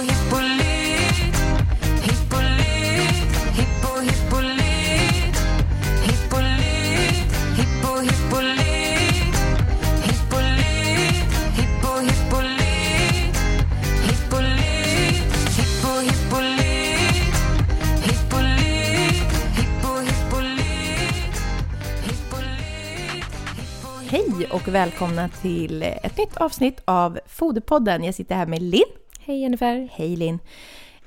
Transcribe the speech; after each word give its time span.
hippolyt 0.00 1.36
Hippolyt, 2.02 3.32
hippo 3.56 4.00
hippolyt 4.00 5.36
Hippolyt, 6.06 7.30
hippo 7.56 8.00
hippolyt 8.00 9.34
Hippolyt, 10.06 11.30
hippo 11.56 11.92
hippolyt 12.06 13.36
Hippolyt, 14.06 15.30
hippo 15.56 15.92
hippolyt 16.00 17.34
Hippolyt, 18.06 19.30
hippo 19.56 19.92
hippolyt 20.00 21.34
Hippolyt, 22.06 23.24
Hej 24.10 24.48
och 24.50 24.68
välkomna 24.68 25.28
till 25.28 25.82
ett 25.82 26.18
nytt 26.18 26.36
avsnitt 26.36 26.80
av 26.84 27.20
Foderpodden. 27.26 28.04
Jag 28.04 28.14
sitter 28.14 28.34
här 28.34 28.46
med 28.46 28.62
Linn. 28.62 28.99
Hej 29.22 29.40
Jennifer! 29.40 29.88
Hej 29.92 30.16
Linn. 30.16 30.38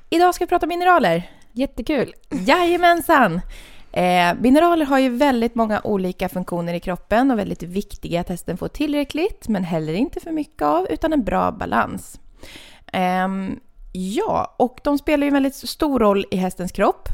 Idag 0.10 0.36
ska 0.36 0.46
vi 0.46 0.50
prata 0.50 0.68
mineraler. 0.68 1.32
Jättekul! 1.52 2.14
Jajamensan! 2.30 3.42
Eh, 3.92 4.36
mineraler 4.40 4.86
har 4.86 5.00
ju 5.00 5.10
väldigt 5.10 5.56
många 5.56 5.82
olika 5.84 6.30
funktioner 6.30 6.74
i 6.74 6.80
kroppen 6.80 7.32
och 7.32 7.40
väldigt 7.40 7.64
viktiga 7.64 8.22
att 8.22 8.30
hästen 8.30 8.58
får 8.58 8.68
tillräckligt, 8.68 9.48
men 9.48 9.64
heller 9.64 9.94
inte 9.94 10.20
för 10.20 10.32
mycket 10.32 10.62
av, 10.62 10.88
utan 10.90 11.14
en 11.14 11.24
bra 11.24 11.52
balans. 11.52 12.20
Ehm, 12.88 13.60
ja, 13.92 14.56
och 14.58 14.80
de 14.84 14.98
spelar 14.98 15.24
ju 15.24 15.28
en 15.28 15.34
väldigt 15.34 15.56
stor 15.56 16.00
roll 16.00 16.26
i 16.32 16.36
hästens 16.36 16.72
kropp. 16.72 17.10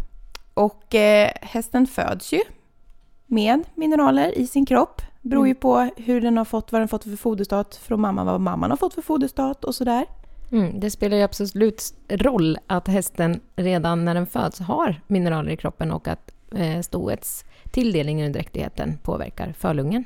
Och 0.53 0.95
eh, 0.95 1.31
hästen 1.41 1.87
föds 1.87 2.33
ju 2.33 2.41
med 3.25 3.63
mineraler 3.75 4.37
i 4.37 4.47
sin 4.47 4.65
kropp. 4.65 5.01
Beror 5.21 5.47
ju 5.47 5.55
på 5.55 5.89
hur 5.97 6.21
den 6.21 6.37
har 6.37 6.45
fått, 6.45 6.71
vad 6.71 6.81
den 6.81 6.87
fått 6.87 7.03
för 7.03 7.15
foderstat 7.15 7.75
från 7.75 8.01
mamma, 8.01 8.23
vad 8.23 8.41
mamman 8.41 8.69
har 8.69 8.77
fått 8.77 8.93
för 8.93 9.01
foderstat 9.01 9.65
och 9.65 9.75
sådär. 9.75 10.05
Mm, 10.51 10.79
det 10.79 10.91
spelar 10.91 11.17
ju 11.17 11.23
absolut 11.23 11.93
roll 12.09 12.57
att 12.67 12.87
hästen 12.87 13.39
redan 13.55 14.05
när 14.05 14.15
den 14.15 14.27
föds 14.27 14.59
har 14.59 15.01
mineraler 15.07 15.51
i 15.51 15.57
kroppen 15.57 15.91
och 15.91 16.07
att 16.07 16.31
eh, 16.55 16.81
stoets 16.81 17.45
tilldelning 17.71 18.25
under 18.25 18.39
dräktigheten 18.39 18.97
påverkar 19.03 19.53
förlungen. 19.57 20.03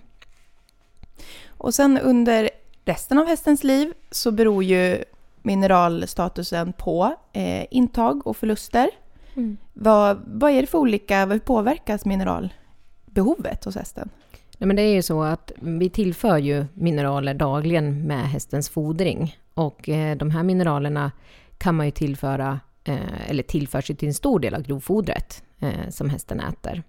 Och 1.48 1.74
sen 1.74 1.98
under 1.98 2.50
resten 2.86 3.18
av 3.18 3.28
hästens 3.28 3.64
liv 3.64 3.94
så 4.12 4.32
beror 4.32 4.64
ju 4.64 5.04
mineralstatusen 5.42 6.74
på 6.74 7.16
eh, 7.34 7.66
intag 7.72 8.28
och 8.28 8.38
förluster. 8.38 8.90
Mm. 9.36 9.58
Vad, 9.74 10.24
vad 10.28 10.52
är 10.52 10.62
det 10.62 10.68
för 10.68 10.78
olika, 10.78 11.26
hur 11.26 11.40
påverkas 11.40 12.06
mineralbehovet 12.06 13.66
hos 13.66 13.76
hästen? 13.76 14.10
Nej, 14.58 14.68
men 14.68 14.76
det 14.76 14.82
är 14.82 14.94
ju 14.94 15.02
så 15.02 15.24
att 15.24 15.52
vi 15.62 15.90
tillför 15.90 16.38
ju 16.38 16.66
mineraler 16.74 17.34
dagligen 17.34 18.08
med 18.08 18.30
hästens 18.30 18.70
fodring. 18.70 19.38
Och 19.54 19.90
eh, 19.90 20.18
de 20.18 20.32
här 20.32 20.44
mineralerna 20.44 21.12
kan 21.58 21.76
man 21.76 21.86
ju 21.86 21.92
tillföra, 21.92 22.60
eh, 22.84 23.30
eller 23.30 23.44
tillförs 23.44 23.90
ju 23.90 23.96
till 23.96 24.08
en 24.08 24.14
stor 24.14 24.40
del 24.40 24.56
av 24.56 24.62
grovfodret 24.62 25.44
eh, 25.60 25.90
som 25.90 26.10
hästen 26.10 26.40
äter. 26.40 26.84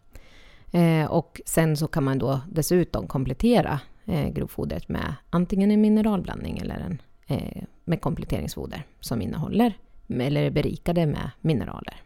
Eh, 0.72 1.06
och 1.10 1.40
sen 1.46 1.76
så 1.76 1.86
kan 1.86 2.04
man 2.04 2.18
då 2.18 2.40
dessutom 2.52 3.06
komplettera 3.06 3.80
eh, 4.04 4.28
grovfodret 4.28 4.88
med 4.88 5.14
antingen 5.30 5.70
en 5.70 5.80
mineralblandning 5.80 6.58
eller 6.58 6.80
en, 6.80 7.02
eh, 7.26 7.62
med 7.84 8.00
kompletteringsfoder 8.00 8.82
som 9.00 9.22
innehåller 9.22 9.72
eller 10.08 10.42
är 10.42 10.50
berikade 10.50 11.06
med 11.06 11.30
mineraler. 11.40 12.00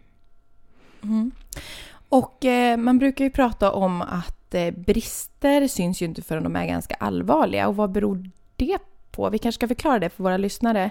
Mm. 1.03 1.31
Och 2.09 2.45
eh, 2.45 2.77
man 2.77 2.99
brukar 2.99 3.25
ju 3.25 3.31
prata 3.31 3.73
om 3.73 4.03
att 4.03 4.55
eh, 4.55 4.71
brister 4.71 5.69
syns 5.69 6.03
ju 6.03 6.07
inte 6.07 6.23
förrän 6.23 6.43
de 6.43 6.57
är 6.57 6.67
ganska 6.67 6.95
allvarliga. 6.95 7.69
Och 7.69 7.77
vad 7.77 7.93
beror 7.93 8.31
det 8.57 8.79
på? 9.11 9.31
Vi 9.31 9.39
kanske 9.39 9.59
ska 9.59 9.69
förklara 9.69 9.99
det 9.99 10.11
för 10.11 10.25
våra 10.25 10.37
lyssnare. 10.37 10.91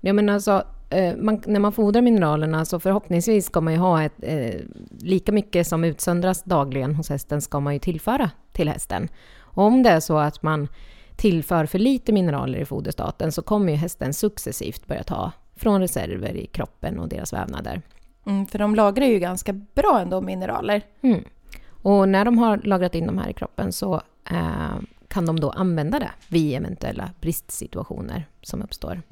Ja, 0.00 0.12
men 0.12 0.28
alltså, 0.28 0.62
eh, 0.90 1.16
man, 1.16 1.42
när 1.46 1.60
man 1.60 1.72
fodrar 1.72 2.02
mineralerna 2.02 2.64
så 2.64 2.80
förhoppningsvis 2.80 3.46
ska 3.46 3.60
man 3.60 3.72
ju 3.72 3.78
ha 3.78 4.02
ett, 4.02 4.14
eh, 4.22 4.60
lika 5.00 5.32
mycket 5.32 5.66
som 5.66 5.84
utsöndras 5.84 6.42
dagligen 6.42 6.94
hos 6.94 7.08
hästen 7.08 7.42
ska 7.42 7.60
man 7.60 7.72
ju 7.72 7.78
tillföra 7.78 8.30
till 8.52 8.68
hästen. 8.68 9.08
Och 9.38 9.64
om 9.64 9.82
det 9.82 9.90
är 9.90 10.00
så 10.00 10.18
att 10.18 10.42
man 10.42 10.68
tillför 11.16 11.66
för 11.66 11.78
lite 11.78 12.12
mineraler 12.12 12.58
i 12.58 12.64
foderstaten 12.64 13.32
så 13.32 13.42
kommer 13.42 13.72
ju 13.72 13.78
hästen 13.78 14.14
successivt 14.14 14.86
börja 14.86 15.02
ta 15.02 15.32
från 15.56 15.80
reserver 15.80 16.36
i 16.36 16.46
kroppen 16.46 16.98
och 16.98 17.08
deras 17.08 17.32
vävnader. 17.32 17.82
Mm, 18.26 18.46
för 18.46 18.58
de 18.58 18.74
lagrar 18.74 19.06
ju 19.06 19.18
ganska 19.18 19.52
bra 19.52 20.00
ändå 20.02 20.20
mineraler. 20.20 20.82
Mm. 21.00 21.24
Och 21.68 22.08
när 22.08 22.24
de 22.24 22.38
har 22.38 22.56
lagrat 22.56 22.94
in 22.94 23.06
de 23.06 23.18
här 23.18 23.28
i 23.28 23.32
kroppen 23.32 23.72
så 23.72 23.94
eh, 24.30 24.76
kan 25.08 25.26
de 25.26 25.40
då 25.40 25.50
använda 25.50 25.98
det 25.98 26.10
vid 26.28 26.56
eventuella 26.56 27.10
bristsituationer 27.20 28.24
som 28.42 28.62
uppstår. 28.62 29.02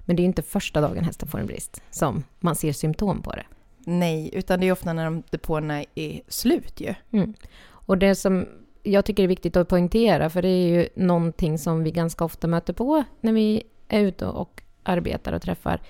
Men 0.00 0.16
det 0.16 0.20
är 0.20 0.24
ju 0.24 0.28
inte 0.28 0.42
första 0.42 0.80
dagen 0.80 1.04
hästen 1.04 1.28
får 1.28 1.38
en 1.38 1.46
brist 1.46 1.82
som 1.90 2.24
man 2.40 2.56
ser 2.56 2.72
symptom 2.72 3.22
på 3.22 3.30
det. 3.30 3.44
Nej, 3.78 4.30
utan 4.32 4.60
det 4.60 4.68
är 4.68 4.72
ofta 4.72 4.92
när 4.92 5.04
de 5.04 5.22
depåerna 5.30 5.84
är 5.94 6.20
slut 6.28 6.80
ju. 6.80 6.94
Mm. 7.10 7.34
Och 7.68 7.98
det 7.98 8.14
som 8.14 8.46
jag 8.82 9.04
tycker 9.04 9.22
är 9.22 9.28
viktigt 9.28 9.56
att 9.56 9.68
poängtera, 9.68 10.30
för 10.30 10.42
det 10.42 10.48
är 10.48 10.68
ju 10.68 10.88
någonting 10.94 11.58
som 11.58 11.84
vi 11.84 11.90
ganska 11.90 12.24
ofta 12.24 12.46
möter 12.46 12.72
på 12.72 13.04
när 13.20 13.32
vi 13.32 13.62
är 13.88 14.00
ute 14.00 14.26
och 14.26 14.62
arbetar 14.82 15.32
och 15.32 15.42
träffar 15.42 15.80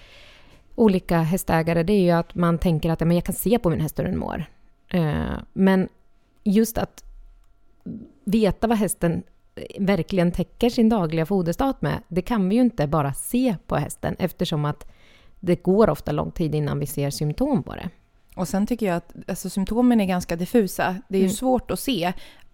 olika 0.75 1.19
hästägare, 1.19 1.83
det 1.83 1.93
är 1.93 2.01
ju 2.03 2.11
att 2.11 2.35
man 2.35 2.59
tänker 2.59 2.91
att 2.91 3.01
ja, 3.01 3.07
men 3.07 3.17
jag 3.17 3.25
kan 3.25 3.35
se 3.35 3.59
på 3.59 3.71
min 3.71 3.81
häst 3.81 3.99
hur 3.99 4.05
den 4.05 4.19
mår. 4.19 4.45
Eh, 4.89 5.33
men 5.53 5.89
just 6.45 6.79
att 6.79 7.05
veta 8.25 8.67
vad 8.67 8.79
hästen 8.79 9.23
verkligen 9.79 10.33
täcker 10.33 10.71
sin 10.71 10.89
dagliga 10.89 11.27
foderstat 11.27 11.83
med, 11.83 12.03
det 12.09 12.23
kan 12.23 12.49
vi 12.49 12.55
ju 12.55 12.61
inte 12.61 12.87
bara 12.87 13.15
se 13.15 13.57
på 13.67 13.77
hästen 13.77 14.17
eftersom 14.19 14.65
att 14.65 14.87
det 15.41 15.63
går 15.63 15.91
ofta 15.91 16.13
lång 16.13 16.31
tid 16.31 16.55
innan 16.55 16.79
vi 16.79 16.87
ser 16.87 17.11
symptom 17.11 17.63
på 17.63 17.75
det. 17.75 17.89
Och 18.37 18.49
sen 18.49 18.67
tycker 18.67 18.87
jag 18.87 18.97
att 18.97 19.15
alltså, 19.29 19.51
symptomen 19.51 20.01
är 20.01 20.05
ganska 20.05 20.37
diffusa. 20.37 20.97
Det 21.09 21.19
är 21.19 21.23
Mm. 21.23 21.33
svårt 21.33 21.71
att 21.71 21.81
se. 21.81 22.13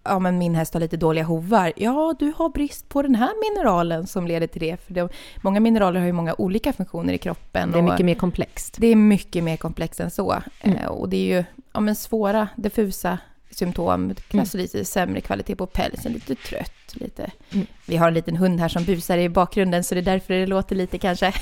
Ja, 0.08 0.18
men 0.18 0.38
min 0.38 0.54
häst 0.54 0.74
har 0.74 0.80
lite 0.80 0.96
dåliga 0.96 1.24
hovar. 1.24 1.72
Ja, 1.76 2.14
du 2.18 2.32
har 2.36 2.48
brist 2.48 2.88
på 2.88 3.02
den 3.02 3.14
här 3.14 3.30
mineralen 3.50 4.06
som 4.06 4.26
leder 4.26 4.46
till 4.46 4.60
det. 4.60 4.76
För 4.86 4.94
det, 4.94 5.08
många 5.42 5.60
mineraler 5.60 6.00
har 6.00 6.06
ju 6.06 6.12
många 6.12 6.34
olika 6.38 6.72
funktioner 6.72 7.12
i 7.12 7.18
kroppen. 7.18 7.70
Det 7.70 7.78
är 7.78 7.82
mycket 7.82 8.06
mer 8.06 8.14
komplext. 8.14 8.76
det 8.78 8.86
är 8.86 8.96
mycket 8.96 9.44
mer 9.44 9.56
komplext 9.56 10.00
än 10.00 10.10
så. 10.10 10.42
Mm. 10.60 10.78
Eh, 10.78 10.86
och 10.86 11.08
det 11.08 11.16
är 11.16 11.36
ju 11.36 11.44
ja, 11.72 11.80
men 11.80 11.94
svåra, 11.96 12.48
diffusa 12.56 13.18
symptom. 13.50 14.14
Kanske 14.28 14.58
lite 14.58 14.84
sämre 14.84 15.20
kvalitet 15.20 15.56
på 15.56 15.66
pälsen, 15.66 16.12
lite 16.12 16.34
trött. 16.34 16.94
Lite. 16.94 17.30
Mm. 17.50 17.66
Vi 17.86 17.96
har 17.96 18.08
en 18.08 18.14
liten 18.14 18.36
hund 18.36 18.60
här 18.60 18.68
som 18.68 18.84
busar 18.84 19.18
i 19.18 19.28
bakgrunden, 19.28 19.84
så 19.84 19.94
det 19.94 20.00
är 20.00 20.02
därför 20.02 20.34
det 20.34 20.46
låter 20.46 20.76
lite 20.76 20.98
kanske. 20.98 21.32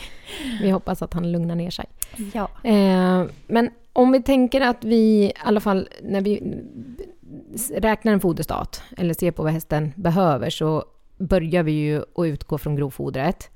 Vi 0.62 0.70
hoppas 0.70 1.02
att 1.02 1.14
han 1.14 1.32
lugnar 1.32 1.54
ner 1.54 1.70
sig. 1.70 1.86
Ja. 2.32 2.48
Eh, 2.62 3.24
men 3.46 3.70
om 3.92 4.12
vi 4.12 4.22
tänker 4.22 4.60
att 4.60 4.84
vi 4.84 4.96
i 4.96 5.32
alla 5.36 5.60
fall 5.60 5.88
när 6.02 6.20
vi 6.20 6.42
räknar 7.74 8.12
en 8.12 8.20
foderstat 8.20 8.82
eller 8.96 9.14
ser 9.14 9.30
på 9.30 9.42
vad 9.42 9.52
hästen 9.52 9.92
behöver 9.96 10.50
så 10.50 10.84
börjar 11.18 11.62
vi 11.62 11.72
ju 11.72 11.98
att 11.98 12.26
utgå 12.26 12.58
från 12.58 12.76
grovfodret. 12.76 13.50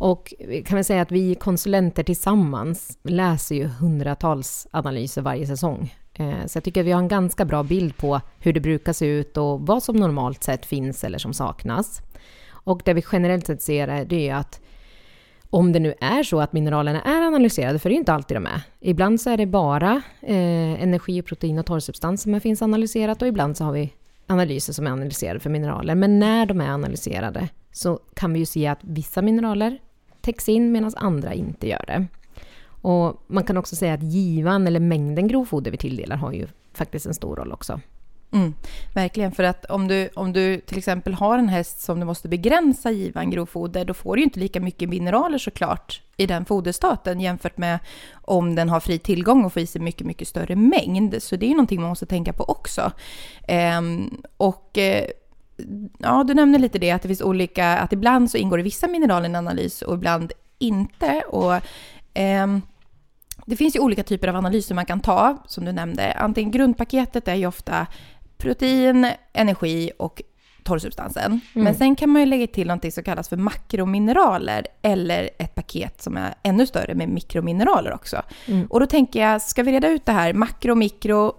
Och 0.00 0.34
vi 0.38 0.62
kan 0.62 0.76
man 0.76 0.84
säga 0.84 1.02
att 1.02 1.12
vi 1.12 1.34
konsulenter 1.34 2.02
tillsammans 2.02 2.98
läser 3.02 3.54
ju 3.54 3.64
hundratals 3.66 4.66
analyser 4.70 5.22
varje 5.22 5.46
säsong. 5.46 5.94
Eh, 6.14 6.46
så 6.46 6.56
jag 6.56 6.64
tycker 6.64 6.80
att 6.80 6.86
vi 6.86 6.92
har 6.92 7.00
en 7.00 7.08
ganska 7.08 7.44
bra 7.44 7.62
bild 7.62 7.96
på 7.96 8.20
hur 8.38 8.52
det 8.52 8.60
brukar 8.60 8.92
se 8.92 9.06
ut 9.06 9.36
och 9.36 9.60
vad 9.60 9.82
som 9.82 9.96
normalt 9.96 10.44
sett 10.44 10.66
finns 10.66 11.04
eller 11.04 11.18
som 11.18 11.32
saknas. 11.32 12.02
Och 12.48 12.82
det 12.84 12.94
vi 12.94 13.04
generellt 13.12 13.46
sett 13.46 13.62
ser 13.62 13.88
är 13.88 14.04
det 14.04 14.28
är 14.28 14.34
att 14.34 14.60
om 15.52 15.72
det 15.72 15.80
nu 15.80 15.94
är 16.00 16.22
så 16.22 16.40
att 16.40 16.52
mineralerna 16.52 17.02
är 17.02 17.22
analyserade, 17.22 17.78
för 17.78 17.88
det 17.88 17.92
är 17.92 17.94
ju 17.94 17.98
inte 17.98 18.12
alltid 18.12 18.36
de 18.36 18.46
är. 18.46 18.62
Ibland 18.80 19.20
så 19.20 19.30
är 19.30 19.36
det 19.36 19.46
bara 19.46 20.02
eh, 20.20 20.82
energi, 20.82 21.22
protein 21.22 21.58
och 21.58 21.66
torrsubstans 21.66 22.22
som 22.22 22.40
finns 22.40 22.62
analyserat 22.62 23.22
och 23.22 23.28
ibland 23.28 23.56
så 23.56 23.64
har 23.64 23.72
vi 23.72 23.92
analyser 24.26 24.72
som 24.72 24.86
är 24.86 24.90
analyserade 24.90 25.40
för 25.40 25.50
mineraler. 25.50 25.94
Men 25.94 26.18
när 26.18 26.46
de 26.46 26.60
är 26.60 26.68
analyserade 26.68 27.48
så 27.72 28.00
kan 28.14 28.32
vi 28.32 28.38
ju 28.38 28.46
se 28.46 28.66
att 28.66 28.78
vissa 28.80 29.22
mineraler 29.22 29.78
täcks 30.20 30.48
in 30.48 30.72
medan 30.72 30.92
andra 30.96 31.34
inte 31.34 31.68
gör 31.68 31.84
det. 31.86 32.06
Och 32.64 33.22
man 33.26 33.44
kan 33.44 33.56
också 33.56 33.76
säga 33.76 33.94
att 33.94 34.02
givan 34.02 34.66
eller 34.66 34.80
mängden 34.80 35.28
grovfoder 35.28 35.70
vi 35.70 35.76
tilldelar 35.76 36.16
har 36.16 36.32
ju 36.32 36.46
faktiskt 36.72 37.06
en 37.06 37.14
stor 37.14 37.36
roll 37.36 37.52
också. 37.52 37.80
Mm, 38.32 38.54
verkligen, 38.94 39.32
för 39.32 39.44
att 39.44 39.64
om 39.64 39.88
du, 39.88 40.08
om 40.14 40.32
du 40.32 40.60
till 40.60 40.78
exempel 40.78 41.14
har 41.14 41.38
en 41.38 41.48
häst 41.48 41.80
som 41.80 42.00
du 42.00 42.06
måste 42.06 42.28
begränsa 42.28 42.90
givan 42.90 43.30
grovfoder, 43.30 43.84
då 43.84 43.94
får 43.94 44.16
du 44.16 44.20
ju 44.20 44.24
inte 44.24 44.40
lika 44.40 44.60
mycket 44.60 44.88
mineraler 44.88 45.38
såklart 45.38 46.02
i 46.16 46.26
den 46.26 46.44
foderstaten 46.44 47.20
jämfört 47.20 47.58
med 47.58 47.78
om 48.12 48.54
den 48.54 48.68
har 48.68 48.80
fri 48.80 48.98
tillgång 48.98 49.44
och 49.44 49.52
får 49.52 49.62
i 49.62 49.66
sig 49.66 49.80
mycket, 49.80 50.06
mycket 50.06 50.28
större 50.28 50.56
mängd. 50.56 51.22
Så 51.22 51.36
det 51.36 51.46
är 51.46 51.48
ju 51.48 51.54
någonting 51.54 51.80
man 51.80 51.88
måste 51.88 52.06
tänka 52.06 52.32
på 52.32 52.44
också. 52.44 52.92
Ehm, 53.48 54.22
och 54.36 54.78
eh, 54.78 55.06
ja, 55.98 56.24
du 56.24 56.34
nämnde 56.34 56.58
lite 56.58 56.78
det, 56.78 56.90
att 56.90 57.02
det 57.02 57.08
finns 57.08 57.22
olika, 57.22 57.78
att 57.78 57.92
ibland 57.92 58.30
så 58.30 58.36
ingår 58.36 58.56
det 58.56 58.62
vissa 58.62 58.88
mineraler 58.88 59.24
i 59.24 59.30
en 59.30 59.36
analys 59.36 59.82
och 59.82 59.94
ibland 59.94 60.32
inte. 60.58 61.22
Och 61.28 61.60
ehm, 62.14 62.62
det 63.46 63.56
finns 63.56 63.76
ju 63.76 63.80
olika 63.80 64.02
typer 64.02 64.28
av 64.28 64.36
analyser 64.36 64.74
man 64.74 64.86
kan 64.86 65.00
ta, 65.00 65.42
som 65.46 65.64
du 65.64 65.72
nämnde. 65.72 66.12
Antingen 66.12 66.50
grundpaketet 66.50 67.28
är 67.28 67.34
ju 67.34 67.46
ofta 67.46 67.86
protein, 68.42 69.06
energi 69.32 69.90
och 69.98 70.22
torrsubstansen. 70.64 71.40
Men 71.52 71.74
sen 71.74 71.96
kan 71.96 72.10
man 72.10 72.22
ju 72.22 72.26
lägga 72.26 72.46
till 72.46 72.66
någonting 72.66 72.92
som 72.92 73.04
kallas 73.04 73.28
för 73.28 73.36
makromineraler 73.36 74.66
eller 74.82 75.30
ett 75.38 75.54
paket 75.54 76.02
som 76.02 76.16
är 76.16 76.34
ännu 76.42 76.66
större 76.66 76.94
med 76.94 77.08
mikromineraler 77.08 77.94
också. 77.94 78.22
Och 78.68 78.80
då 78.80 78.86
tänker 78.86 79.20
jag, 79.20 79.42
ska 79.42 79.62
vi 79.62 79.72
reda 79.72 79.88
ut 79.88 80.06
det 80.06 80.12
här? 80.12 80.32
Makro, 80.32 80.74
mikro, 80.74 81.32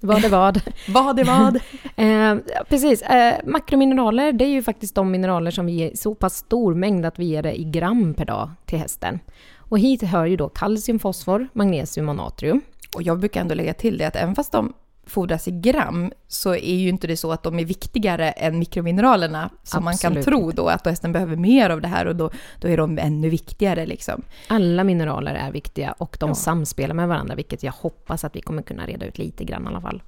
Vad 0.00 0.24
är 0.24 0.28
vad? 0.28 0.60
vad 0.88 1.18
är 1.18 1.24
vad? 1.24 1.60
Eh, 1.96 2.36
precis. 2.68 3.02
Eh, 3.02 3.34
makromineraler, 3.44 4.32
det 4.32 4.44
är 4.44 4.48
ju 4.48 4.62
faktiskt 4.62 4.94
de 4.94 5.10
mineraler 5.10 5.50
som 5.50 5.66
vi 5.66 5.72
ger 5.72 5.90
i 5.90 5.96
så 5.96 6.14
pass 6.14 6.36
stor 6.36 6.74
mängd 6.74 7.06
att 7.06 7.18
vi 7.18 7.24
ger 7.24 7.42
det 7.42 7.60
i 7.60 7.64
gram 7.64 8.14
per 8.14 8.24
dag 8.24 8.50
till 8.66 8.78
hästen. 8.78 9.18
Och 9.56 9.78
hit 9.78 10.02
hör 10.02 10.26
ju 10.26 10.36
då 10.36 10.48
kalcium, 10.48 10.98
fosfor, 10.98 11.48
magnesium 11.52 12.08
och 12.08 12.16
natrium. 12.16 12.60
Och 12.96 13.02
jag 13.02 13.18
brukar 13.18 13.40
ändå 13.40 13.54
lägga 13.54 13.74
till 13.74 13.98
det 13.98 14.04
att 14.04 14.16
även 14.16 14.34
fast 14.34 14.52
de 14.52 14.72
fodras 15.12 15.48
i 15.48 15.50
gram 15.50 16.12
så 16.28 16.54
är 16.54 16.74
ju 16.74 16.88
inte 16.88 17.06
det 17.06 17.16
så 17.16 17.32
att 17.32 17.42
de 17.42 17.58
är 17.58 17.64
viktigare 17.64 18.30
än 18.30 18.58
mikromineralerna 18.58 19.50
som 19.62 19.84
man 19.84 19.96
kan 19.96 20.12
Absolut 20.18 20.24
tro 20.24 20.50
då 20.50 20.68
att 20.68 20.86
hästen 20.86 21.12
behöver 21.12 21.36
mer 21.36 21.70
av 21.70 21.80
det 21.80 21.88
här 21.88 22.06
och 22.06 22.16
då, 22.16 22.30
då 22.60 22.68
är 22.68 22.76
de 22.76 22.98
ännu 22.98 23.28
viktigare 23.28 23.86
liksom. 23.86 24.22
Alla 24.48 24.84
mineraler 24.84 25.34
är 25.34 25.50
viktiga 25.52 25.92
och 25.98 26.16
de 26.20 26.28
Ja. 26.30 26.34
samspelar 26.34 26.94
med 26.94 27.08
varandra, 27.08 27.34
vilket 27.34 27.62
jag 27.62 27.72
hoppas 27.72 28.24
att 28.24 28.36
vi 28.36 28.40
kommer 28.40 28.62
kunna 28.62 28.86
reda 28.86 29.06
ut 29.06 29.18
lite 29.18 29.44
grann 29.44 29.64
i 29.64 29.66
alla 29.66 29.80
fall. 29.80 30.02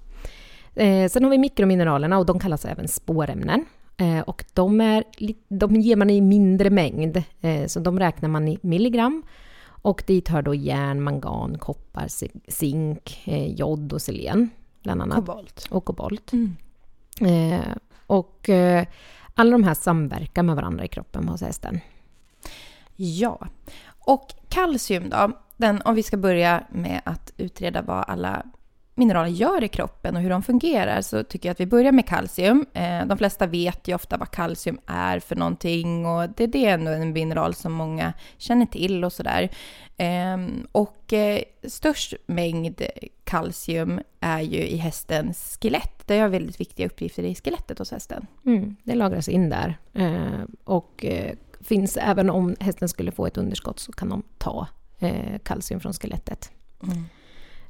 Eh, 0.74 1.08
sen 1.08 1.24
har 1.24 1.30
vi 1.30 1.38
mikromineralerna 1.38 2.18
och 2.18 2.26
de 2.26 2.38
kallas 2.38 2.64
även 2.64 2.88
spårämnen. 2.88 3.64
Eh, 3.96 4.20
och 4.20 4.44
de, 4.54 4.80
är, 4.80 5.04
de 5.48 5.76
ger 5.76 5.96
man 5.96 6.10
i 6.10 6.20
mindre 6.20 6.70
mängd, 6.70 7.22
eh, 7.40 7.66
så 7.66 7.80
de 7.80 7.98
räknar 7.98 8.28
man 8.28 8.48
i 8.48 8.58
milligram. 8.62 9.22
Och 9.66 10.04
dit 10.06 10.28
hör 10.28 10.42
då 10.42 10.54
järn, 10.54 11.02
mangan, 11.02 11.58
koppar, 11.58 12.08
zi- 12.08 12.40
zink, 12.48 13.22
eh, 13.24 13.46
jod 13.54 13.92
och 13.92 14.02
selen, 14.02 14.50
bland 14.84 15.02
annat. 15.02 15.16
Kobolt. 15.16 15.66
Och 15.70 15.84
kobolt. 15.84 16.32
Mm. 16.32 16.56
Eh, 17.20 17.76
och 18.06 18.48
eh, 18.48 18.86
alla 19.34 19.50
de 19.50 19.64
här 19.64 19.74
samverkar 19.74 20.42
med 20.42 20.56
varandra 20.56 20.84
i 20.84 20.88
kroppen 20.88 21.28
hos 21.28 21.40
hästen. 21.40 21.80
Ja. 22.96 23.46
Och 23.98 24.34
kalcium 24.48 25.10
då? 25.10 25.32
Den, 25.56 25.82
om 25.82 25.94
vi 25.94 26.02
ska 26.02 26.16
börja 26.16 26.64
med 26.70 27.00
att 27.04 27.32
utreda 27.36 27.82
vad 27.82 28.04
alla 28.08 28.42
mineraler 28.94 29.30
gör 29.30 29.64
i 29.64 29.68
kroppen 29.68 30.16
och 30.16 30.22
hur 30.22 30.30
de 30.30 30.42
fungerar 30.42 31.00
så 31.00 31.22
tycker 31.22 31.48
jag 31.48 31.52
att 31.52 31.60
vi 31.60 31.66
börjar 31.66 31.92
med 31.92 32.06
kalcium. 32.06 32.66
Eh, 32.72 33.06
de 33.06 33.18
flesta 33.18 33.46
vet 33.46 33.88
ju 33.88 33.94
ofta 33.94 34.16
vad 34.16 34.30
kalcium 34.30 34.78
är 34.86 35.20
för 35.20 35.36
någonting 35.36 36.06
och 36.06 36.28
det, 36.36 36.46
det 36.46 36.66
är 36.66 36.74
ändå 36.74 36.90
en 36.90 37.12
mineral 37.12 37.54
som 37.54 37.72
många 37.72 38.12
känner 38.38 38.66
till 38.66 39.04
och 39.04 39.12
sådär. 39.12 39.50
Eh, 39.96 40.38
och 40.72 41.12
eh, 41.12 41.42
störst 41.68 42.14
mängd 42.26 42.82
kalcium 43.24 44.00
är 44.20 44.40
ju 44.40 44.58
i 44.58 44.76
hästens 44.76 45.58
skelett. 45.60 46.02
Det 46.06 46.18
har 46.18 46.28
väldigt 46.28 46.60
viktiga 46.60 46.86
uppgifter 46.86 47.22
i 47.22 47.34
skelettet 47.34 47.78
hos 47.78 47.90
hästen. 47.90 48.26
Mm, 48.46 48.76
det 48.82 48.94
lagras 48.94 49.28
in 49.28 49.50
där. 49.50 49.78
Eh, 49.92 50.44
och 50.64 51.04
eh, 51.04 51.34
finns 51.60 51.96
även 51.96 52.30
om 52.30 52.56
hästen 52.60 52.88
skulle 52.88 53.12
få 53.12 53.26
ett 53.26 53.36
underskott 53.36 53.78
så 53.78 53.92
kan 53.92 54.08
de 54.08 54.22
ta 54.38 54.66
kalcium 55.42 55.80
från 55.80 55.92
skelettet. 55.92 56.52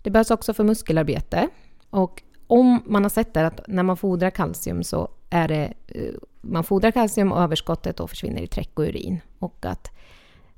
Det 0.04 0.10
behövs 0.10 0.30
också 0.30 0.54
för 0.54 0.64
muskelarbete. 0.64 1.48
Och 1.90 2.22
om 2.46 2.82
man 2.86 3.02
har 3.02 3.10
sett 3.10 3.34
där 3.34 3.44
att 3.44 3.60
när 3.68 3.82
man 3.82 3.96
fodrar 3.96 4.30
kalcium 4.30 4.82
så 4.84 5.08
är 5.30 5.48
det... 5.48 5.72
eh, 5.86 6.14
Man 6.40 6.64
fodrar 6.64 6.90
kalcium 6.90 7.32
och 7.32 7.40
överskottet 7.40 7.96
då 7.96 8.06
försvinner 8.06 8.42
i 8.42 8.46
träck 8.46 8.70
och 8.74 8.84
urin. 8.84 9.20
Och 9.38 9.66
att 9.66 9.90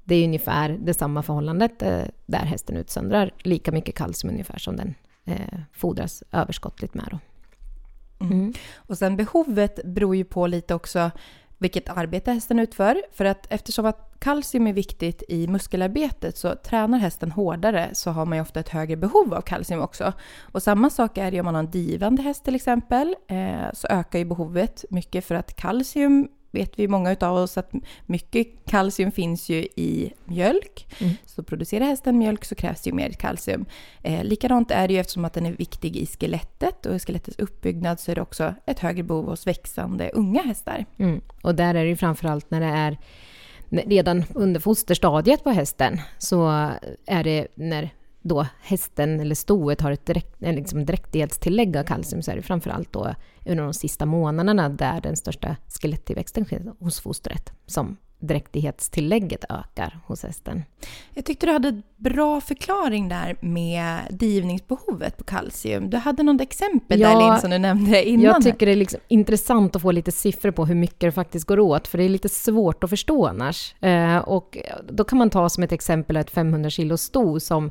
det 0.04 0.14
är 0.14 0.25
ungefär 0.25 0.78
det 0.81 0.94
samma 0.94 1.22
förhållandet 1.22 1.82
eh, 1.82 2.02
där 2.26 2.44
hästen 2.44 2.76
utsöndrar 2.76 3.31
lika 3.38 3.72
mycket 3.72 3.94
kalcium 3.94 4.32
ungefär 4.32 4.58
som 4.58 4.76
den 4.76 4.94
eh, 5.25 5.58
fodras 5.72 6.22
överskottligt 6.32 6.94
med. 6.94 7.08
Då. 7.10 7.19
Mm. 8.25 8.52
Och 8.76 8.99
sen 8.99 9.16
behovet 9.16 9.81
beror 9.84 10.16
ju 10.16 10.25
på 10.25 10.46
lite 10.46 10.75
också 10.75 11.10
vilket 11.58 11.88
arbete 11.88 12.32
hästen 12.32 12.58
utför. 12.58 13.02
För 13.12 13.24
att 13.24 13.46
eftersom 13.52 13.86
att 13.86 14.14
kalcium 14.18 14.66
är 14.66 14.72
viktigt 14.72 15.22
i 15.28 15.46
muskelarbetet 15.46 16.36
så 16.36 16.54
tränar 16.54 16.98
hästen 16.98 17.32
hårdare 17.32 17.90
så 17.92 18.10
har 18.10 18.26
man 18.26 18.38
ju 18.38 18.42
ofta 18.42 18.60
ett 18.60 18.68
högre 18.68 18.96
behov 18.96 19.34
av 19.34 19.40
kalcium 19.40 19.80
också. 19.80 20.12
Och 20.52 20.62
samma 20.62 20.90
sak 20.90 21.18
är 21.18 21.30
det 21.30 21.40
om 21.40 21.44
man 21.44 21.54
har 21.54 21.62
en 21.62 21.70
divande 21.70 22.22
häst 22.22 22.44
till 22.44 22.54
exempel. 22.54 23.16
Eh, 23.28 23.72
så 23.72 23.88
ökar 23.88 24.18
ju 24.18 24.24
behovet 24.24 24.84
mycket 24.90 25.24
för 25.24 25.34
att 25.34 25.56
kalcium 25.56 26.28
vet 26.56 26.78
vi 26.78 26.88
många 26.88 27.12
utav 27.12 27.36
oss 27.36 27.58
att 27.58 27.72
mycket 28.06 28.46
kalcium 28.66 29.12
finns 29.12 29.48
ju 29.48 29.56
i 29.76 30.12
mjölk. 30.24 30.86
Mm. 30.98 31.14
Så 31.26 31.42
producerar 31.42 31.84
hästen 31.84 32.18
mjölk 32.18 32.44
så 32.44 32.54
krävs 32.54 32.82
det 32.82 32.90
ju 32.90 32.96
mer 32.96 33.10
kalcium. 33.10 33.64
Eh, 34.02 34.24
likadant 34.24 34.70
är 34.70 34.88
det 34.88 34.94
ju 34.94 35.00
eftersom 35.00 35.24
att 35.24 35.32
den 35.32 35.46
är 35.46 35.52
viktig 35.52 35.96
i 35.96 36.06
skelettet 36.06 36.86
och 36.86 36.94
i 36.94 36.98
skelettets 36.98 37.38
uppbyggnad 37.38 38.00
så 38.00 38.10
är 38.10 38.14
det 38.14 38.22
också 38.22 38.54
ett 38.66 38.78
högre 38.78 39.02
behov 39.02 39.26
hos 39.26 39.46
växande 39.46 40.10
unga 40.14 40.42
hästar. 40.42 40.84
Mm. 40.98 41.20
Och 41.42 41.54
där 41.54 41.74
är 41.74 41.84
det 41.84 41.88
ju 41.88 41.96
framförallt 41.96 42.50
när 42.50 42.60
det 42.60 42.66
är 42.66 42.98
redan 43.68 44.24
under 44.34 44.60
fosterstadiet 44.60 45.44
på 45.44 45.50
hästen 45.50 46.00
så 46.18 46.70
är 47.06 47.24
det 47.24 47.46
när 47.54 47.90
då 48.22 48.46
hästen 48.60 49.20
eller 49.20 49.34
stoet 49.34 49.80
har 49.80 49.92
ett 49.92 50.06
direkt, 50.06 50.40
liksom 50.40 50.86
dräktighetstillägg 50.86 51.76
av 51.76 51.84
kalcium 51.84 52.22
så 52.22 52.30
är 52.30 52.36
det 52.36 52.42
framförallt 52.42 52.92
då 52.92 53.14
under 53.46 53.64
de 53.64 53.75
sista 53.75 54.06
månaderna 54.06 54.69
där 54.69 55.00
den 55.00 55.16
största 55.16 55.56
skelettillväxten 55.69 56.44
sker 56.44 56.72
hos 56.78 57.00
fostret 57.00 57.52
som 57.66 57.96
dräktighetstillägget 58.19 59.44
ökar 59.48 60.00
hos 60.06 60.22
hästen. 60.22 60.64
Jag 61.14 61.25
tyckte 61.25 61.46
du 61.46 61.52
hade 61.52 61.69
ett 61.69 61.96
bra 61.96 62.40
förklaring 62.40 63.08
där 63.08 63.37
med 63.40 63.98
divningsbehovet 64.10 65.16
på 65.16 65.25
kalcium. 65.25 65.90
Du 65.90 65.96
hade 65.96 66.22
något 66.22 66.40
exempel 66.40 67.00
Ja, 67.00 67.08
där 67.08 67.31
Linn 67.31 67.40
som 67.40 67.50
du 67.50 67.58
nämnde 67.58 68.04
innan. 68.08 68.25
Jag 68.25 68.43
tycker 68.43 68.66
det 68.66 68.72
är 68.72 68.76
liksom 68.76 69.00
intressant 69.08 69.76
att 69.76 69.82
få 69.82 69.90
lite 69.90 70.12
siffror 70.12 70.50
på 70.50 70.66
hur 70.66 70.75
mycket 70.75 71.00
det 71.00 71.12
faktiskt 71.12 71.46
går 71.46 71.60
åt, 71.60 71.88
för 71.88 71.99
det 71.99 72.04
är 72.04 72.08
lite 72.08 72.28
svårt 72.28 72.84
att 72.84 72.90
förstå 72.90 73.26
annars. 73.26 73.75
Eh, 73.82 74.19
och 74.19 74.58
då 74.88 75.04
kan 75.04 75.19
man 75.19 75.31
ta 75.31 75.49
som 75.49 75.62
ett 75.62 75.72
exempel 75.72 76.16
ett 76.16 76.31
500 76.31 76.70
kilo 76.70 76.96
sto 76.96 77.40
som 77.40 77.70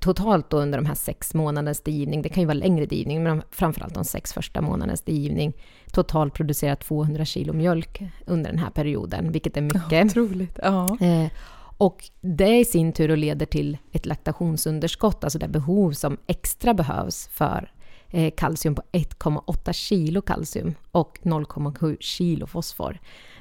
totalt 0.00 0.50
då 0.50 0.56
under 0.56 0.78
de 0.78 0.86
här 0.86 0.94
sex 0.94 1.34
månadernas 1.34 1.80
divning, 1.80 2.22
det 2.22 2.28
kan 2.28 2.40
ju 2.40 2.46
vara 2.46 2.54
längre 2.54 2.86
divning, 2.86 3.22
men 3.22 3.42
framförallt 3.50 3.94
de 3.94 4.04
sex 4.04 4.32
första 4.32 4.60
månadernas 4.60 5.00
divning, 5.00 5.52
totalt 5.92 6.34
producerar 6.34 6.74
200 6.74 7.24
kilo 7.24 7.52
mjölk 7.52 8.02
under 8.26 8.50
den 8.50 8.58
här 8.58 8.70
perioden, 8.70 9.32
vilket 9.32 9.56
är 9.56 9.62
mycket. 9.62 10.04
Otroligt. 10.04 10.58
Ja. 10.62 10.96
Eh, 11.00 11.30
och 11.78 12.04
det 12.20 12.58
i 12.58 12.64
sin 12.64 12.92
tur 12.92 13.16
leder 13.16 13.46
till 13.46 13.78
ett 13.92 14.06
laktationsunderskott, 14.06 15.24
alltså 15.24 15.38
det 15.38 15.48
behov 15.48 15.92
som 15.92 16.16
extra 16.26 16.74
behövs 16.74 17.28
för 17.28 17.72
eh, 18.08 18.32
kalcium 18.36 18.74
på 18.74 18.82
1,8 18.92 19.72
kilo 19.72 20.22
kalcium 20.22 20.74
och 20.90 21.18
0,7 21.22 21.96
kilo 22.00 22.46
fosfor. 22.46 22.98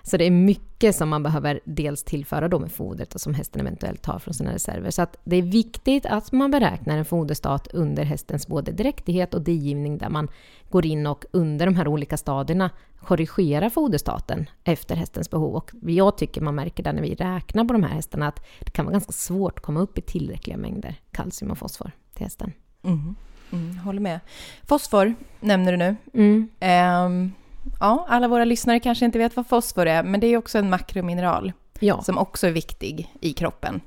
Så 0.07 0.17
det 0.17 0.25
är 0.25 0.31
mycket 0.31 0.95
som 0.95 1.09
man 1.09 1.23
behöver 1.23 1.59
dels 1.65 2.03
tillföra 2.03 2.47
då 2.47 2.59
med 2.59 2.71
fodret 2.71 3.15
och 3.15 3.21
som 3.21 3.33
hästen 3.33 3.61
eventuellt 3.61 4.01
tar 4.01 4.19
från 4.19 4.33
sina 4.33 4.53
reserver. 4.53 4.91
Så 4.91 5.01
att 5.01 5.17
det 5.23 5.35
är 5.35 5.41
viktigt 5.41 6.05
att 6.05 6.31
man 6.31 6.51
beräknar 6.51 6.97
en 6.97 7.05
foderstat 7.05 7.67
under 7.67 8.03
hästens 8.03 8.47
både 8.47 8.71
dräktighet 8.71 9.33
och 9.33 9.41
digivning 9.41 9.97
där 9.97 10.09
man 10.09 10.27
går 10.69 10.85
in 10.85 11.07
och 11.07 11.25
under 11.31 11.65
de 11.65 11.75
här 11.75 11.87
olika 11.87 12.17
stadierna 12.17 12.69
korrigerar 12.99 13.69
foderstaten 13.69 14.49
efter 14.63 14.95
hästens 14.95 15.29
behov. 15.29 15.55
Och 15.55 15.71
jag 15.81 16.17
tycker 16.17 16.41
man 16.41 16.55
märker 16.55 16.83
det 16.83 16.93
när 16.93 17.01
vi 17.01 17.15
räknar 17.15 17.65
på 17.65 17.73
de 17.73 17.83
här 17.83 17.93
hästarna 17.93 18.27
att 18.27 18.45
det 18.59 18.71
kan 18.71 18.85
vara 18.85 18.93
ganska 18.93 19.11
svårt 19.11 19.59
att 19.59 19.65
komma 19.65 19.79
upp 19.79 19.97
i 19.97 20.01
tillräckliga 20.01 20.57
mängder 20.57 20.95
kalcium 21.11 21.51
och 21.51 21.57
fosfor 21.57 21.91
till 22.13 22.23
hästen. 22.23 22.53
Mm. 22.83 23.15
Mm, 23.51 23.77
håller 23.77 24.01
med. 24.01 24.19
Fosfor 24.67 25.15
nämner 25.39 25.71
du 25.71 25.77
nu. 25.77 25.95
Mm. 26.13 26.49
Ehm, 26.59 27.31
ja, 27.79 28.05
alla 28.09 28.27
våra 28.27 28.45
lyssnare 28.45 28.79
kanske 28.79 29.05
inte 29.05 29.17
vet 29.19 29.35
vad 29.35 29.47
fosfor 29.47 29.85
är, 29.85 30.03
men 30.03 30.19
det 30.19 30.27
är 30.27 30.37
också 30.37 30.57
en 30.57 30.69
makromineral 30.69 31.53
Ja, 31.79 32.01
som 32.01 32.17
också 32.17 32.47
är 32.47 32.51
viktig 32.51 33.13
i 33.21 33.33
kroppen. 33.33 33.81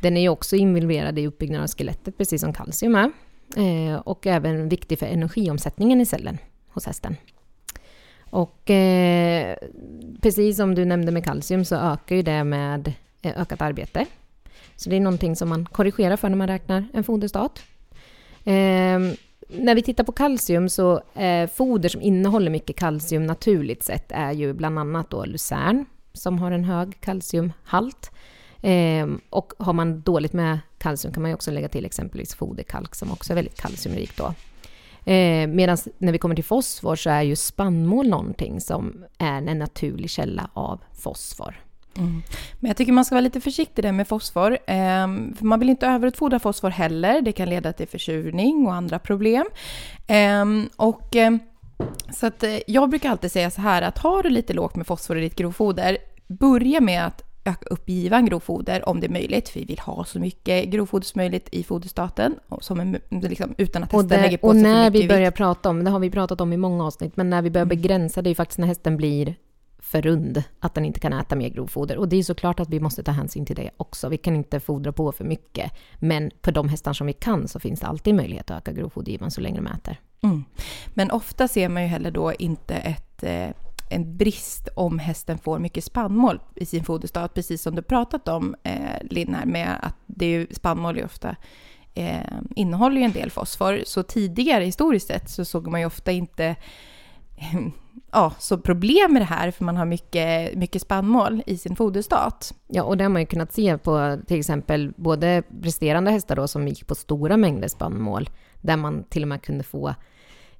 den 0.00 0.16
är 0.16 0.20
ju 0.20 0.28
också 0.28 0.56
involverad 0.56 1.18
i 1.18 1.26
uppbyggnaden 1.26 1.62
av 1.62 1.68
skelettet, 1.68 2.18
precis 2.18 2.40
som 2.40 2.52
kalcium 2.52 2.94
är. 2.94 3.10
Eh, 3.56 3.96
och 3.98 4.26
även 4.26 4.68
viktig 4.68 4.98
för 4.98 5.06
energiomsättningen 5.06 6.00
i 6.00 6.06
cellen 6.06 6.38
hos 6.68 6.86
hästen. 6.86 7.16
Och 8.30 8.70
eh, 8.70 9.56
precis 10.22 10.56
som 10.56 10.74
du 10.74 10.84
nämnde 10.84 11.12
med 11.12 11.24
kalcium 11.24 11.64
så 11.64 11.76
ökar 11.76 12.16
ju 12.16 12.22
det 12.22 12.44
med 12.44 12.92
eh, 13.22 13.40
ökat 13.40 13.62
arbete. 13.62 14.06
Så 14.76 14.90
det 14.90 14.96
är 14.96 15.00
någonting 15.00 15.36
som 15.36 15.48
man 15.48 15.66
korrigerar 15.66 16.16
för 16.16 16.28
när 16.28 16.36
man 16.36 16.48
räknar 16.48 16.84
en 16.94 17.04
foderstat. 17.04 17.62
När 19.48 19.74
vi 19.74 19.82
tittar 19.82 20.04
på 20.04 20.12
kalcium 20.12 20.68
så 20.68 21.02
eh, 21.14 21.48
foder 21.48 21.88
som 21.88 22.02
innehåller 22.02 22.50
mycket 22.50 22.76
kalcium 22.76 23.26
naturligt 23.26 23.82
sett 23.82 24.12
är 24.12 24.32
ju 24.32 24.52
bland 24.52 24.78
annat 24.78 25.10
då 25.10 25.24
lucern 25.24 25.84
som 26.12 26.38
har 26.38 26.50
en 26.50 26.64
hög 26.64 27.00
kalciumhalt. 27.00 28.10
Eh, 28.62 29.06
och 29.30 29.52
har 29.58 29.72
man 29.72 30.00
dåligt 30.00 30.32
med 30.32 30.58
kalcium 30.78 31.14
kan 31.14 31.22
man 31.22 31.30
ju 31.30 31.34
också 31.34 31.50
lägga 31.50 31.68
till 31.68 31.84
exempelvis 31.84 32.34
foderkalk 32.34 32.94
som 32.94 33.12
också 33.12 33.32
är 33.32 33.34
väldigt 33.34 33.60
kalciumrikt 33.60 34.16
då. 34.16 34.34
Eh, 35.12 35.46
Medan 35.46 35.78
när 35.98 36.12
vi 36.12 36.18
kommer 36.18 36.34
till 36.34 36.44
fosfor 36.44 36.96
så 36.96 37.10
är 37.10 37.22
ju 37.22 37.36
spannmål 37.36 38.08
någonting 38.08 38.60
som 38.60 39.04
är 39.18 39.42
en 39.42 39.58
naturlig 39.58 40.10
källa 40.10 40.50
av 40.52 40.80
fosfor. 40.92 41.67
Men 42.60 42.68
jag 42.68 42.76
tycker 42.76 42.92
man 42.92 43.04
ska 43.04 43.14
vara 43.14 43.20
lite 43.20 43.40
försiktig 43.40 43.84
där 43.84 43.92
med 43.92 44.08
fosfor. 44.08 44.58
ehm, 44.66 45.34
för 45.38 45.44
man 45.44 45.58
vill 45.60 45.68
inte 45.70 45.86
överutfodra 45.86 46.38
fosfor 46.38 46.70
heller. 46.70 47.20
Det 47.22 47.32
kan 47.32 47.48
leda 47.50 47.72
till 47.72 47.88
försurning 47.88 48.66
och 48.66 48.74
andra 48.74 48.98
problem. 48.98 49.46
Ehm, 50.06 50.68
och 50.76 51.16
ehm, 51.16 51.38
Så 52.12 52.26
att, 52.26 52.42
eh, 52.42 52.58
jag 52.66 52.90
brukar 52.90 53.10
alltid 53.10 53.32
säga 53.32 53.50
så 53.50 53.60
här 53.60 53.82
att 53.82 53.98
har 53.98 54.22
du 54.22 54.30
lite 54.30 54.52
lågt 54.52 54.76
med 54.76 54.86
fosfor 54.86 55.18
i 55.18 55.20
ditt 55.20 55.36
grovfoder, 55.36 55.98
börja 56.26 56.80
med 56.80 57.06
att 57.06 57.22
öka 57.44 57.68
upp 57.70 57.88
givan 57.88 58.26
grovfoder 58.26 58.88
om 58.88 59.00
det 59.00 59.06
är 59.06 59.10
möjligt. 59.10 59.48
För 59.48 59.60
vi 59.60 59.66
vill 59.66 59.78
ha 59.78 60.04
så 60.04 60.18
mycket 60.18 60.64
grovfoder 60.68 61.04
som 61.04 61.18
möjligt 61.18 61.48
i 61.52 61.62
foderstaten 61.64 62.34
och 62.48 62.64
som 62.64 62.80
är, 62.80 63.00
liksom, 63.28 63.54
utan 63.58 63.82
att 63.84 63.94
Och, 63.94 64.00
hästen 64.02 64.20
lägger 64.20 64.30
där, 64.30 64.38
på 64.38 64.46
och 64.48 64.54
sig 64.54 64.62
för 64.62 64.68
när 64.70 64.90
vi 64.90 65.08
börjar 65.08 65.30
vikt. 65.30 65.36
prata 65.36 65.68
om, 65.70 65.84
det 65.84 65.90
har 65.90 65.98
vi 65.98 66.10
pratat 66.10 66.40
om 66.40 66.52
i 66.52 66.56
många 66.56 66.84
avsnitt, 66.86 67.16
men 67.16 67.30
när 67.30 67.42
vi 67.42 67.50
börjar 67.50 67.66
Mm. 67.66 67.76
begränsa, 67.80 68.22
det 68.22 68.28
är 68.28 68.30
ju 68.30 68.34
faktiskt 68.34 68.58
när 68.58 68.66
hästen 68.66 68.96
blir 68.96 69.34
för 69.88 70.02
rund, 70.02 70.42
att 70.60 70.74
den 70.74 70.84
inte 70.84 71.00
kan 71.00 71.12
äta 71.12 71.36
mer 71.36 71.48
grovfoder. 71.48 71.98
Och 71.98 72.08
det 72.08 72.16
är 72.16 72.22
såklart 72.22 72.60
att 72.60 72.68
vi 72.68 72.80
måste 72.80 73.02
ta 73.02 73.12
hänsyn 73.12 73.46
till 73.46 73.56
det 73.56 73.70
också. 73.76 74.08
Vi 74.08 74.16
kan 74.16 74.36
inte 74.36 74.60
fodra 74.60 74.92
på 74.92 75.12
för 75.12 75.24
mycket. 75.24 75.72
Men 75.98 76.30
för 76.42 76.52
de 76.52 76.68
hästar 76.68 76.92
som 76.92 77.06
vi 77.06 77.12
kan 77.12 77.48
så 77.48 77.60
finns 77.60 77.80
det 77.80 77.86
alltid 77.86 78.14
möjlighet 78.14 78.50
att 78.50 78.56
öka 78.56 78.72
grovfodergivan 78.72 79.30
så 79.30 79.40
länge 79.40 79.56
de 79.56 79.66
äter. 79.66 80.00
Mm. 80.22 80.44
Men 80.94 81.10
ofta 81.10 81.48
ser 81.48 81.68
man 81.68 81.82
ju 81.82 81.88
heller 81.88 82.10
då 82.10 82.32
inte 82.32 82.74
ett, 82.74 83.22
eh, 83.22 83.48
en 83.90 84.16
brist 84.16 84.68
om 84.74 84.98
hästen 84.98 85.38
får 85.38 85.58
mycket 85.58 85.84
spannmål 85.84 86.40
i 86.54 86.66
sin 86.66 86.84
foderstat, 86.84 87.34
precis 87.34 87.62
som 87.62 87.74
du 87.74 87.82
pratat 87.82 88.28
om 88.28 88.54
eh, 88.62 89.02
Linn 89.02 89.34
här 89.34 89.46
med 89.46 89.76
att 89.82 89.96
det 90.06 90.26
är 90.26 90.30
ju, 90.30 90.46
spannmål 90.50 90.94
är 90.94 90.98
ju 90.98 91.04
ofta 91.04 91.36
eh, 91.94 92.20
innehåller 92.56 92.96
ju 92.96 93.02
en 93.02 93.12
del 93.12 93.30
fosfor. 93.30 93.82
Så 93.86 94.02
tidigare 94.02 94.64
historiskt 94.64 95.06
sett 95.06 95.30
så 95.30 95.44
såg 95.44 95.66
man 95.66 95.80
ju 95.80 95.86
ofta 95.86 96.12
inte 96.12 96.56
ja, 98.12 98.32
så 98.38 98.58
problem 98.58 99.12
med 99.12 99.22
det 99.22 99.26
här 99.26 99.50
för 99.50 99.64
man 99.64 99.76
har 99.76 99.84
mycket, 99.84 100.54
mycket 100.54 100.82
spannmål 100.82 101.42
i 101.46 101.58
sin 101.58 101.76
foderstat. 101.76 102.54
Ja, 102.68 102.82
och 102.82 102.96
det 102.96 103.04
har 103.04 103.08
man 103.08 103.22
ju 103.22 103.26
kunnat 103.26 103.52
se 103.52 103.78
på 103.78 104.18
till 104.26 104.38
exempel 104.38 104.92
både 104.96 105.42
resterande 105.62 106.10
hästar 106.10 106.36
då 106.36 106.48
som 106.48 106.68
gick 106.68 106.86
på 106.86 106.94
stora 106.94 107.36
mängder 107.36 107.68
spannmål, 107.68 108.30
där 108.60 108.76
man 108.76 109.04
till 109.04 109.22
och 109.22 109.28
med 109.28 109.42
kunde 109.42 109.64
få 109.64 109.94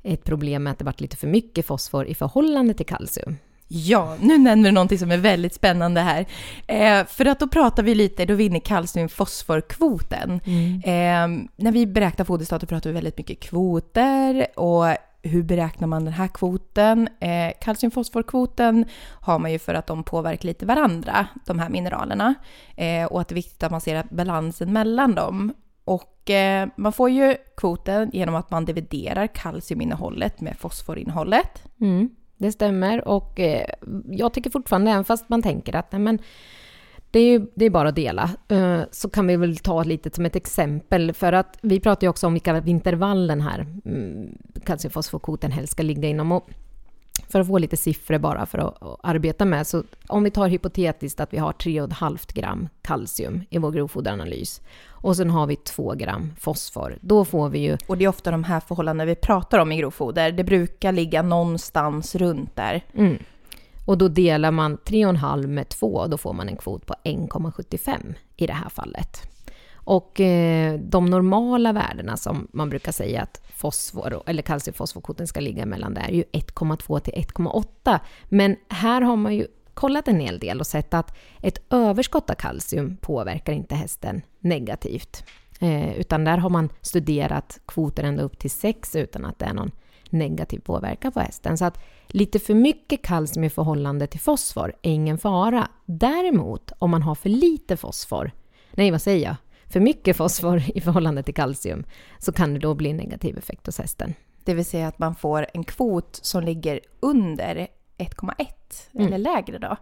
ett 0.03 0.25
problem 0.25 0.63
med 0.63 0.71
att 0.71 0.79
det 0.79 0.85
varit 0.85 1.01
lite 1.01 1.17
för 1.17 1.27
mycket 1.27 1.67
fosfor 1.67 2.07
i 2.07 2.15
förhållande 2.15 2.75
till 2.75 2.87
kalcium. 2.87 3.37
Ja, 3.71 4.17
nu 4.21 4.39
nämner 4.39 4.69
du 4.69 4.75
någonting 4.75 4.99
som 4.99 5.11
är 5.11 5.17
väldigt 5.17 5.55
spännande 5.55 6.01
här. 6.01 6.27
Eh, 6.67 7.07
för 7.07 7.25
att 7.27 7.41
då 7.41 7.49
pratar 7.49 7.83
vi 7.83 7.95
lite, 7.95 8.25
då 8.25 8.35
vinner 8.35 8.61
kalcium-fosforkvoten. 8.61 10.41
Eh, 10.85 11.49
när 11.57 11.73
vi 11.73 11.87
beräknar 11.87 12.25
foderstat 12.25 12.69
pratar 12.69 12.91
vi 12.91 12.95
väldigt 12.95 13.19
mycket 13.19 13.41
kvoter 13.41 14.47
och 14.57 14.87
hur 15.23 15.43
beräknar 15.43 15.89
man 15.89 16.05
den 16.05 16.15
här 16.15 16.29
kvoten? 16.29 17.09
Eh, 17.21 17.53
kalciumfosforkvoten 17.61 18.85
har 19.21 19.39
man 19.39 19.53
ju 19.53 19.59
för 19.59 19.75
att 19.75 19.87
de 19.87 20.03
påverkar 20.05 20.47
lite 20.49 20.67
varandra, 20.67 21.27
de 21.45 21.59
här 21.59 21.69
mineralerna. 21.69 22.35
Eh, 22.77 23.05
och 23.05 23.21
att 23.21 23.29
det 23.29 23.33
är 23.33 23.35
viktigt 23.35 23.63
att 23.63 23.71
man 23.71 23.81
ser 23.81 23.97
att 23.97 24.11
balansen 24.11 24.73
mellan 24.73 25.15
dem. 25.15 25.55
Och 25.85 26.31
eh, 26.31 26.69
man 26.77 26.93
får 26.93 27.11
ju 27.11 27.37
kvoten 27.57 28.11
genom 28.13 28.35
att 28.35 28.51
man 28.51 28.65
dividerar 28.65 29.27
kalciuminnehållet 29.27 30.41
med 30.41 30.57
fosforinnehållet. 30.59 31.63
Mm, 31.81 32.11
det 32.37 32.53
stämmer 32.53 33.09
och 33.09 33.41
eh, 33.41 33.67
jag 34.11 34.33
tycker 34.33 34.51
fortfarande, 34.51 34.91
även 34.91 35.05
fast 35.05 35.29
man 35.29 35.43
tänker 35.43 35.77
att 35.77 35.93
nej, 35.93 36.01
men, 36.01 36.19
det 37.19 37.23
är, 37.23 37.31
ju, 37.39 37.47
det 37.55 37.65
är 37.65 37.71
bara 37.71 37.89
att 37.89 37.97
dela, 37.97 38.31
eh, 38.49 38.81
så 38.91 39.11
kan 39.11 39.27
vi 39.27 39.37
väl 39.37 39.57
ta 39.57 39.83
lite 39.83 40.11
som 40.15 40.27
ett 40.27 40.37
exempel. 40.37 41.13
För 41.13 41.33
att 41.33 41.59
vi 41.61 41.81
pratar 41.81 42.05
ju 42.05 42.09
också 42.09 42.27
om 42.27 42.33
vilka 42.33 42.63
intervall 42.67 43.27
den 43.27 43.41
här 43.41 43.67
mm, 43.85 44.39
kalciumfosforkvoten 44.65 45.53
helst 45.53 45.73
ska 45.73 45.83
ligga 45.83 46.09
inom. 46.09 46.33
Och 46.33 46.51
för 47.29 47.41
att 47.41 47.47
få 47.47 47.59
lite 47.59 47.77
siffror 47.77 48.19
bara 48.19 48.47
för 48.47 48.59
att, 48.59 48.83
att 48.83 49.01
arbeta 49.03 49.45
med, 49.45 49.67
så 49.67 49.83
om 50.07 50.25
vi 50.25 50.31
tar 50.31 50.49
hypotetiskt 50.49 51.21
att 51.21 51.33
vi 51.33 51.39
har 51.39 51.53
3,5 51.53 52.35
gram 52.35 52.69
kalcium 52.83 53.43
i 53.51 53.59
vår 53.59 53.71
grovfoderanalys 53.71 54.61
och 54.89 55.17
sen 55.17 55.31
har 55.31 55.47
vi 55.47 55.57
2 55.57 55.95
gram 55.95 56.33
fosfor, 56.41 56.99
då 57.01 57.25
får 57.25 57.49
vi 57.49 57.59
ju 57.59 57.77
Och 57.87 57.99
det 57.99 58.05
är 58.05 58.09
ofta 58.09 58.31
de 58.31 58.45
här 58.45 58.61
förhållandena 58.61 59.05
vi 59.05 59.15
pratar 59.15 59.59
om 59.59 59.73
i 59.73 59.77
grovfoder. 59.77 60.33
Det 60.33 60.45
brukar 60.45 60.93
ligga 60.93 61.23
någonstans 61.23 62.15
runt 62.15 62.57
där. 62.57 62.85
Mm. 62.95 63.19
Och 63.89 63.99
då 63.99 64.09
delar 64.09 64.51
man 64.51 64.79
3,5 64.79 65.47
med 65.47 65.69
2 65.69 65.87
och 65.87 66.11
då 66.11 66.19
får 66.19 66.33
man 66.33 66.49
en 66.49 66.57
kvot 66.57 66.87
på 66.87 66.95
1,75 67.05 68.15
i 68.37 68.47
det 68.47 68.53
här 68.53 68.69
fallet. 68.69 69.23
Och 69.73 70.21
eh, 70.21 70.81
de 70.81 71.07
normala 71.07 71.73
värdena 71.73 72.17
som 72.17 72.49
man 72.53 72.71
brukar 72.71 72.93
säga 72.93 73.23
att 73.23 73.43
fosfor, 73.55 74.23
eller 74.27 74.43
kalciumfosforkvoten 74.43 75.27
ska 75.27 75.41
ligga 75.41 75.67
mellan 75.67 75.95
det 75.95 76.01
är 76.01 76.11
ju 76.11 76.23
1,2 76.23 76.99
till 76.99 77.15
1,8. 77.15 77.99
Men 78.29 78.57
här 78.69 79.01
har 79.01 79.17
man 79.17 79.35
ju 79.35 79.47
kollat 79.75 80.09
en 80.09 80.21
hel 80.21 80.39
del 80.39 80.61
och 80.61 80.67
sett 80.67 80.95
att 80.95 81.17
ett 81.43 81.63
överskott 81.71 82.31
av 82.31 82.35
kalcium 82.35 82.97
påverkar 82.97 83.53
inte 83.53 83.75
hästen 83.75 84.23
negativt. 84.41 85.25
Eh, 85.61 85.99
utan 85.99 86.25
där 86.25 86.39
har 86.39 86.51
man 86.51 86.69
studerat 86.81 87.61
kvoter 87.67 88.05
ända 88.05 88.23
upp 88.23 88.39
till 88.39 88.51
6 88.51 88.97
utan 88.97 89.25
att 89.25 89.39
det 89.39 89.45
är 89.45 89.55
någon 89.55 89.71
negativ 90.11 90.59
påverkan 90.59 91.13
på 91.13 91.21
hästen. 91.21 91.59
Så 91.59 91.65
att 91.65 91.79
lite 92.09 92.39
för 92.39 92.55
mycket 92.55 93.03
kalcium 93.03 93.45
i 93.45 93.51
förhållande 93.51 94.07
till 94.07 94.21
fosfor 94.21 94.73
är 94.83 94.91
ingen 94.93 95.19
fara. 95.19 95.69
Däremot 95.87 96.73
om 96.79 96.91
man 96.91 97.03
har 97.03 97.15
för 97.15 97.29
lite 97.29 97.77
fosfor, 97.77 98.31
nej 98.73 98.91
vad 98.91 99.03
säger 99.03 99.27
jag, 99.27 99.37
för 99.73 99.81
mycket 99.81 100.17
fosfor 100.17 100.63
i 100.75 100.81
förhållande 100.81 101.23
till 101.23 101.35
kalcium, 101.35 101.85
så 102.19 102.33
kan 102.33 102.55
det 102.55 102.61
då 102.61 102.75
bli 102.75 102.91
en 102.91 102.97
negativ 102.97 103.39
effekt 103.39 103.67
hos 103.67 103.79
hästen. 103.79 104.15
Det 104.45 104.55
vill 104.55 104.65
säga 104.65 104.89
att 104.89 104.99
man 104.99 105.15
får 105.15 105.47
en 105.55 105.65
kvot 105.65 106.19
som 106.23 106.43
ligger 106.45 106.81
under 107.01 107.69
1,1 107.99 108.47
Mm. 108.95 109.07
eller 109.07 109.19
lägre 109.19 109.59
då. 109.59 109.77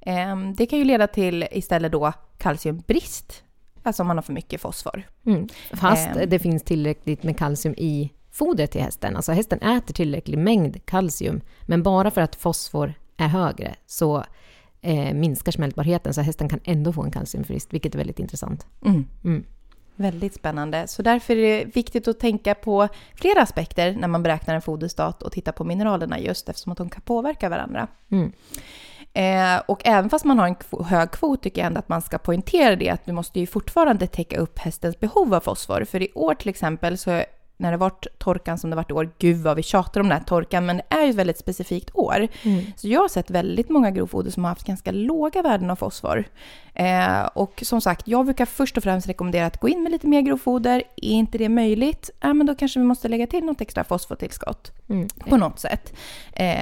Ehm, 0.00 0.54
Det 0.54 0.66
kan 0.66 0.78
ju 0.78 0.84
leda 0.84 1.06
till 1.06 1.46
istället 1.52 1.92
då 1.92 2.12
kalciumbrist, 2.38 3.42
alltså 3.82 4.02
om 4.02 4.06
man 4.06 4.16
har 4.16 4.22
för 4.22 4.32
mycket 4.32 4.60
fosfor. 4.60 5.02
Mm. 5.26 5.48
Fast 5.72 6.08
Ehm. 6.08 6.28
det 6.30 6.38
finns 6.38 6.62
tillräckligt 6.62 7.22
med 7.22 7.38
kalcium 7.38 7.74
i 7.78 8.12
fodret 8.38 8.70
till 8.70 8.80
hästen. 8.80 9.16
Alltså 9.16 9.32
hästen 9.32 9.58
äter 9.58 9.94
tillräcklig 9.94 10.38
mängd 10.38 10.86
kalcium, 10.86 11.40
men 11.62 11.82
bara 11.82 12.10
för 12.10 12.20
att 12.20 12.36
fosfor 12.36 12.94
är 13.16 13.28
högre 13.28 13.74
så 13.86 14.24
eh, 14.80 15.14
minskar 15.14 15.52
smältbarheten, 15.52 16.14
så 16.14 16.20
hästen 16.20 16.48
kan 16.48 16.60
ändå 16.64 16.92
få 16.92 17.02
en 17.02 17.10
kalciumbrist, 17.10 17.72
vilket 17.72 17.94
är 17.94 17.98
väldigt 17.98 18.18
intressant. 18.18 18.66
Mm. 18.84 19.44
Väldigt 19.96 20.34
spännande. 20.34 20.88
Så 20.88 21.02
därför 21.02 21.36
är 21.36 21.58
det 21.58 21.64
viktigt 21.64 22.08
att 22.08 22.20
tänka 22.20 22.54
på 22.54 22.88
flera 23.14 23.42
aspekter 23.42 23.92
när 23.92 24.08
man 24.08 24.22
beräknar 24.22 24.54
en 24.54 24.62
foderstat 24.62 25.22
och 25.22 25.32
titta 25.32 25.52
på 25.52 25.64
mineralerna 25.64 26.18
just 26.18 26.48
eftersom 26.48 26.72
att 26.72 26.78
de 26.78 26.90
kan 26.90 27.02
påverka 27.02 27.48
varandra. 27.48 27.86
Mm. 28.10 28.32
Eh, 29.12 29.62
och 29.66 29.80
även 29.84 30.10
fast 30.10 30.24
man 30.24 30.38
har 30.38 30.46
en 30.46 30.84
hög 30.84 31.10
kvot 31.10 31.42
tycker 31.42 31.60
jag 31.60 31.66
ändå 31.66 31.78
att 31.78 31.88
man 31.88 32.02
ska 32.02 32.18
poängtera 32.18 32.76
det 32.76 32.90
att 32.90 33.06
du 33.06 33.12
måste 33.12 33.40
ju 33.40 33.46
fortfarande 33.46 34.06
täcka 34.06 34.38
upp 34.38 34.58
hästens 34.58 35.00
behov 35.00 35.34
av 35.34 35.40
fosfor. 35.40 35.84
För 35.84 36.02
i 36.02 36.08
år 36.14 36.34
till 36.34 36.48
exempel 36.48 36.98
så 36.98 37.22
när 37.60 37.70
det 37.70 37.76
varit 37.76 38.06
torkan 38.18 38.58
som 38.58 38.70
det 38.70 38.76
varit 38.76 38.90
i 38.90 38.92
år, 38.92 39.10
gud 39.18 39.36
vad 39.36 39.56
vi 39.56 39.62
tjatar 39.62 40.00
om 40.00 40.08
den 40.08 40.18
här 40.18 40.24
torkan, 40.24 40.66
men 40.66 40.76
det 40.76 40.82
är 40.88 41.04
ju 41.04 41.10
ett 41.10 41.16
väldigt 41.16 41.38
specifikt 41.38 41.90
år. 41.94 42.28
Mm. 42.42 42.64
Så 42.76 42.88
jag 42.88 43.00
har 43.00 43.08
sett 43.08 43.30
väldigt 43.30 43.68
många 43.68 43.90
grovfoder 43.90 44.30
som 44.30 44.44
har 44.44 44.48
haft 44.48 44.66
ganska 44.66 44.90
låga 44.92 45.42
värden 45.42 45.70
av 45.70 45.76
fosfor. 45.76 46.24
Eh, 46.74 47.20
och 47.34 47.62
som 47.66 47.80
sagt, 47.80 48.08
jag 48.08 48.24
brukar 48.24 48.46
först 48.46 48.76
och 48.76 48.82
främst 48.82 49.08
rekommendera 49.08 49.46
att 49.46 49.60
gå 49.60 49.68
in 49.68 49.82
med 49.82 49.92
lite 49.92 50.06
mer 50.06 50.20
grovfoder. 50.20 50.82
Är 50.96 51.10
inte 51.10 51.38
det 51.38 51.48
möjligt, 51.48 52.10
ja, 52.20 52.32
men 52.34 52.46
då 52.46 52.54
kanske 52.54 52.80
vi 52.80 52.86
måste 52.86 53.08
lägga 53.08 53.26
till 53.26 53.44
något 53.44 53.60
extra 53.60 53.84
fosfortillskott 53.84 54.72
Mm. 54.88 55.08
på 55.28 55.36
något 55.36 55.58
sätt. 55.58 55.92
Eh, 56.32 56.58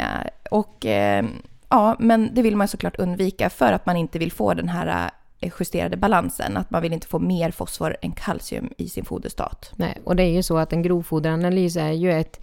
och 0.50 0.86
eh, 0.86 1.24
ja, 1.68 1.96
men 1.98 2.34
det 2.34 2.42
vill 2.42 2.56
man 2.56 2.68
såklart 2.68 2.96
undvika 2.98 3.50
för 3.50 3.72
att 3.72 3.86
man 3.86 3.96
inte 3.96 4.18
vill 4.18 4.32
få 4.32 4.54
den 4.54 4.68
här 4.68 4.86
eh, 4.86 5.10
Eh, 5.40 5.52
justerade 5.60 5.96
balansen. 5.96 6.56
Att 6.56 6.70
man 6.70 6.82
vill 6.82 6.92
inte 6.92 7.06
få 7.06 7.18
mer 7.18 7.50
fosfor 7.50 7.96
än 8.02 8.12
kalcium 8.12 8.70
i 8.78 8.88
sin 8.88 9.04
foderstat. 9.04 9.72
Nej, 9.76 9.98
och 10.04 10.16
det 10.16 10.22
är 10.22 10.30
ju 10.30 10.42
så 10.42 10.58
att 10.58 10.72
en 10.72 10.82
grovfoderanalys 10.82 11.76
är 11.76 11.92
ju 11.92 12.12
ett, 12.12 12.40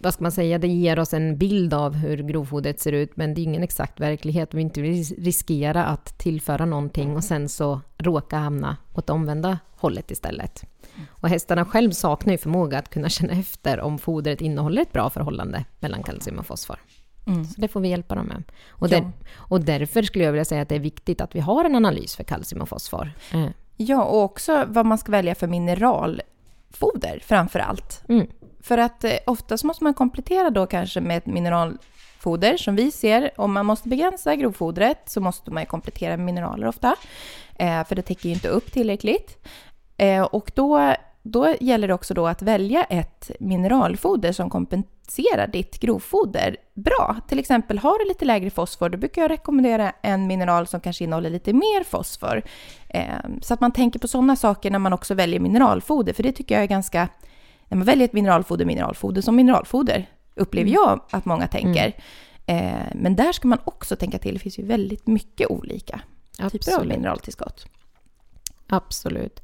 vad 0.00 0.14
ska 0.14 0.22
man 0.22 0.32
säga, 0.32 0.58
det 0.58 0.68
ger 0.68 0.98
oss 0.98 1.14
en 1.14 1.38
bild 1.38 1.74
av 1.74 1.94
hur 1.94 2.16
grovfodret 2.16 2.80
ser 2.80 2.92
ut, 2.92 3.16
men 3.16 3.34
det 3.34 3.40
är 3.40 3.42
ingen 3.42 3.62
exakt 3.62 4.00
verklighet. 4.00 4.54
Vi 4.54 4.60
inte 4.60 4.80
vill 4.80 5.04
riskera 5.04 5.84
att 5.84 6.18
tillföra 6.18 6.64
någonting 6.64 7.16
och 7.16 7.24
sen 7.24 7.48
så 7.48 7.80
råka 7.98 8.36
hamna 8.36 8.76
åt 8.94 9.06
det 9.06 9.12
omvända 9.12 9.58
hållet 9.76 10.10
istället. 10.10 10.64
Och 11.08 11.28
hästarna 11.28 11.64
själv 11.64 11.90
saknar 11.90 12.32
ju 12.32 12.38
förmåga 12.38 12.78
att 12.78 12.90
kunna 12.90 13.08
känna 13.08 13.32
efter 13.32 13.80
om 13.80 13.98
fodret 13.98 14.40
innehåller 14.40 14.82
ett 14.82 14.92
bra 14.92 15.10
förhållande 15.10 15.64
mellan 15.80 16.02
kalcium 16.02 16.38
och 16.38 16.46
fosfor. 16.46 16.78
Mm. 17.26 17.44
Så 17.44 17.60
det 17.60 17.68
får 17.68 17.80
vi 17.80 17.88
hjälpa 17.88 18.14
dem 18.14 18.26
med. 18.26 18.42
Och, 18.70 18.88
Ja. 18.88 19.00
där, 19.00 19.12
och 19.36 19.60
därför 19.60 20.02
skulle 20.02 20.24
jag 20.24 20.32
vilja 20.32 20.44
säga 20.44 20.62
att 20.62 20.68
det 20.68 20.74
är 20.74 20.80
viktigt 20.80 21.20
att 21.20 21.34
vi 21.34 21.40
har 21.40 21.64
en 21.64 21.74
analys 21.74 22.16
för 22.16 22.24
kalcium 22.24 22.62
och 22.62 22.68
fosfor. 22.68 23.12
Eh, 23.32 23.46
Ja, 23.76 24.04
och 24.04 24.22
också 24.22 24.64
vad 24.68 24.86
man 24.86 24.98
ska 24.98 25.12
välja 25.12 25.34
för 25.34 25.46
mineralfoder 25.46 27.18
framför 27.22 27.58
allt. 27.58 28.02
Mm. 28.08 28.26
För 28.60 28.78
att 28.78 29.04
eh, 29.04 29.12
ofta 29.26 29.58
så 29.58 29.66
måste 29.66 29.84
man 29.84 29.94
komplettera 29.94 30.50
då 30.50 30.66
kanske 30.66 31.00
med 31.00 31.16
ett 31.18 31.26
mineralfoder 31.26 32.56
som 32.56 32.76
vi 32.76 32.90
ser. 32.90 33.30
Om 33.36 33.52
man 33.52 33.66
måste 33.66 33.88
begränsa 33.88 34.36
grovfodret 34.36 34.98
så 35.06 35.20
måste 35.20 35.50
man 35.50 35.62
ju 35.62 35.66
komplettera 35.66 36.16
med 36.16 36.26
mineraler 36.26 36.66
ofta. 36.66 36.96
Eh, 37.58 37.84
för 37.84 37.94
det 37.94 38.02
täcker 38.02 38.28
ju 38.28 38.34
inte 38.34 38.48
upp 38.48 38.72
tillräckligt. 38.72 39.46
Eh, 39.96 40.22
och 40.22 40.50
då, 40.54 40.94
då 41.26 41.54
gäller 41.60 41.88
det 41.88 41.94
också 41.94 42.14
då 42.14 42.26
att 42.26 42.42
välja 42.42 42.84
ett 42.84 43.30
mineralfoder 43.40 44.32
som 44.32 44.50
kompenserar 44.50 45.46
ditt 45.46 45.80
grovfoder 45.80 46.56
bra. 46.74 47.16
Till 47.28 47.38
exempel 47.38 47.78
har 47.78 47.98
du 47.98 48.08
lite 48.08 48.24
lägre 48.24 48.50
fosfor, 48.50 48.88
då 48.88 48.98
brukar 48.98 49.22
jag 49.22 49.30
rekommendera 49.30 49.92
en 50.02 50.26
mineral 50.26 50.66
som 50.66 50.80
kanske 50.80 51.04
innehåller 51.04 51.30
lite 51.30 51.52
mer 51.52 51.84
fosfor. 51.84 52.42
Eh, 52.88 53.04
så 53.42 53.54
att 53.54 53.60
man 53.60 53.72
tänker 53.72 53.98
på 53.98 54.08
sådana 54.08 54.36
saker 54.36 54.70
när 54.70 54.78
man 54.78 54.92
också 54.92 55.14
väljer 55.14 55.40
mineralfoder, 55.40 56.12
för 56.12 56.22
det 56.22 56.32
tycker 56.32 56.54
jag 56.54 56.62
är 56.62 56.68
ganska... 56.68 57.08
När 57.68 57.76
man 57.76 57.86
väljer 57.86 58.04
ett 58.04 58.12
mineralfoder, 58.12 58.64
mineralfoder 58.64 59.22
som 59.22 59.36
mineralfoder, 59.36 60.06
upplever 60.34 60.70
jag 60.70 61.00
att 61.10 61.24
många 61.24 61.46
tänker. 61.46 61.92
Eh, 62.46 62.94
men 62.94 63.16
där 63.16 63.32
ska 63.32 63.48
man 63.48 63.58
också 63.64 63.96
tänka 63.96 64.18
till. 64.18 64.34
Det 64.34 64.40
finns 64.40 64.58
ju 64.58 64.66
väldigt 64.66 65.06
mycket 65.06 65.50
olika 65.50 66.00
typer 66.30 66.44
av 66.44 66.54
Absolut. 66.54 66.88
mineraltillskott. 66.88 67.66
Absolut. 68.66 69.40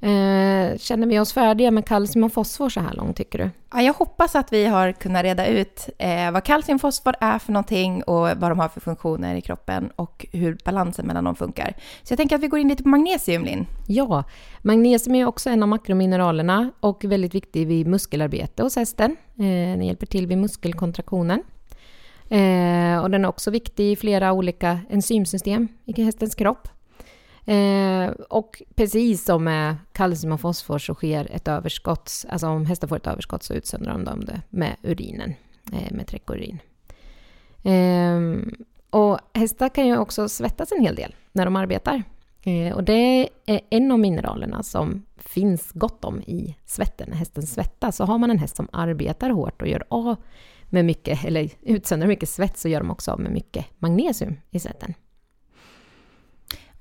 Eh, 0.00 0.78
känner 0.78 1.06
vi 1.06 1.18
oss 1.18 1.32
färdiga 1.32 1.70
med 1.70 1.86
kalcium 1.86 2.24
och 2.24 2.32
fosfor 2.32 2.68
så 2.68 2.80
här 2.80 2.92
långt, 2.94 3.16
tycker 3.16 3.38
du? 3.38 3.50
Ja, 3.72 3.82
jag 3.82 3.92
hoppas 3.92 4.34
att 4.34 4.52
vi 4.52 4.66
har 4.66 4.92
kunnat 4.92 5.22
reda 5.22 5.46
ut 5.46 5.88
eh, 5.98 6.30
vad 6.30 6.44
kalcium 6.44 6.74
och 6.74 6.80
fosfor 6.80 7.14
är 7.20 7.38
för 7.38 7.52
någonting 7.52 8.02
och 8.02 8.20
vad 8.20 8.50
de 8.50 8.58
har 8.58 8.68
för 8.68 8.80
funktioner 8.80 9.34
i 9.34 9.40
kroppen 9.40 9.90
och 9.96 10.26
hur 10.32 10.58
balansen 10.64 11.06
mellan 11.06 11.24
dem 11.24 11.36
funkar. 11.36 11.74
Så 12.02 12.12
jag 12.12 12.18
tänker 12.18 12.36
att 12.36 12.42
vi 12.42 12.48
går 12.48 12.58
in 12.58 12.68
lite 12.68 12.82
på 12.82 12.88
magnesium, 12.88 13.44
Linn. 13.44 13.66
Ja, 13.86 14.24
magnesium 14.62 15.14
är 15.14 15.26
också 15.26 15.50
en 15.50 15.62
av 15.62 15.68
makromineralerna 15.68 16.70
och 16.80 17.04
väldigt 17.04 17.34
viktig 17.34 17.66
vid 17.66 17.86
muskelarbete 17.86 18.62
hos 18.62 18.76
hästen. 18.76 19.16
Eh, 19.38 19.44
den 19.44 19.82
hjälper 19.82 20.06
till 20.06 20.26
vid 20.26 20.38
muskelkontraktionen. 20.38 21.42
Eh, 22.28 22.98
och 22.98 23.10
den 23.10 23.24
är 23.24 23.28
också 23.28 23.50
viktig 23.50 23.92
i 23.92 23.96
flera 23.96 24.32
olika 24.32 24.80
enzymsystem 24.90 25.68
i 25.84 26.02
hästens 26.02 26.34
kropp. 26.34 26.68
Eh, 27.46 28.10
och 28.30 28.62
precis 28.74 29.24
som 29.24 29.44
med 29.44 29.76
kalcium 29.92 30.32
och 30.32 30.40
fosfor 30.40 30.78
så 30.78 30.94
sker 30.94 31.28
ett 31.32 31.48
överskott, 31.48 32.24
alltså 32.28 32.46
om 32.46 32.66
hästar 32.66 32.88
får 32.88 32.96
ett 32.96 33.06
överskott 33.06 33.42
så 33.42 33.54
utsöndrar 33.54 33.98
de 33.98 34.24
det 34.24 34.42
med 34.50 34.76
urinen, 34.82 35.34
eh, 35.72 35.92
med 35.92 36.06
träckurin. 36.06 36.58
Eh, 37.62 38.20
och 38.90 39.18
hästar 39.34 39.68
kan 39.68 39.86
ju 39.86 39.98
också 39.98 40.28
svettas 40.28 40.72
en 40.72 40.80
hel 40.80 40.94
del 40.94 41.14
när 41.32 41.44
de 41.44 41.56
arbetar. 41.56 42.02
Eh, 42.42 42.74
och 42.74 42.84
det 42.84 43.28
är 43.46 43.60
en 43.70 43.90
av 43.92 43.98
mineralerna 43.98 44.62
som 44.62 45.06
finns 45.16 45.72
gott 45.72 46.04
om 46.04 46.22
i 46.22 46.56
svetten, 46.64 47.08
när 47.10 47.16
hästen 47.16 47.42
svettas. 47.42 47.96
Så 47.96 48.04
har 48.04 48.18
man 48.18 48.30
en 48.30 48.38
häst 48.38 48.56
som 48.56 48.68
arbetar 48.72 49.30
hårt 49.30 49.62
och 49.62 49.68
gör 49.68 49.84
av 49.88 50.16
med 50.70 50.84
mycket, 50.84 51.24
eller 51.24 51.50
utsöndrar 51.62 52.08
mycket 52.08 52.28
svett, 52.28 52.58
så 52.58 52.68
gör 52.68 52.80
de 52.80 52.90
också 52.90 53.10
av 53.10 53.20
med 53.20 53.32
mycket 53.32 53.66
magnesium 53.78 54.36
i 54.50 54.58
svetten. 54.58 54.94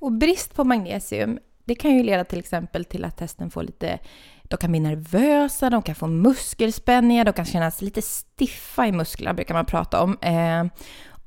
Och 0.03 0.11
brist 0.11 0.55
på 0.55 0.63
magnesium, 0.63 1.39
det 1.65 1.75
kan 1.75 1.91
ju 1.91 2.03
leda 2.03 2.23
till 2.23 2.39
exempel 2.39 2.85
till 2.85 3.05
att 3.05 3.19
hästen 3.19 3.49
får 3.49 3.63
lite, 3.63 3.99
de 4.43 4.57
kan 4.57 4.71
bli 4.71 4.79
nervösa, 4.79 5.69
de 5.69 5.81
kan 5.81 5.95
få 5.95 6.07
muskelspänningar, 6.07 7.25
de 7.25 7.33
kan 7.33 7.45
kännas 7.45 7.81
lite 7.81 8.01
stiffa 8.01 8.87
i 8.87 8.91
musklerna, 8.91 9.33
brukar 9.33 9.53
man 9.53 9.65
prata 9.65 10.03
om. 10.03 10.17
Eh, 10.21 10.65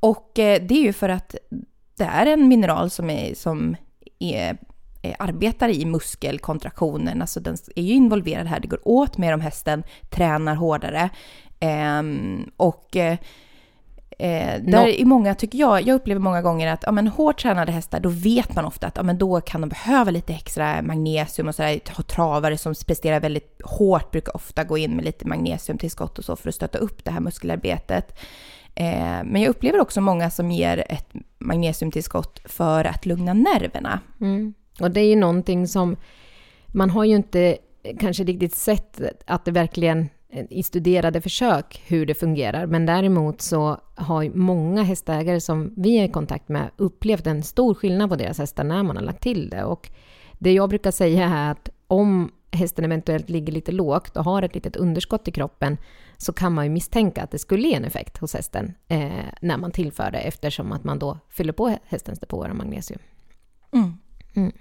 och 0.01 0.39
eh, 0.39 0.63
det 0.63 0.75
är 0.75 0.83
ju 0.83 0.93
för 0.93 1.09
att 1.09 1.35
det 1.97 2.05
är 2.05 2.27
en 2.27 2.49
mineral 2.49 2.91
som, 2.91 3.11
är, 3.11 3.35
som 3.35 3.77
är, 4.19 4.59
är, 5.03 5.17
arbetar 5.19 5.69
i 5.69 5.85
muskelkontraktionen, 5.85 7.21
alltså 7.21 7.41
den 7.41 7.57
är 7.77 7.83
ju 7.83 7.95
involverad 7.95 8.47
här, 8.47 8.61
det 8.61 8.69
går 8.69 8.89
åt 8.89 9.19
mer 9.19 9.35
om 9.35 9.41
hästen 9.41 9.83
tränar 10.11 10.55
hårdare. 10.55 11.11
Ehm, 11.61 12.41
eh, 12.41 12.53
och 12.57 12.97
eh, 14.19 14.63
där 14.63 14.63
Nå- 14.63 14.89
är 14.89 15.05
många, 15.05 15.35
tycker 15.35 15.59
jag, 15.59 15.83
jag 15.83 15.95
upplever 15.95 16.21
många 16.21 16.43
gånger 16.43 16.73
att 16.73 16.83
ja, 16.83 16.93
men 16.93 17.09
hårt 17.09 17.43
tränade 17.43 17.73
hästar, 17.73 18.01
då 18.01 18.09
vet 18.09 18.55
man 18.55 18.65
ofta 18.65 18.87
att 18.87 18.97
ja, 18.97 19.03
men 19.03 19.19
då 19.19 19.41
kan 19.41 19.61
de 19.61 19.69
behöva 19.69 20.11
lite 20.11 20.33
extra 20.33 20.83
magnesium 20.83 21.49
och 21.49 21.55
sådär. 21.55 21.79
Travare 22.03 22.59
som 22.59 22.75
presterar 22.87 23.21
väldigt 23.21 23.61
hårt 23.65 24.11
brukar 24.11 24.37
ofta 24.37 24.65
gå 24.65 24.79
in 24.79 24.97
med 24.97 25.05
lite 25.05 25.27
magnesiumtillskott 25.27 26.19
och 26.19 26.25
så 26.25 26.37
för 26.37 26.49
att 26.49 26.55
stötta 26.55 26.79
upp 26.79 27.05
det 27.05 27.11
här 27.11 27.21
muskelarbetet. 27.21 28.19
Eh, 28.75 29.25
men 29.25 29.43
jag 29.43 29.49
upplever 29.51 29.81
också 29.81 30.01
många 30.01 30.31
som 30.31 30.51
ger 30.51 30.85
ett 30.89 31.09
magnesiumtillskott 31.39 32.41
för 32.45 32.85
att 32.85 33.07
lugna 33.07 33.35
nerverna. 33.35 34.01
Mm. 34.21 34.55
Och 34.81 34.91
det 34.91 35.01
är 35.01 35.09
ju 35.09 35.17
någonting 35.17 35.69
som 35.69 35.97
man 36.67 36.91
har 36.91 37.05
ju 37.05 37.17
inte 37.17 37.57
kanske 38.01 38.25
riktigt 38.25 38.55
sett 38.55 39.01
att 39.27 39.45
det 39.45 39.51
verkligen 39.51 40.09
i 40.51 40.63
studerade 40.63 41.21
försök 41.21 41.83
hur 41.87 42.07
det 42.07 42.15
fungerar. 42.15 42.67
Men 42.67 42.87
däremot 42.87 43.41
så 43.41 43.81
har 43.95 44.37
många 44.37 44.83
hästägare 44.83 45.41
som 45.41 45.75
vi 45.77 45.99
är 45.99 46.05
i 46.05 46.09
kontakt 46.09 46.49
med 46.49 46.71
upplevt 46.77 47.27
en 47.27 47.43
stor 47.43 47.75
skillnad 47.75 48.11
på 48.11 48.17
deras 48.17 48.39
hästar 48.39 48.65
när 48.65 48.83
man 48.83 48.97
har 48.97 49.05
lagt 49.05 49.23
till 49.23 49.51
det. 49.51 49.65
Och 49.65 49.91
det 50.39 50.53
jag 50.53 50.69
brukar 50.69 50.91
säga 50.91 51.25
är 51.29 51.51
att 51.51 51.69
om 51.87 52.33
hästen 52.53 52.85
eventuellt 52.85 53.29
ligger 53.29 53.53
lite 53.53 53.73
lågt 53.73 54.17
och 54.17 54.25
har 54.25 54.43
ett 54.43 54.55
litet 54.55 54.77
underskott 54.77 55.29
i 55.29 55.33
kroppen 55.33 55.77
så 56.17 56.33
kan 56.33 56.55
man 56.55 56.65
ju 56.65 56.71
misstänka 56.71 57.23
att 57.23 57.31
det 57.31 57.39
skulle 57.39 57.69
ge 57.69 57.75
en 57.75 57.85
effekt 57.85 58.19
hos 58.19 58.35
hästen 58.35 58.75
eh, 58.89 59.11
när 59.43 59.57
man 59.57 59.71
tillför 59.71 60.11
det 60.11 60.19
eftersom 60.19 60.73
att 60.73 60.85
man 60.85 60.99
då 60.99 61.19
fyller 61.29 61.53
på 61.53 61.79
hästens 61.87 62.19
depåer 62.19 62.49
av 62.49 62.57
magnesium. 62.57 63.01
Mm. 63.73 64.53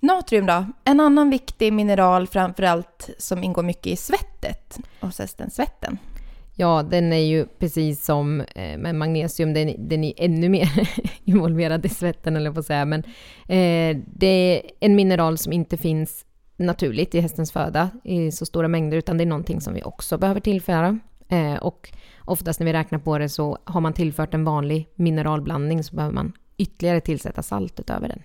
Natrium 0.00 0.46
då? 0.46 0.66
En 0.84 1.00
annan 1.00 1.30
viktig 1.30 1.72
mineral 1.72 2.26
framförallt 2.26 3.10
som 3.18 3.44
ingår 3.44 3.62
mycket 3.62 3.86
i 3.86 3.96
svettet 3.96 4.78
hos 5.00 5.18
hästen, 5.18 5.50
svetten. 5.50 5.98
Ja, 6.60 6.82
den 6.82 7.12
är 7.12 7.16
ju 7.16 7.46
precis 7.46 8.04
som 8.04 8.40
eh, 8.40 8.78
med 8.78 8.94
magnesium, 8.94 9.54
den, 9.54 9.88
den 9.88 10.04
är 10.04 10.12
ännu 10.16 10.48
mer 10.48 10.88
involverad 11.24 11.86
i 11.86 11.88
svetten, 11.88 12.36
eller 12.36 12.52
på 12.52 12.60
att 12.60 12.66
säga. 12.66 12.84
Men 12.84 13.00
eh, 13.46 14.02
det 14.06 14.26
är 14.26 14.62
en 14.80 14.96
mineral 14.96 15.38
som 15.38 15.52
inte 15.52 15.76
finns 15.76 16.24
naturligt 16.56 17.14
i 17.14 17.20
hästens 17.20 17.52
föda 17.52 17.90
i 18.04 18.32
så 18.32 18.46
stora 18.46 18.68
mängder, 18.68 18.96
utan 18.96 19.18
det 19.18 19.24
är 19.24 19.26
någonting 19.26 19.60
som 19.60 19.74
vi 19.74 19.82
också 19.82 20.18
behöver 20.18 20.40
tillföra. 20.40 20.98
Eh, 21.28 21.54
och 21.54 21.92
oftast 22.24 22.60
när 22.60 22.66
vi 22.66 22.72
räknar 22.72 22.98
på 22.98 23.18
det 23.18 23.28
så 23.28 23.58
har 23.64 23.80
man 23.80 23.92
tillfört 23.92 24.34
en 24.34 24.44
vanlig 24.44 24.88
mineralblandning 24.94 25.84
så 25.84 25.96
behöver 25.96 26.14
man 26.14 26.32
ytterligare 26.56 27.00
tillsätta 27.00 27.42
salt 27.42 27.80
utöver 27.80 28.08
den. 28.08 28.22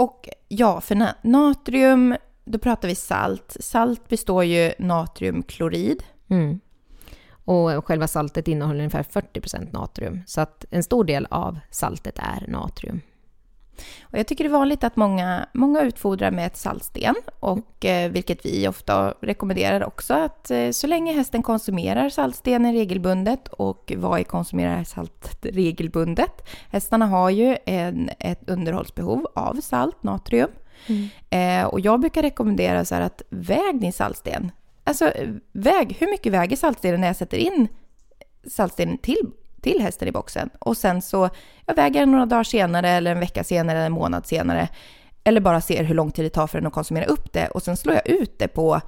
Och 0.00 0.28
ja, 0.48 0.80
för 0.80 1.12
natrium, 1.22 2.16
då 2.44 2.58
pratar 2.58 2.88
vi 2.88 2.94
salt. 2.94 3.56
Salt 3.60 4.08
består 4.08 4.44
ju 4.44 4.72
natriumklorid. 4.78 6.02
Mm. 6.28 6.60
Och 7.44 7.84
själva 7.86 8.08
saltet 8.08 8.48
innehåller 8.48 8.78
ungefär 8.78 9.02
40% 9.02 9.72
natrium, 9.72 10.20
så 10.26 10.40
att 10.40 10.64
en 10.70 10.82
stor 10.82 11.04
del 11.04 11.26
av 11.30 11.58
saltet 11.70 12.18
är 12.18 12.44
natrium. 12.48 13.00
Och 14.02 14.18
jag 14.18 14.26
tycker 14.26 14.44
det 14.44 14.48
är 14.48 14.52
vanligt 14.52 14.84
att 14.84 14.96
många, 14.96 15.46
många 15.52 15.80
utfodrar 15.80 16.30
med 16.30 16.46
ett 16.46 16.56
saltsten, 16.56 17.14
och, 17.40 17.84
eh, 17.84 18.10
vilket 18.10 18.46
vi 18.46 18.68
ofta 18.68 19.14
rekommenderar 19.20 19.84
också. 19.84 20.14
Att 20.14 20.50
eh, 20.50 20.70
så 20.70 20.86
länge 20.86 21.12
hästen 21.12 21.42
konsumerar 21.42 22.08
saltstenen 22.08 22.72
regelbundet, 22.72 23.48
och 23.48 23.92
vad 23.96 24.20
är 24.20 24.24
konsumerar 24.24 24.84
salt 24.84 25.38
regelbundet? 25.42 26.48
Hästarna 26.70 27.06
har 27.06 27.30
ju 27.30 27.56
en, 27.66 28.10
ett 28.18 28.50
underhållsbehov 28.50 29.26
av 29.34 29.60
salt, 29.60 30.02
natrium. 30.02 30.50
Eh, 31.30 31.64
och 31.64 31.80
jag 31.80 32.00
brukar 32.00 32.22
rekommendera 32.22 32.84
så 32.84 32.94
här 32.94 33.02
att 33.02 33.22
väg 33.30 33.80
din 33.80 33.92
saltsten. 33.92 34.52
Alltså 34.84 35.12
väg, 35.52 35.96
hur 36.00 36.10
mycket 36.10 36.32
väger 36.32 36.56
saltstenen 36.56 37.00
när 37.00 37.06
jag 37.06 37.16
sätter 37.16 37.38
in 37.38 37.68
saltstenen 38.46 38.98
till, 38.98 39.30
till 39.62 39.80
hästen 39.80 40.08
i 40.08 40.12
boxen? 40.12 40.50
Och 40.58 40.76
sen 40.76 41.02
så 41.02 41.28
jag 41.66 41.74
väger 41.74 42.06
några 42.06 42.26
dagar 42.26 42.44
senare 42.44 42.88
eller 42.90 43.12
en 43.12 43.20
vecka 43.20 43.44
senare 43.44 43.76
eller 43.76 43.86
en 43.86 43.92
månad 43.92 44.26
senare. 44.26 44.68
Eller 45.24 45.40
bara 45.40 45.60
ser 45.60 45.84
hur 45.84 45.94
lång 45.94 46.10
tid 46.10 46.24
det 46.24 46.30
tar 46.30 46.46
för 46.46 46.58
den 46.58 46.66
att 46.66 46.72
konsumera 46.72 47.04
upp 47.04 47.32
det 47.32 47.48
och 47.48 47.62
sen 47.62 47.76
slår 47.76 47.94
jag 47.94 48.08
ut 48.08 48.38
det 48.38 48.48
på 48.48 48.80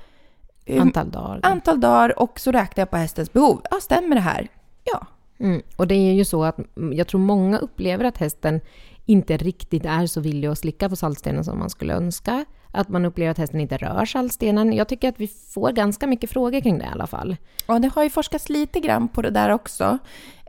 Antal 0.80 1.10
dagar. 1.10 1.40
antal 1.42 1.80
dagar 1.80 2.18
och 2.18 2.40
så 2.40 2.52
räknar 2.52 2.82
jag 2.82 2.90
på 2.90 2.96
hästens 2.96 3.32
behov. 3.32 3.62
Ja, 3.70 3.80
stämmer 3.80 4.16
det 4.16 4.22
här? 4.22 4.48
Ja. 4.84 5.06
Mm. 5.38 5.62
Och 5.76 5.86
det 5.86 5.94
är 5.94 6.12
ju 6.12 6.24
så 6.24 6.44
att 6.44 6.58
jag 6.92 7.08
tror 7.08 7.20
många 7.20 7.58
upplever 7.58 8.04
att 8.04 8.18
hästen 8.18 8.60
inte 9.06 9.36
riktigt 9.36 9.84
är 9.86 10.06
så 10.06 10.20
villig 10.20 10.48
att 10.48 10.58
slicka 10.58 10.88
på 10.88 10.96
saltstenen 10.96 11.44
som 11.44 11.58
man 11.58 11.70
skulle 11.70 11.94
önska. 11.94 12.44
Att 12.72 12.88
man 12.88 13.04
upplever 13.04 13.30
att 13.30 13.38
hästen 13.38 13.60
inte 13.60 13.76
rör 13.76 14.04
saltstenen. 14.04 14.72
Jag 14.72 14.88
tycker 14.88 15.08
att 15.08 15.20
vi 15.20 15.26
får 15.26 15.72
ganska 15.72 16.06
mycket 16.06 16.30
frågor 16.30 16.60
kring 16.60 16.78
det 16.78 16.84
i 16.84 16.88
alla 16.92 17.06
fall. 17.06 17.36
Ja, 17.66 17.78
det 17.78 17.88
har 17.88 18.02
ju 18.02 18.10
forskats 18.10 18.48
lite 18.48 18.80
grann 18.80 19.08
på 19.08 19.22
det 19.22 19.30
där 19.30 19.50
också. 19.50 19.98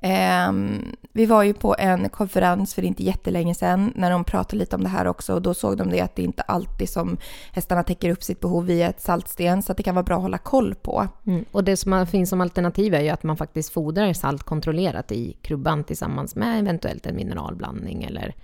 Ehm, 0.05 0.95
vi 1.12 1.25
var 1.25 1.43
ju 1.43 1.53
på 1.53 1.75
en 1.79 2.09
konferens 2.09 2.73
för 2.73 2.81
inte 2.81 3.03
jättelänge 3.03 3.55
sedan 3.55 3.93
när 3.95 4.12
de 4.12 4.23
pratade 4.23 4.57
lite 4.57 4.75
om 4.75 4.83
det 4.83 4.89
här 4.89 5.07
också 5.07 5.33
och 5.33 5.41
då 5.41 5.53
såg 5.53 5.77
de 5.77 5.89
det 5.89 6.01
att 6.01 6.15
det 6.15 6.21
inte 6.21 6.41
alltid 6.41 6.89
som 6.89 7.17
hästarna 7.51 7.83
täcker 7.83 8.09
upp 8.09 8.23
sitt 8.23 8.39
behov 8.39 8.65
via 8.65 8.89
ett 8.89 9.01
saltsten 9.01 9.62
så 9.62 9.71
att 9.71 9.77
det 9.77 9.83
kan 9.83 9.95
vara 9.95 10.03
bra 10.03 10.15
att 10.15 10.21
hålla 10.21 10.38
koll 10.38 10.75
på. 10.75 11.07
Mm. 11.25 11.45
Och 11.51 11.63
det 11.63 11.77
som 11.77 12.07
finns 12.07 12.29
som 12.29 12.41
alternativ 12.41 12.93
är 12.93 13.01
ju 13.01 13.09
att 13.09 13.23
man 13.23 13.38
faktiskt 13.38 13.73
fodrar 13.73 14.13
salt 14.13 14.43
kontrollerat 14.43 15.12
i 15.12 15.38
krubban 15.41 15.83
tillsammans 15.83 16.36
med 16.36 16.59
eventuellt 16.59 17.05
en 17.05 17.15
mineralblandning 17.15 18.03
eller 18.03 18.36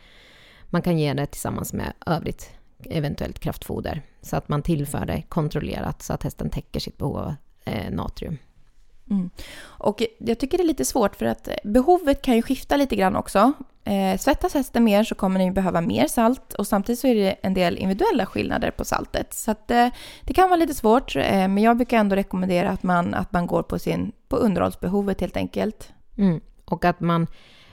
man 0.69 0.81
kan 0.81 0.97
ge 0.99 1.13
det 1.13 1.25
tillsammans 1.25 1.73
med 1.73 1.93
övrigt 2.05 2.58
eventuellt 2.85 3.39
kraftfoder. 3.39 4.01
Så 4.21 4.35
att 4.35 4.49
man 4.49 4.61
tillför 4.61 5.05
det 5.05 5.21
kontrollerat 5.21 6.01
så 6.01 6.13
att 6.13 6.23
hästen 6.23 6.49
täcker 6.49 6.79
sitt 6.79 6.97
behov 6.97 7.17
av 7.17 7.33
eh, 7.65 7.91
natrium. 7.91 8.37
Och 9.61 10.03
jag 10.17 10.39
tycker 10.39 10.57
det 10.57 10.63
är 10.63 10.67
lite 10.67 10.85
svårt 10.85 11.15
för 11.15 11.25
att 11.25 11.49
behovet 11.63 12.21
kan 12.21 12.35
ju 12.35 12.41
skifta 12.41 12.77
lite 12.77 12.95
grann 12.95 13.15
också. 13.15 13.53
Eh, 13.83 14.17
svettas 14.17 14.53
hästen 14.53 14.83
mer 14.83 15.03
så 15.03 15.15
kommer 15.15 15.39
den 15.39 15.47
ju 15.47 15.53
behöva 15.53 15.81
mer 15.81 16.07
salt 16.07 16.53
och 16.53 16.67
samtidigt 16.67 16.99
så 16.99 17.07
är 17.07 17.15
det 17.15 17.35
en 17.41 17.53
del 17.53 17.77
individuella 17.77 18.25
skillnader 18.25 18.71
på 18.71 18.85
saltet. 18.85 19.33
Så 19.33 19.51
att, 19.51 19.71
eh, 19.71 19.87
det 20.23 20.33
kan 20.33 20.49
vara 20.49 20.59
lite 20.59 20.73
svårt, 20.73 21.15
eh, 21.15 21.23
men 21.23 21.57
jag 21.57 21.77
brukar 21.77 21.97
ändå 21.97 22.15
rekommendera 22.15 22.69
att 22.69 22.83
man, 22.83 23.13
att 23.13 23.31
man 23.31 23.47
går 23.47 23.63
på, 23.63 23.79
sin, 23.79 24.11
på 24.27 24.35
underhållsbehovet 24.35 25.21
helt 25.21 25.37
enkelt. 25.37 25.93
Mm. 26.17 26.41
Och 26.65 26.85
att 26.85 26.99
man 26.99 27.27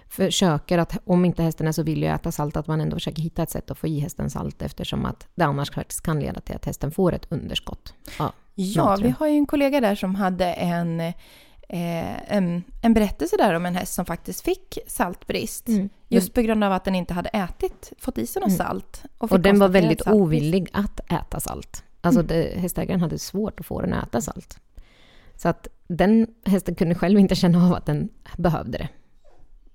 försöker 0.09 0.79
att, 0.79 0.99
om 1.05 1.25
inte 1.25 1.43
hästen 1.43 1.67
är 1.67 1.73
så 1.73 1.83
villig 1.83 2.09
att 2.09 2.21
äta 2.21 2.33
salt, 2.33 2.57
att 2.57 2.67
man 2.67 2.81
ändå 2.81 2.97
försöker 2.97 3.23
hitta 3.23 3.43
ett 3.43 3.51
sätt 3.51 3.71
att 3.71 3.79
få 3.79 3.87
i 3.87 4.01
hästen 4.01 4.31
salt 4.31 4.63
eftersom 4.63 5.07
att 5.07 5.29
det 5.35 5.45
annars 5.45 5.71
faktiskt 5.71 6.03
kan 6.03 6.21
leda 6.21 6.41
till 6.41 6.57
att 6.57 6.65
hästen 6.65 6.91
får 6.91 7.13
ett 7.13 7.27
underskott. 7.33 7.95
Ja, 8.19 8.33
Ja, 8.59 8.97
vi 9.03 9.11
har 9.11 9.27
ju 9.27 9.37
en 9.37 9.47
kollega 9.47 9.81
där 9.81 9.95
som 9.95 10.15
hade 10.15 10.53
en, 10.53 11.01
eh, 11.01 12.33
en, 12.33 12.63
en 12.83 12.95
berättelse 12.95 13.37
där 13.37 13.55
om 13.55 13.67
en 13.67 13.75
häst 13.75 13.95
som 13.95 14.05
faktiskt 14.07 14.41
fick 14.41 14.79
saltbrist. 14.87 15.69
Mm. 15.69 15.89
Just 16.09 16.35
på 16.35 16.41
grund 16.43 16.65
av 16.65 16.73
att 16.73 16.85
den 16.85 16.95
inte 16.95 17.15
hade 17.15 17.29
ätit, 17.29 17.93
fått 17.99 18.19
i 18.19 18.27
sig 18.27 18.43
något 18.43 18.53
salt. 18.57 19.03
fick 19.03 19.11
Och 19.33 19.41
den 19.41 19.59
var 19.59 19.69
väldigt 19.69 20.03
saltbrist. 20.03 20.23
ovillig 20.23 20.69
att 20.73 21.01
äta 21.13 21.41
salt. 21.41 21.85
Alltså 22.01 22.23
det, 22.23 22.59
hästägaren 22.59 23.01
hade 23.01 23.19
svårt 23.19 23.61
att 23.61 23.67
få 23.67 23.81
den 23.81 23.93
att 23.93 24.09
äta 24.09 24.21
salt. 24.21 24.59
Så 25.35 25.49
att 25.49 25.69
den 25.89 26.27
hästen 26.45 26.75
kunde 26.75 26.95
själv 26.95 27.19
inte 27.19 27.35
känna 27.35 27.67
av 27.67 27.75
att 27.75 27.87
den 27.87 28.09
behövde 28.37 28.79
det. 28.79 28.89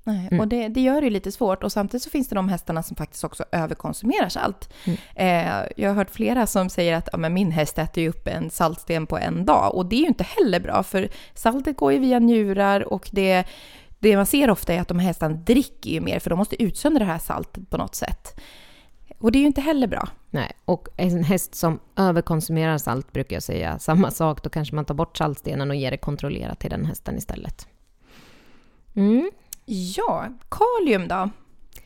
Nej, 0.03 0.27
Mm. 0.31 0.39
och 0.39 0.47
det, 0.47 0.67
det 0.67 0.81
gör 0.81 1.01
det 1.01 1.05
ju 1.05 1.09
lite 1.13 1.31
svårt. 1.31 1.63
Och 1.63 1.71
samtidigt 1.71 2.03
så 2.03 2.09
finns 2.09 2.27
det 2.29 2.35
de 2.35 2.49
hästarna 2.49 2.83
som 2.83 2.95
faktiskt 2.97 3.23
också 3.23 3.43
överkonsumerar 3.51 4.29
salt. 4.29 4.73
Mm. 4.85 4.97
Eh, 5.15 5.71
jag 5.77 5.89
har 5.89 5.95
hört 5.95 6.09
flera 6.09 6.47
som 6.47 6.69
säger 6.69 6.95
att 6.95 7.09
ja, 7.11 7.17
men 7.17 7.33
min 7.33 7.51
häst 7.51 7.77
äter 7.77 8.03
ju 8.03 8.09
upp 8.09 8.27
en 8.27 8.49
saltsten 8.49 9.07
på 9.07 9.17
en 9.17 9.45
dag. 9.45 9.75
Och 9.75 9.85
det 9.85 9.95
är 9.95 9.99
ju 10.01 10.07
inte 10.07 10.23
heller 10.23 10.59
bra, 10.59 10.83
för 10.83 11.09
saltet 11.33 11.77
går 11.77 11.93
ju 11.93 11.99
via 11.99 12.19
njurar 12.19 12.93
och 12.93 13.09
det, 13.11 13.43
det 13.99 14.15
man 14.15 14.25
ser 14.25 14.49
ofta 14.49 14.73
är 14.73 14.81
att 14.81 14.87
de 14.87 14.99
här 14.99 15.07
hästarna 15.07 15.35
dricker 15.35 15.89
ju 15.89 16.01
mer, 16.01 16.19
för 16.19 16.29
de 16.29 16.39
måste 16.39 16.63
utsöndra 16.63 16.99
det 16.99 17.11
här 17.11 17.19
saltet 17.19 17.69
på 17.69 17.77
något 17.77 17.95
sätt. 17.95 18.39
Och 19.19 19.31
det 19.31 19.37
är 19.37 19.41
ju 19.41 19.47
inte 19.47 19.61
heller 19.61 19.87
bra. 19.87 20.09
Nej, 20.29 20.51
och 20.65 20.87
en 20.97 21.23
häst 21.23 21.55
som 21.55 21.79
överkonsumerar 21.95 22.77
salt 22.77 23.11
brukar 23.11 23.35
jag 23.35 23.43
säga 23.43 23.79
samma 23.79 24.11
sak. 24.11 24.43
Då 24.43 24.49
kanske 24.49 24.75
man 24.75 24.85
tar 24.85 24.93
bort 24.95 25.17
saltstenen 25.17 25.69
och 25.69 25.75
ger 25.75 25.91
det 25.91 25.97
kontrollerat 25.97 26.59
till 26.59 26.69
den 26.69 26.85
hästen 26.85 27.17
istället. 27.17 27.67
Mm. 28.95 29.31
Ja, 29.73 30.27
kalium 30.49 31.07
då? 31.07 31.29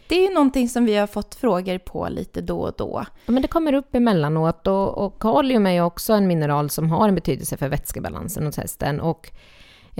Det 0.08 0.16
är 0.16 0.28
ju 0.28 0.34
någonting 0.34 0.70
som 0.70 0.86
vi 0.86 0.96
har 0.96 1.08
fått 1.08 1.36
frågor 1.36 1.78
på 1.78 2.08
lite 2.10 2.42
då 2.42 2.62
och 2.62 2.74
då. 2.78 3.06
Ja, 3.26 3.32
men 3.32 3.42
det 3.42 3.48
kommer 3.48 3.74
upp 3.74 3.96
emellanåt 3.96 4.68
och, 4.68 4.98
och 4.98 5.22
kalium 5.22 5.66
är 5.66 5.72
ju 5.72 5.82
också 5.82 6.14
en 6.14 6.28
mineral 6.28 6.70
som 6.70 6.90
har 6.90 7.08
en 7.08 7.16
betydelse 7.16 7.58
för 7.58 7.70
vätskebalansen 7.70 8.46
hos 8.46 8.58
hästen. 8.58 9.02
Och, 9.02 9.32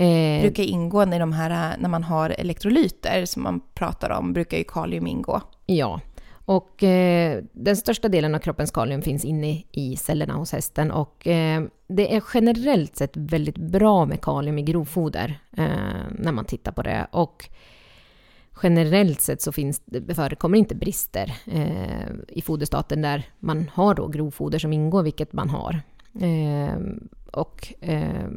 eh, 0.00 0.40
brukar 0.40 0.62
ingå 0.62 1.02
i 1.02 1.18
de 1.18 1.32
här, 1.32 1.76
när 1.78 1.88
man 1.88 2.04
har 2.04 2.30
elektrolyter 2.30 3.24
som 3.24 3.42
man 3.42 3.60
pratar 3.74 4.10
om, 4.10 4.32
brukar 4.32 4.58
ju 4.58 4.64
kalium 4.64 5.06
ingå. 5.06 5.40
Ja, 5.66 6.00
och 6.44 6.82
eh, 6.82 7.42
den 7.52 7.76
största 7.76 8.08
delen 8.08 8.34
av 8.34 8.38
kroppens 8.38 8.70
kalium 8.70 9.02
finns 9.02 9.24
inne 9.24 9.62
i 9.72 9.96
cellerna 9.96 10.34
hos 10.34 10.52
hästen 10.52 10.90
och 10.90 11.26
eh, 11.26 11.62
det 11.88 12.16
är 12.16 12.22
generellt 12.34 12.96
sett 12.96 13.16
väldigt 13.16 13.58
bra 13.58 14.06
med 14.06 14.20
kalium 14.20 14.58
i 14.58 14.62
grovfoder 14.62 15.40
eh, 15.56 15.66
när 16.10 16.32
man 16.32 16.44
tittar 16.44 16.72
på 16.72 16.82
det. 16.82 17.06
Och 17.10 17.48
generellt 18.62 19.20
sett 19.20 19.42
så 19.42 19.52
finns 19.52 19.82
förekommer 20.14 20.58
inte 20.58 20.74
brister 20.74 21.36
eh, 21.46 22.10
i 22.28 22.42
foderstaten 22.42 23.02
där 23.02 23.28
man 23.38 23.70
har 23.74 23.94
då 23.94 24.08
grovfoder 24.08 24.58
som 24.58 24.72
ingår, 24.72 25.02
vilket 25.02 25.32
man 25.32 25.50
har. 25.50 25.80
Eh, 26.20 26.78
och 27.32 27.74
eh, 27.80 28.28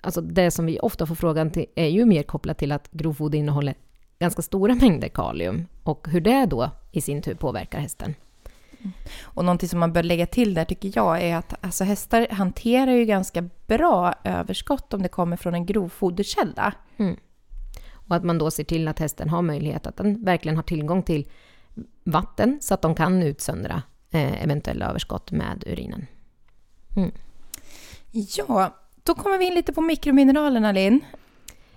alltså 0.00 0.20
det 0.20 0.50
som 0.50 0.66
vi 0.66 0.78
ofta 0.78 1.06
får 1.06 1.14
frågan 1.14 1.50
till 1.50 1.66
är 1.74 1.88
ju 1.88 2.04
mer 2.04 2.22
kopplat 2.22 2.58
till 2.58 2.72
att 2.72 2.90
grovfoder 2.90 3.38
innehåller 3.38 3.74
ganska 4.18 4.42
stora 4.42 4.74
mängder 4.74 5.08
kalium 5.08 5.66
och 5.82 6.08
hur 6.08 6.20
det 6.20 6.46
då 6.46 6.70
i 6.92 7.00
sin 7.00 7.22
tur 7.22 7.34
påverkar 7.34 7.78
hästen. 7.78 8.14
Och 9.22 9.44
någonting 9.44 9.68
som 9.68 9.80
man 9.80 9.92
bör 9.92 10.02
lägga 10.02 10.26
till 10.26 10.54
där 10.54 10.64
tycker 10.64 10.92
jag 10.94 11.22
är 11.22 11.36
att 11.36 11.54
alltså 11.60 11.84
hästar 11.84 12.26
hanterar 12.30 12.92
ju 12.92 13.04
ganska 13.04 13.48
bra 13.66 14.14
överskott 14.24 14.94
om 14.94 15.02
det 15.02 15.08
kommer 15.08 15.36
från 15.36 15.54
en 15.54 15.66
grovfoderkälla. 15.66 16.74
Och 18.08 18.16
att 18.16 18.24
man 18.24 18.38
då 18.38 18.50
ser 18.50 18.64
till 18.64 18.88
att 18.88 18.98
hästen 18.98 19.28
har 19.28 19.42
möjlighet 19.42 19.86
att 19.86 19.96
den 19.96 20.24
verkligen 20.24 20.56
har 20.56 20.62
tillgång 20.62 21.02
till 21.02 21.28
vatten 22.04 22.58
så 22.60 22.74
att 22.74 22.82
de 22.82 22.94
kan 22.94 23.22
utsöndra 23.22 23.82
eh, 24.10 24.44
eventuella 24.44 24.86
överskott 24.86 25.30
med 25.30 25.64
urinen. 25.66 26.06
Ja, 28.10 28.74
då 29.02 29.14
kommer 29.14 29.38
vi 29.38 29.46
in 29.46 29.54
lite 29.54 29.72
på 29.72 29.80
mikromineralerna 29.80 30.72
Linn. 30.72 31.00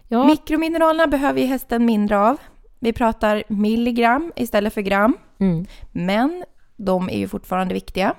Ja, 0.08 0.24
Mikromineralerna 0.24 1.08
behöver 1.08 1.42
ju 1.42 1.46
hästen 1.46 1.86
mindre 1.86 2.20
av. 2.20 2.38
Vi 2.80 2.94
pratar 2.94 3.44
milligram 3.48 4.34
istället 4.36 4.74
för 4.74 4.82
gram, 4.82 5.18
mm. 5.40 5.66
men 5.92 6.44
de 6.76 7.10
är 7.10 7.18
ju 7.18 7.28
fortfarande 7.28 7.74
viktiga. 7.74 8.16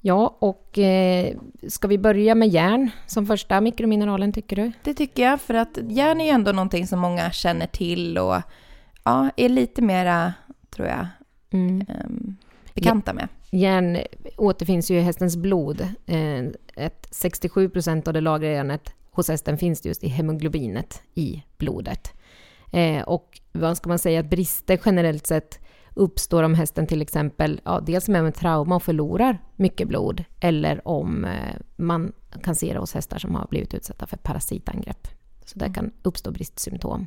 Ja 0.00 0.36
och 0.38 0.78
eh, 0.78 1.36
ska 1.68 1.88
vi 1.88 1.98
börja 1.98 2.34
med 2.34 2.48
järn 2.48 2.90
som 3.06 3.26
första 3.26 3.60
mikromineralen 3.60 4.32
tycker 4.32 4.56
du? 4.56 4.72
Det 4.84 4.94
tycker 4.94 5.22
jag, 5.22 5.40
för 5.40 5.54
att 5.54 5.78
järn 5.88 6.20
är 6.20 6.24
ju 6.24 6.30
ändå 6.30 6.52
någonting 6.52 6.86
som 6.86 6.98
många 7.00 7.30
känner 7.30 7.66
till 7.66 8.18
och 8.18 8.36
ja, 9.04 9.30
är 9.36 9.48
lite 9.48 9.82
mera, 9.82 10.34
tror 10.70 10.88
jag, 10.88 11.06
Mm. 11.50 11.80
ehm, 11.88 12.36
bekanta 12.74 13.12
med. 13.12 13.28
Järn 13.50 13.98
återfinns 14.36 14.90
ju 14.90 14.98
i 14.98 15.00
hästens 15.00 15.36
blod. 15.36 15.80
Eh, 16.06 16.44
ett 16.76 17.08
67 17.10 17.68
procent 17.68 18.08
av 18.08 18.14
det 18.14 18.20
lagrade 18.20 18.54
järnet 18.54 18.94
hos 19.10 19.28
hästen 19.28 19.58
finns 19.58 19.86
just 19.86 20.04
i 20.04 20.08
hemoglobinet 20.08 21.02
i 21.14 21.42
blodet. 21.58 22.12
Eh, 22.72 23.02
och 23.02 23.40
vad 23.52 23.76
ska 23.76 23.88
man 23.88 23.98
säga, 23.98 24.20
att 24.20 24.30
brister 24.30 24.78
generellt 24.84 25.26
sett 25.26 25.58
uppstår 25.98 26.42
om 26.42 26.54
hästen 26.54 26.86
till 26.86 27.02
exempel, 27.02 27.60
ja, 27.64 27.80
dels 27.80 28.08
med 28.08 28.24
en 28.24 28.32
trauma 28.32 28.76
och 28.76 28.82
förlorar 28.82 29.38
mycket 29.56 29.88
blod, 29.88 30.24
eller 30.40 30.88
om 30.88 31.24
eh, 31.24 31.56
man 31.76 32.12
kan 32.42 32.54
se 32.54 32.72
det 32.72 32.78
hos 32.78 32.94
hästar 32.94 33.18
som 33.18 33.34
har 33.34 33.46
blivit 33.50 33.74
utsatta 33.74 34.06
för 34.06 34.16
parasitangrepp. 34.16 35.08
Så 35.44 35.58
där 35.58 35.74
kan 35.74 35.90
uppstå 36.02 36.30
bristsymptom. 36.30 37.06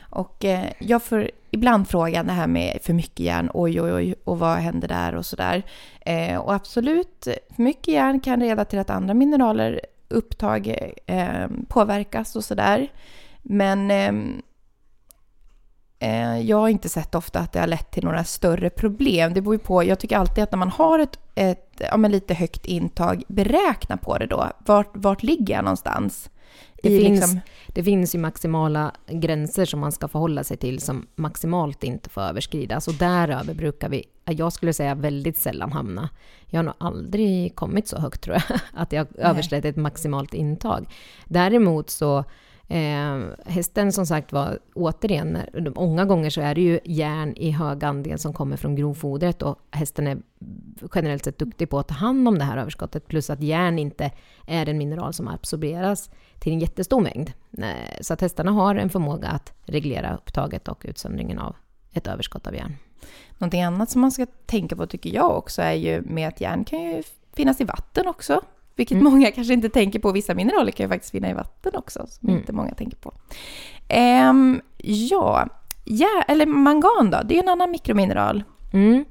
Och 0.00 0.44
eh, 0.44 0.72
jag 0.78 1.02
får 1.02 1.30
ibland 1.50 1.88
frågan 1.88 2.26
det 2.26 2.32
här 2.32 2.46
med 2.46 2.78
för 2.82 2.92
mycket 2.92 3.20
järn, 3.20 3.50
oj 3.54 3.82
oj 3.82 3.92
oj, 3.92 4.14
och 4.24 4.38
vad 4.38 4.56
händer 4.56 4.88
där 4.88 5.14
och 5.14 5.26
sådär. 5.26 5.62
Eh, 6.00 6.36
och 6.36 6.54
absolut, 6.54 7.28
för 7.56 7.62
mycket 7.62 7.94
järn 7.94 8.20
kan 8.20 8.40
leda 8.40 8.64
till 8.64 8.78
att 8.78 8.90
andra 8.90 9.14
mineraler 9.14 9.80
upptag 10.08 10.92
eh, 11.06 11.48
påverkas 11.68 12.36
och 12.36 12.44
sådär. 12.44 12.88
Men 13.42 13.90
ehm, 13.90 14.32
eh, 14.36 14.42
jag 16.42 16.56
har 16.56 16.68
inte 16.68 16.88
sett 16.88 17.14
ofta 17.14 17.40
att 17.40 17.52
det 17.52 17.60
har 17.60 17.66
lett 17.66 17.90
till 17.90 18.04
några 18.04 18.24
större 18.24 18.70
problem. 18.70 19.34
Det 19.34 19.40
beror 19.40 19.54
ju 19.54 19.58
på, 19.58 19.84
jag 19.84 19.98
tycker 19.98 20.16
alltid 20.16 20.44
att 20.44 20.52
när 20.52 20.58
man 20.58 20.70
har 20.70 20.98
ett, 20.98 21.18
ett 21.34 21.82
ja, 21.90 21.96
lite 21.96 22.34
högt 22.34 22.66
intag, 22.66 23.22
beräkna 23.28 23.96
på 23.96 24.18
det 24.18 24.26
då. 24.26 24.50
Vart, 24.58 24.90
vart 24.94 25.22
ligger 25.22 25.54
jag 25.54 25.64
någonstans? 25.64 26.30
Det 26.82 26.88
I 26.88 27.00
finns, 27.04 27.20
liksom- 27.20 27.40
det 27.66 27.84
finns 27.84 28.14
ju 28.14 28.18
maximala 28.18 28.92
gränser 29.06 29.64
som 29.64 29.80
man 29.80 29.92
ska 29.92 30.08
förhålla 30.08 30.44
sig 30.44 30.56
till 30.56 30.80
som 30.80 31.06
maximalt 31.14 31.84
inte 31.84 32.10
får 32.10 32.20
överskridas. 32.20 32.88
Och 32.88 32.94
däröver 32.94 33.54
brukar 33.54 33.88
vi, 33.88 34.04
jag 34.24 34.52
skulle 34.52 34.72
säga 34.72 34.94
väldigt 34.94 35.38
sällan 35.38 35.72
hamna. 35.72 36.08
Jag 36.46 36.58
har 36.58 36.64
nog 36.64 36.74
aldrig 36.78 37.54
kommit 37.54 37.88
så 37.88 37.98
högt 37.98 38.20
tror 38.20 38.36
jag, 38.36 38.58
att 38.74 38.92
jag 38.92 39.06
överskridit 39.18 39.64
ett 39.64 39.76
maximalt 39.76 40.34
intag. 40.34 40.86
Däremot 41.26 41.90
så 41.90 42.24
Eh, 42.72 43.20
hästen 43.46 43.92
som 43.92 44.06
sagt 44.06 44.32
var, 44.32 44.58
återigen, 44.74 45.26
när- 45.28 45.74
många 45.74 46.04
gånger 46.04 46.30
så 46.30 46.40
är 46.40 46.54
det 46.54 46.60
ju 46.60 46.80
järn 46.84 47.36
i 47.36 47.50
hög 47.50 47.84
andel 47.84 48.18
som 48.18 48.32
kommer 48.32 48.56
från 48.56 48.76
grovfodret 48.76 49.42
och 49.42 49.58
hästen 49.70 50.06
är 50.06 50.18
generellt 50.94 51.24
sett 51.24 51.38
duktig 51.38 51.70
på 51.70 51.78
att 51.78 51.88
ta 51.88 51.94
hand 51.94 52.28
om 52.28 52.38
det 52.38 52.44
här 52.44 52.56
överskottet. 52.56 53.08
Plus 53.08 53.30
att 53.30 53.42
järn 53.42 53.78
inte 53.78 54.10
är 54.46 54.68
en 54.68 54.78
mineral 54.78 55.12
som 55.12 55.28
absorberas 55.28 56.10
till 56.38 56.52
en 56.52 56.60
jättestor 56.60 57.00
mängd. 57.00 57.32
Eh, 57.58 58.00
så 58.00 58.14
att 58.14 58.20
hästarna 58.20 58.50
har 58.50 58.74
en 58.74 58.90
förmåga 58.90 59.28
att 59.28 59.52
reglera 59.64 60.14
upptaget 60.14 60.68
och 60.68 60.82
utsöndringen 60.88 61.38
av 61.38 61.56
ett 61.92 62.06
överskott 62.06 62.46
av 62.46 62.54
järn. 62.54 62.76
Någonting 63.38 63.62
annat 63.62 63.90
som 63.90 64.00
man 64.00 64.12
ska 64.12 64.26
tänka 64.46 64.76
på 64.76 64.86
tycker 64.86 65.10
jag 65.10 65.38
också 65.38 65.62
är 65.62 65.72
ju 65.72 66.02
med 66.02 66.28
att 66.28 66.40
järn 66.40 66.64
kan 66.64 66.80
ju 66.82 67.02
finnas 67.36 67.60
i 67.60 67.64
vatten 67.64 68.06
också. 68.06 68.40
Vilket 68.76 68.94
Mm. 68.98 69.12
många 69.12 69.30
kanske 69.30 69.54
inte 69.54 69.68
tänker 69.68 69.98
på. 69.98 70.12
Vissa 70.12 70.34
mineraler 70.34 70.72
kan 70.72 70.84
ju 70.84 70.88
faktiskt 70.88 71.10
finnas 71.12 71.30
i 71.30 71.34
vatten 71.34 71.72
också, 71.76 72.06
som 72.08 72.28
Mm. 72.28 72.40
inte 72.40 72.52
många 72.52 72.74
tänker 72.74 72.96
på. 72.96 73.12
Ehm, 73.88 74.60
ja, 74.78 75.48
ja, 75.84 76.24
eller 76.28 76.46
mangan 76.46 77.10
då? 77.10 77.20
Det 77.24 77.34
är 77.34 77.36
ju 77.36 77.42
en 77.42 77.48
annan 77.48 77.70
mikromineral. 77.70 78.44
Mm. 78.72 79.04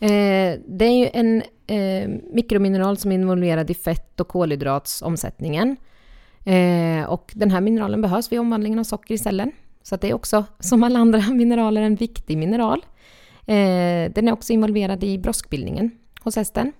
Eh, 0.00 0.60
det 0.68 0.84
är 0.84 0.98
ju 0.98 1.08
en 1.12 1.42
eh, 1.66 2.08
mikromineral 2.34 2.96
som 2.96 3.12
är 3.12 3.14
involverad 3.14 3.70
i 3.70 3.74
fett 3.74 4.20
och 4.20 4.28
kolhydratsomsättningen. 4.28 5.76
Eh, 6.44 7.04
och 7.08 7.32
den 7.34 7.50
här 7.50 7.60
mineralen 7.60 8.02
behövs 8.02 8.32
vid 8.32 8.40
omvandlingen 8.40 8.78
av 8.78 8.84
socker 8.84 9.14
i 9.14 9.18
cellen. 9.18 9.52
Så 9.82 9.94
att 9.94 10.00
det 10.00 10.10
är 10.10 10.14
också, 10.14 10.44
som 10.60 10.82
alla 10.82 10.98
andra 10.98 11.18
mineraler, 11.30 11.82
en 11.82 11.94
viktig 11.94 12.38
mineral. 12.38 12.84
Eh, 13.46 14.12
den 14.12 14.28
är 14.28 14.32
också 14.32 14.52
involverad 14.52 15.04
i 15.04 15.18
broskbildningen 15.18 15.90
hos 16.22 16.36
hästen. 16.36 16.72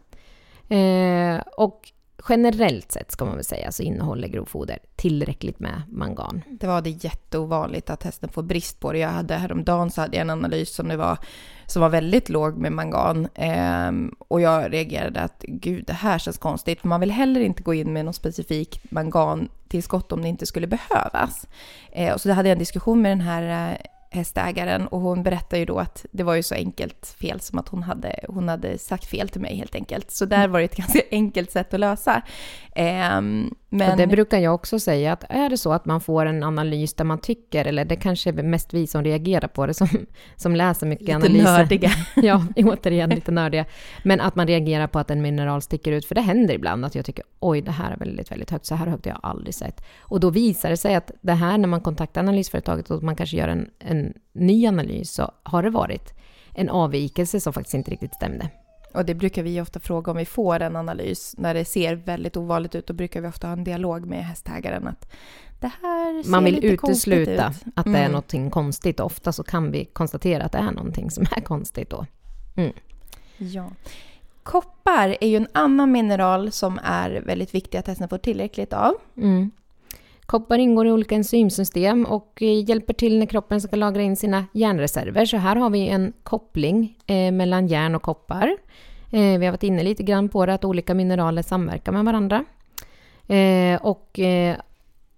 Eh, 0.68 1.40
och 1.56 1.92
generellt 2.28 2.92
sett 2.92 3.12
ska 3.12 3.24
man 3.24 3.34
väl 3.34 3.44
säga 3.44 3.72
så 3.72 3.82
innehåller 3.82 4.28
grovfoder 4.28 4.78
tillräckligt 4.96 5.60
med 5.60 5.82
mangan. 5.88 6.42
Det 6.50 6.66
var 6.66 6.82
det 6.82 6.90
jätteovanligt 6.90 7.90
att 7.90 8.02
hästen 8.02 8.28
får 8.28 8.42
brist 8.42 8.80
på 8.80 8.92
det. 8.92 8.98
Jag 8.98 9.08
hade 9.08 9.34
häromdagen 9.34 9.90
så 9.90 10.00
hade 10.00 10.16
jag 10.16 10.20
en 10.20 10.30
analys 10.30 10.74
som, 10.74 10.88
det 10.88 10.96
var, 10.96 11.18
som 11.66 11.82
var 11.82 11.88
väldigt 11.88 12.28
låg 12.28 12.56
med 12.56 12.72
mangan. 12.72 13.28
Ehm, 13.34 14.14
och 14.28 14.40
jag 14.40 14.72
reagerade 14.72 15.20
att 15.20 15.42
gud, 15.48 15.84
det 15.86 15.92
här 15.92 16.18
känns 16.18 16.38
konstigt. 16.38 16.80
För 16.80 16.88
man 16.88 17.00
vill 17.00 17.10
heller 17.10 17.40
inte 17.40 17.62
gå 17.62 17.74
in 17.74 17.92
med 17.92 18.04
någon 18.04 18.14
specifik 18.14 18.80
mangantillskott 18.90 20.12
om 20.12 20.22
det 20.22 20.28
inte 20.28 20.46
skulle 20.46 20.66
behövas. 20.66 21.46
Ehm, 21.92 22.14
och 22.14 22.20
så 22.20 22.30
hade 22.30 22.48
jag 22.48 22.52
en 22.52 22.58
diskussion 22.58 23.02
med 23.02 23.10
den 23.10 23.20
här 23.20 23.72
eh, 23.72 23.76
hästägaren 24.10 24.86
och 24.86 25.00
hon 25.00 25.22
berättade 25.22 25.58
ju 25.58 25.64
då 25.64 25.78
att 25.78 26.06
det 26.12 26.22
var 26.22 26.34
ju 26.34 26.42
så 26.42 26.54
enkelt 26.54 27.16
fel 27.20 27.40
som 27.40 27.58
att 27.58 27.68
hon 27.68 27.82
hade, 27.82 28.20
hon 28.28 28.48
hade 28.48 28.78
sagt 28.78 29.04
fel 29.04 29.28
till 29.28 29.40
mig 29.40 29.56
helt 29.56 29.74
enkelt. 29.74 30.10
Så 30.10 30.24
där 30.24 30.48
var 30.48 30.58
det 30.58 30.64
ett 30.64 30.76
ganska 30.76 31.00
enkelt 31.10 31.50
sätt 31.50 31.74
att 31.74 31.80
lösa. 31.80 32.22
Ehm, 32.74 33.54
Men 33.68 33.90
Och 33.90 33.96
det 33.96 34.06
brukar 34.06 34.38
jag 34.38 34.54
också 34.54 34.78
säga, 34.78 35.12
att 35.12 35.24
är 35.28 35.50
det 35.50 35.58
så 35.58 35.72
att 35.72 35.84
man 35.84 36.00
får 36.00 36.26
en 36.26 36.42
analys 36.42 36.94
där 36.94 37.04
man 37.04 37.18
tycker, 37.18 37.64
eller 37.64 37.84
det 37.84 37.96
kanske 37.96 38.30
är 38.30 38.42
mest 38.42 38.74
vi 38.74 38.86
som 38.86 39.04
reagerar 39.04 39.48
på 39.48 39.66
det, 39.66 39.74
som, 39.74 39.88
som 40.36 40.56
läser 40.56 40.86
mycket 40.86 41.06
lite 41.06 41.16
analyser. 41.16 41.44
nördiga. 41.44 41.90
ja, 42.16 42.46
återigen 42.56 43.10
lite 43.10 43.30
nördiga. 43.30 43.64
Men 44.02 44.20
att 44.20 44.36
man 44.36 44.46
reagerar 44.46 44.86
på 44.86 44.98
att 44.98 45.10
en 45.10 45.22
mineral 45.22 45.62
sticker 45.62 45.92
ut, 45.92 46.06
för 46.06 46.14
det 46.14 46.20
händer 46.20 46.54
ibland 46.54 46.84
att 46.84 46.94
jag 46.94 47.04
tycker 47.04 47.24
oj, 47.40 47.60
det 47.60 47.70
här 47.70 47.92
är 47.92 47.96
väldigt, 47.96 48.30
väldigt 48.30 48.50
högt, 48.50 48.66
så 48.66 48.74
här 48.74 48.86
högt 48.86 49.04
har 49.04 49.12
jag 49.12 49.20
aldrig 49.22 49.54
sett. 49.54 49.84
Och 50.00 50.20
då 50.20 50.30
visar 50.30 50.70
det 50.70 50.76
sig 50.76 50.94
att 50.94 51.10
det 51.20 51.32
här 51.32 51.58
när 51.58 51.68
man 51.68 51.80
kontaktar 51.80 52.20
analysföretaget 52.20 52.90
och 52.90 53.02
man 53.02 53.16
kanske 53.16 53.36
gör 53.36 53.48
en, 53.48 53.70
en 53.78 54.14
ny 54.32 54.66
analys, 54.66 55.12
så 55.12 55.30
har 55.42 55.62
det 55.62 55.70
varit 55.70 56.14
en 56.54 56.68
avvikelse 56.68 57.40
som 57.40 57.52
faktiskt 57.52 57.74
inte 57.74 57.90
riktigt 57.90 58.14
stämde. 58.14 58.50
Och 58.96 59.04
det 59.04 59.14
brukar 59.14 59.42
vi 59.42 59.60
ofta 59.60 59.80
fråga 59.80 60.10
om 60.10 60.16
vi 60.16 60.24
får 60.24 60.60
en 60.60 60.76
analys. 60.76 61.34
När 61.38 61.54
det 61.54 61.64
ser 61.64 61.94
väldigt 61.94 62.36
ovanligt 62.36 62.74
ut, 62.74 62.86
då 62.86 62.94
brukar 62.94 63.20
vi 63.20 63.28
ofta 63.28 63.46
ha 63.46 63.52
en 63.52 63.64
dialog 63.64 64.06
med 64.06 64.24
hästägaren 64.24 64.86
att 64.86 65.12
det 65.60 65.70
här 65.82 66.22
ser 66.22 66.30
Man 66.30 66.44
vill 66.44 66.54
lite 66.54 66.66
utesluta 66.66 67.30
ut. 67.32 67.38
att 67.74 67.84
det 67.84 67.90
är 67.90 67.96
Mm. 67.96 68.10
någonting 68.10 68.50
konstigt. 68.50 69.00
Ofta 69.00 69.32
så 69.32 69.42
kan 69.42 69.70
vi 69.70 69.84
konstatera 69.84 70.44
att 70.44 70.52
det 70.52 70.58
är 70.58 70.72
någonting 70.72 71.10
som 71.10 71.24
är 71.36 71.40
konstigt 71.40 71.90
då. 71.90 72.06
Ja. 73.38 73.70
Koppar 74.42 75.16
är 75.20 75.28
ju 75.28 75.36
en 75.36 75.48
annan 75.52 75.92
mineral 75.92 76.52
som 76.52 76.80
är 76.84 77.10
väldigt 77.26 77.54
viktig 77.54 77.78
att 77.78 77.86
hästen 77.86 78.08
får 78.08 78.18
tillräckligt 78.18 78.72
av. 78.72 78.94
Mm. 79.16 79.50
Koppar 80.26 80.58
ingår 80.58 80.86
i 80.86 80.92
olika 80.92 81.14
enzymsystem 81.14 82.04
och 82.06 82.42
eh, 82.42 82.68
hjälper 82.68 82.94
till 82.94 83.18
när 83.18 83.26
kroppen 83.26 83.60
ska 83.60 83.76
lagra 83.76 84.02
in 84.02 84.16
sina 84.16 84.44
järnreserver. 84.52 85.24
Så 85.26 85.36
här 85.36 85.56
har 85.56 85.70
vi 85.70 85.88
en 85.88 86.12
koppling 86.22 86.98
eh, 87.06 87.32
mellan 87.32 87.66
järn 87.66 87.94
och 87.94 88.02
koppar. 88.02 88.56
Eh, 89.10 89.38
vi 89.38 89.46
har 89.46 89.52
varit 89.52 89.62
inne 89.62 89.82
lite 89.82 90.02
grann 90.02 90.28
på 90.28 90.46
det, 90.46 90.54
att 90.54 90.64
olika 90.64 90.94
mineraler 90.94 91.42
samverkar 91.42 91.92
med 91.92 92.04
varandra. 92.04 92.44
Eh, 93.26 93.82
och 93.82 94.18
eh, 94.18 94.56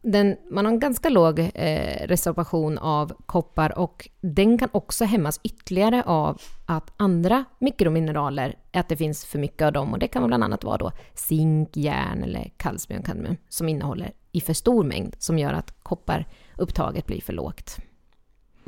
den, 0.03 0.37
man 0.51 0.65
har 0.65 0.73
en 0.73 0.81
ganska 0.81 1.09
låg 1.09 1.39
eh, 1.39 2.07
reservation 2.07 2.79
av 2.79 3.13
koppar 3.27 3.79
och 3.79 4.09
den 4.21 4.59
kan 4.59 4.69
också 4.73 5.05
hämmas 5.05 5.41
ytterligare 5.43 6.03
av 6.03 6.41
att 6.67 6.93
andra 6.97 7.45
mikromineraler, 7.59 8.57
att 8.73 8.89
det 8.89 8.97
finns 8.97 9.25
för 9.25 9.39
mycket 9.39 9.63
av 9.63 9.73
dem 9.73 9.93
och 9.93 9.99
det 9.99 10.09
kan 10.09 10.27
bland 10.27 10.45
annat 10.45 10.65
vara 10.65 10.77
då 10.77 10.93
zink, 11.15 11.77
järn 11.77 12.23
eller 12.23 12.51
kalcium, 12.57 13.03
kadmium 13.03 13.37
som 13.49 13.69
innehåller 13.69 14.13
i 14.33 14.41
för 14.41 14.53
stor 14.53 14.85
mängd 14.85 15.17
som 15.19 15.39
gör 15.39 15.53
att 15.53 15.75
kopparupptaget 15.83 17.07
blir 17.07 17.21
för 17.21 17.33
lågt. 17.33 17.79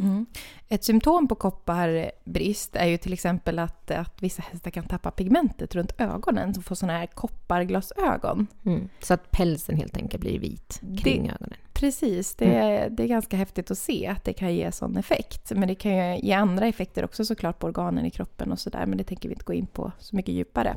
Mm. 0.00 0.26
Ett 0.68 0.84
symptom 0.84 1.28
på 1.28 1.34
kopparbrist 1.34 2.76
är 2.76 2.86
ju 2.86 2.96
till 2.96 3.12
exempel 3.12 3.58
att, 3.58 3.90
att 3.90 4.22
vissa 4.22 4.42
hästar 4.42 4.70
kan 4.70 4.84
tappa 4.84 5.10
pigmentet 5.10 5.74
runt 5.74 6.00
ögonen 6.00 6.54
och 6.58 6.64
få 6.64 6.76
sådana 6.76 6.98
här 6.98 7.06
kopparglasögon. 7.06 8.46
Mm. 8.66 8.88
Så 9.00 9.14
att 9.14 9.30
pälsen 9.30 9.76
helt 9.76 9.96
enkelt 9.96 10.20
blir 10.20 10.38
vit 10.38 10.80
kring 11.02 11.30
ögonen. 11.30 11.58
Precis, 11.72 12.34
det, 12.34 12.54
är- 12.54 12.90
det 12.90 13.02
är 13.02 13.06
ganska 13.06 13.36
häftigt 13.36 13.70
att 13.70 13.78
se 13.78 14.06
att 14.06 14.24
det 14.24 14.32
kan 14.32 14.54
ge 14.54 14.72
sån 14.72 14.96
effekt. 14.96 15.52
Men 15.54 15.68
det 15.68 15.74
kan 15.74 15.92
ju 15.96 16.18
ge 16.26 16.32
andra 16.32 16.66
effekter 16.66 17.04
också 17.04 17.24
såklart 17.24 17.58
på 17.58 17.66
organen 17.66 18.06
i 18.06 18.10
kroppen 18.10 18.52
och 18.52 18.58
sådär. 18.58 18.86
Men 18.86 18.98
det 18.98 19.04
tänker 19.04 19.28
vi 19.28 19.32
inte 19.32 19.44
gå 19.44 19.52
in 19.52 19.66
på 19.66 19.92
så 19.98 20.16
mycket 20.16 20.34
djupare. 20.34 20.76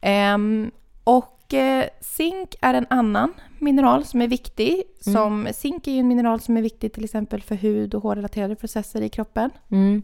Ehm, 0.00 0.70
och 1.04 1.37
eh, 1.54 1.84
zink 2.00 2.54
är 2.60 2.74
en 2.74 2.86
annan 2.90 3.34
mineral 3.58 4.04
som 4.04 4.22
är 4.22 4.28
viktig. 4.28 4.82
Som, 5.00 5.48
Zink 5.52 5.86
är 5.86 5.92
ju 5.92 5.98
en 5.98 6.08
mineral 6.08 6.40
som 6.40 6.56
är 6.56 6.62
viktig 6.62 6.92
till 6.92 7.04
exempel 7.04 7.42
för 7.42 7.54
hud 7.54 7.94
och 7.94 8.02
hårrelaterade 8.02 8.56
processer 8.56 9.02
i 9.02 9.08
kroppen. 9.08 9.50
Mm. 9.70 10.02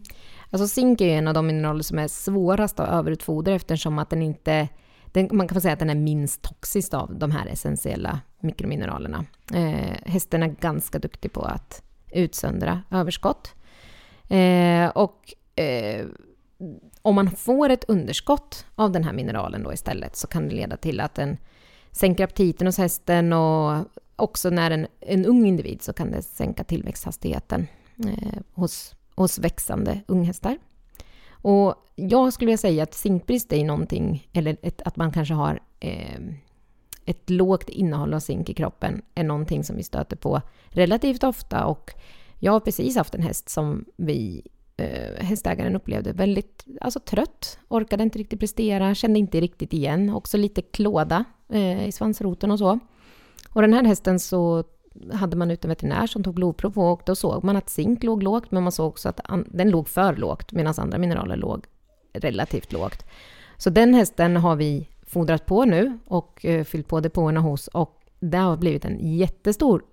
Alltså 0.49 0.67
zink 0.67 1.01
är 1.01 1.05
ju 1.05 1.11
en 1.11 1.27
av 1.27 1.33
de 1.33 1.47
mineraler 1.47 1.83
som 1.83 1.99
är 1.99 2.07
svårast 2.07 2.79
att 2.79 2.89
överutfodra 2.89 3.53
eftersom 3.53 3.99
att 3.99 4.09
den 4.09 4.21
inte... 4.21 4.67
Den, 5.11 5.29
man 5.31 5.47
kan 5.47 5.61
säga 5.61 5.73
att 5.73 5.79
den 5.79 5.89
är 5.89 5.95
minst 5.95 6.41
toxisk 6.41 6.93
av 6.93 7.19
de 7.19 7.31
här 7.31 7.47
essentiella 7.47 8.19
mikromineralerna. 8.39 9.25
Eh, 9.53 9.97
hästen 10.05 10.43
är 10.43 10.47
ganska 10.47 10.99
duktig 10.99 11.33
på 11.33 11.41
att 11.41 11.83
utsöndra 12.11 12.81
överskott. 12.91 13.53
Eh, 14.29 14.89
och 14.89 15.33
eh, 15.63 16.05
om 17.05 17.15
man 17.15 17.31
får 17.31 17.69
ett 17.69 17.83
underskott 17.87 18.65
av 18.75 18.91
den 18.91 19.03
här 19.03 19.13
mineralen 19.13 19.63
då 19.63 19.73
istället 19.73 20.15
så 20.15 20.27
kan 20.27 20.49
det 20.49 20.55
leda 20.55 20.77
till 20.77 20.99
att 20.99 21.15
den 21.15 21.37
sänker 21.91 22.23
aptiten 22.23 22.67
hos 22.67 22.77
hästen 22.77 23.33
och 23.33 23.85
också 24.15 24.49
när 24.49 24.71
en, 24.71 24.87
en 24.99 25.25
ung 25.25 25.45
individ 25.45 25.81
så 25.81 25.93
kan 25.93 26.11
det 26.11 26.21
sänka 26.21 26.63
tillväxthastigheten 26.63 27.67
eh, 28.05 28.39
hos, 28.53 28.95
hos 29.15 29.39
växande 29.39 30.01
unghästar. 30.07 30.57
Och 31.29 31.75
jag 31.95 32.33
skulle 32.33 32.47
vilja 32.47 32.57
säga 32.57 32.83
att 32.83 32.93
zinkbrist 32.93 33.53
är 33.53 33.65
någonting, 33.65 34.27
eller 34.33 34.57
ett, 34.61 34.81
att 34.81 34.95
man 34.95 35.11
kanske 35.11 35.33
har 35.33 35.59
eh, 35.79 36.21
ett 37.05 37.29
lågt 37.29 37.69
innehåll 37.69 38.13
av 38.13 38.19
zink 38.19 38.49
i 38.49 38.53
kroppen, 38.53 39.01
är 39.15 39.23
någonting 39.23 39.63
som 39.63 39.75
vi 39.75 39.83
stöter 39.83 40.15
på 40.15 40.41
relativt 40.67 41.23
ofta. 41.23 41.65
Och 41.65 41.91
jag 42.39 42.51
har 42.51 42.59
precis 42.59 42.95
haft 42.95 43.15
en 43.15 43.21
häst 43.21 43.49
som 43.49 43.85
vi, 43.95 44.41
eh, 44.77 45.25
hästägaren 45.25 45.75
upplevde 45.75 46.11
väldigt 46.11 46.65
alltså, 46.81 46.99
trött, 46.99 47.59
orkade 47.67 48.03
inte 48.03 48.19
riktigt 48.19 48.39
prestera, 48.39 48.95
kände 48.95 49.19
inte 49.19 49.41
riktigt 49.41 49.73
igen, 49.73 50.09
också 50.09 50.37
lite 50.37 50.61
klåda 50.61 51.25
eh, 51.49 51.87
i 51.87 51.91
svansroten 51.91 52.51
och 52.51 52.59
så. 52.59 52.79
Och 53.49 53.61
den 53.61 53.73
här 53.73 53.83
hästen 53.83 54.19
så 54.19 54.63
hade 55.13 55.37
man 55.37 55.51
ut 55.51 55.65
en 55.65 55.69
veterinär 55.69 56.07
som 56.07 56.23
tog 56.23 56.33
blodprov 56.33 56.71
på 56.71 56.81
och 56.81 57.01
då 57.05 57.15
såg 57.15 57.43
man 57.43 57.55
att 57.55 57.69
zink 57.69 58.03
låg 58.03 58.23
lågt, 58.23 58.51
men 58.51 58.63
man 58.63 58.71
såg 58.71 58.87
också 58.87 59.09
att 59.09 59.19
den 59.45 59.69
låg 59.69 59.87
för 59.87 60.15
lågt, 60.15 60.51
medan 60.51 60.73
andra 60.77 60.97
mineraler 60.97 61.37
låg 61.37 61.65
relativt 62.13 62.73
lågt. 62.73 63.05
Så 63.57 63.69
den 63.69 63.93
hästen 63.93 64.37
har 64.37 64.55
vi 64.55 64.89
fodrat 65.07 65.45
på 65.45 65.65
nu 65.65 65.99
och 66.05 66.45
eh, 66.45 66.63
fyllt 66.63 66.87
på 66.87 66.99
depåerna 66.99 67.39
hos 67.39 67.67
och 67.67 68.01
det 68.19 68.37
har 68.37 68.57
blivit 68.57 68.85
en 68.85 69.15
jättestor 69.17 69.83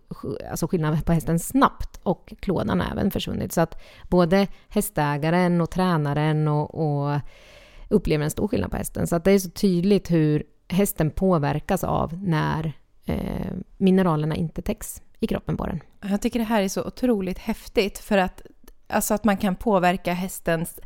alltså 0.50 0.66
skillnad 0.66 1.06
på 1.06 1.12
hästen 1.12 1.38
snabbt 1.38 2.00
och 2.02 2.32
klådan 2.40 2.80
har 2.80 2.90
även 2.90 3.10
försvunnit. 3.10 3.52
Så 3.52 3.60
att 3.60 3.82
både 4.08 4.46
hästägaren 4.68 5.60
och 5.60 5.70
tränaren 5.70 6.48
och, 6.48 6.74
och 6.74 7.20
upplever 7.88 8.24
en 8.24 8.30
stor 8.30 8.48
skillnad 8.48 8.70
på 8.70 8.76
hästen. 8.76 9.06
Så 9.06 9.16
att 9.16 9.24
det 9.24 9.30
är 9.32 9.38
så 9.38 9.50
tydligt 9.50 10.10
hur 10.10 10.44
hästen 10.68 11.10
påverkas 11.10 11.84
av 11.84 12.22
när 12.22 12.72
eh, 13.04 13.52
mineralerna 13.76 14.34
inte 14.34 14.62
täcks 14.62 15.02
i 15.20 15.26
kroppen 15.26 15.56
på 15.56 15.66
den. 15.66 15.80
Jag 16.10 16.20
tycker 16.20 16.38
det 16.38 16.44
här 16.44 16.62
är 16.62 16.68
så 16.68 16.84
otroligt 16.84 17.38
häftigt 17.38 17.98
för 17.98 18.18
att, 18.18 18.42
alltså 18.86 19.14
att 19.14 19.24
man 19.24 19.36
kan 19.36 19.56
påverka 19.56 20.12
hästens 20.12 20.80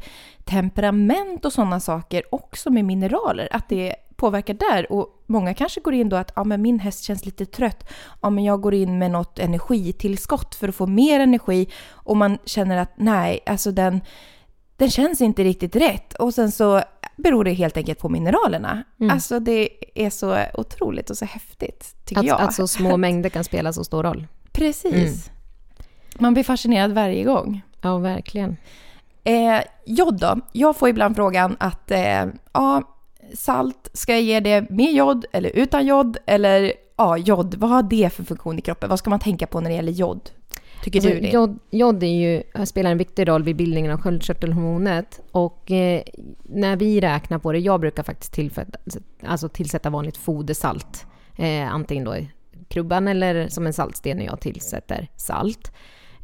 temperament 0.44 1.44
och 1.44 1.52
sådana 1.52 1.80
saker 1.80 2.34
också 2.34 2.70
med 2.70 2.84
mineraler. 2.84 3.48
Att 3.50 3.68
det 3.68 3.96
påverkar 4.16 4.54
där. 4.54 4.92
Och 4.92 5.22
många 5.26 5.54
kanske 5.54 5.80
går 5.80 5.94
in 5.94 6.08
då 6.08 6.16
att 6.16 6.32
ja, 6.36 6.44
men 6.44 6.62
min 6.62 6.80
häst 6.80 7.04
känns 7.04 7.26
lite 7.26 7.46
trött. 7.46 7.88
Ja, 8.22 8.30
men 8.30 8.44
jag 8.44 8.60
går 8.60 8.74
in 8.74 8.98
med 8.98 9.10
något 9.10 9.38
energitillskott 9.38 10.54
för 10.54 10.68
att 10.68 10.74
få 10.74 10.86
mer 10.86 11.20
energi. 11.20 11.68
Och 11.90 12.16
man 12.16 12.38
känner 12.44 12.76
att 12.76 12.92
nej, 12.96 13.40
alltså 13.46 13.70
den, 13.70 14.00
den 14.76 14.90
känns 14.90 15.20
inte 15.20 15.44
riktigt 15.44 15.76
rätt. 15.76 16.14
Och 16.14 16.34
sen 16.34 16.52
så 16.52 16.82
beror 17.16 17.44
det 17.44 17.52
helt 17.52 17.76
enkelt 17.76 17.98
på 17.98 18.08
mineralerna. 18.08 18.84
Mm. 19.00 19.14
Alltså 19.14 19.40
det 19.40 19.68
är 19.94 20.10
så 20.10 20.38
otroligt 20.54 21.10
och 21.10 21.18
så 21.18 21.24
häftigt, 21.24 21.96
tycker 22.04 22.20
Att, 22.20 22.26
jag. 22.26 22.40
att 22.40 22.54
så 22.54 22.68
små 22.68 22.96
mängder 22.96 23.30
kan 23.30 23.44
spela 23.44 23.72
så 23.72 23.84
stor 23.84 24.02
roll. 24.02 24.26
Precis. 24.52 25.30
Man 26.18 26.34
blir 26.34 26.44
fascinerad 26.44 26.92
varje 26.92 27.24
gång. 27.24 27.62
Ja, 27.80 27.98
verkligen. 27.98 28.56
Eh, 29.24 29.60
jod 29.86 30.20
då? 30.20 30.40
Jag 30.52 30.76
får 30.76 30.88
ibland 30.88 31.16
frågan 31.16 31.56
att 31.60 31.90
eh, 31.90 32.24
ja, 32.52 32.82
salt, 33.34 33.90
ska 33.92 34.12
jag 34.12 34.22
ge 34.22 34.40
det 34.40 34.70
med 34.70 34.92
jod 34.92 35.24
eller 35.32 35.50
utan 35.54 35.86
jod? 35.86 36.16
Eller 36.26 36.72
ja, 36.96 37.16
jod, 37.16 37.54
vad 37.54 37.70
har 37.70 37.82
det 37.82 38.12
för 38.12 38.24
funktion 38.24 38.58
i 38.58 38.62
kroppen? 38.62 38.90
Vad 38.90 38.98
ska 38.98 39.10
man 39.10 39.20
tänka 39.20 39.46
på 39.46 39.60
när 39.60 39.70
det 39.70 39.76
gäller 39.76 39.92
jod? 39.92 40.30
Tycker 40.84 40.98
Alltså, 40.98 41.10
du 41.10 41.20
det? 41.20 41.28
jod, 41.28 41.58
jod 41.70 42.02
är 42.02 42.06
ju, 42.06 42.42
spelar 42.66 42.90
en 42.90 42.98
viktig 42.98 43.28
roll 43.28 43.42
vid 43.42 43.56
bildningen 43.56 43.92
av 43.92 44.00
sköldkörtelhormonet. 44.00 45.20
Och 45.32 45.70
eh, 45.70 46.02
när 46.42 46.76
vi 46.76 47.00
räknar 47.00 47.38
på 47.38 47.52
det, 47.52 47.58
jag 47.58 47.80
brukar 47.80 48.02
faktiskt 48.02 48.58
alltså 49.26 49.48
tillsätta 49.48 49.90
vanligt 49.90 50.16
fodersalt. 50.16 51.06
Eh, 51.36 51.74
antingen 51.74 52.04
då 52.04 52.16
i 52.16 52.30
krubban 52.68 53.08
eller 53.08 53.48
som 53.48 53.66
en 53.66 53.72
saltsten 53.72 54.16
när 54.16 54.24
jag 54.24 54.40
tillsätter 54.40 55.08
salt. 55.16 55.72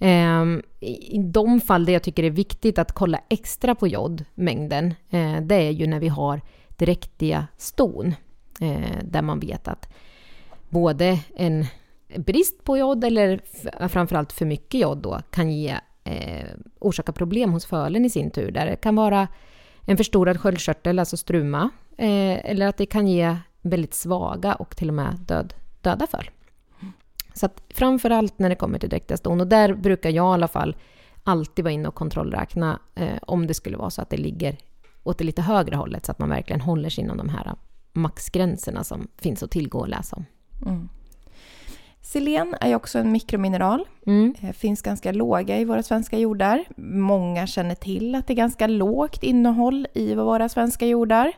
Eh, 0.01 0.43
I 0.81 1.17
i 1.17 1.23
de 1.25 1.61
fall 1.61 1.85
där 1.85 1.93
jag 1.93 2.03
tycker 2.03 2.23
det 2.23 2.29
är 2.29 2.31
viktigt 2.31 2.79
att 2.79 2.93
kolla 2.93 3.21
extra 3.29 3.75
på 3.75 3.89
jodmängden, 3.89 4.95
eh, 5.11 5.41
det 5.41 5.55
är 5.55 5.71
ju 5.71 5.87
när 5.87 6.01
vi 6.01 6.09
har 6.09 6.41
dräktiga 6.77 7.47
ston. 7.57 8.15
Eh, 8.61 8.99
där 9.05 9.23
man 9.23 9.41
vet 9.41 9.69
att 9.69 9.89
både 10.69 11.19
en 11.37 11.67
brist 12.17 12.65
på 12.65 12.79
jod 12.79 13.05
eller 13.05 13.41
framförallt 13.89 14.33
för 14.33 14.47
mycket 14.47 14.81
jod 14.81 14.99
då 14.99 15.21
kan 15.31 15.53
ge, 15.53 15.77
eh, 16.05 16.47
orsaka 16.79 17.13
problem 17.13 17.53
hos 17.53 17.67
fölen 17.67 18.05
i 18.05 18.11
sin 18.11 18.31
tur. 18.31 18.51
Där 18.51 18.67
det 18.67 18.77
kan 18.77 18.97
vara 18.97 19.29
en 19.87 19.97
förstorad 19.97 20.41
sköldkörtel, 20.41 20.99
alltså 20.99 21.17
struma, 21.17 21.71
eh, 21.97 22.51
eller 22.51 22.67
att 22.67 22.77
det 22.77 22.87
kan 22.87 23.09
ge 23.09 23.37
väldigt 23.63 23.95
svaga 23.95 24.55
och 24.55 24.77
till 24.77 24.89
och 24.89 24.95
med 24.95 25.19
död, 25.27 25.55
döda 25.81 26.07
föl. 26.07 26.31
Så 27.35 27.47
att 27.47 27.63
framförallt 27.75 28.39
när 28.39 28.49
det 28.49 28.55
kommer 28.55 28.79
till 28.79 28.89
dräktiga 28.89 29.17
ston, 29.17 29.41
och 29.41 29.47
där 29.47 29.75
brukar 29.75 30.11
jag 30.11 30.33
i 30.33 30.35
alla 30.35 30.49
fall 30.49 30.77
alltid 31.25 31.65
vara 31.65 31.73
inne 31.73 31.89
och 31.89 31.95
kontrollräkna 31.95 32.79
eh, 32.95 33.19
om 33.23 33.47
det 33.47 33.55
skulle 33.55 33.77
vara 33.77 33.91
så 33.91 34.03
att 34.03 34.11
det 34.11 34.17
ligger 34.17 34.59
åt 35.03 35.19
det 35.19 35.25
lite 35.25 35.43
högre 35.43 35.77
hållet, 35.77 36.07
så 36.07 36.13
att 36.13 36.19
man 36.19 36.29
verkligen 36.29 36.61
håller 36.61 36.91
sig 36.91 37.05
inom 37.05 37.17
de 37.17 37.29
här 37.29 37.55
maxgränserna 37.93 38.85
som 38.85 39.09
finns 39.19 39.43
att 39.43 39.51
tillgå 39.51 39.79
och 39.79 39.89
läsa 39.89 40.17
om. 40.17 40.25
Mm. 40.67 40.89
Selen 42.03 42.55
är 42.61 42.75
också 42.75 42.99
en 42.99 43.13
mikromineral. 43.13 43.85
Mm. 44.07 44.35
Eh, 44.43 44.53
finns 44.53 44.83
ganska 44.83 45.13
låga 45.13 45.59
i 45.59 45.65
våra 45.65 45.83
svenska 45.83 46.19
jordar. 46.19 46.65
Många 46.77 47.47
känner 47.47 47.75
till 47.75 48.15
att 48.15 48.27
det 48.27 48.33
är 48.33 48.37
ganska 48.37 48.67
lågt 48.67 49.23
innehåll 49.23 49.87
i 49.95 50.15
våra 50.15 50.49
svenska 50.49 50.87
jordar. 50.87 51.33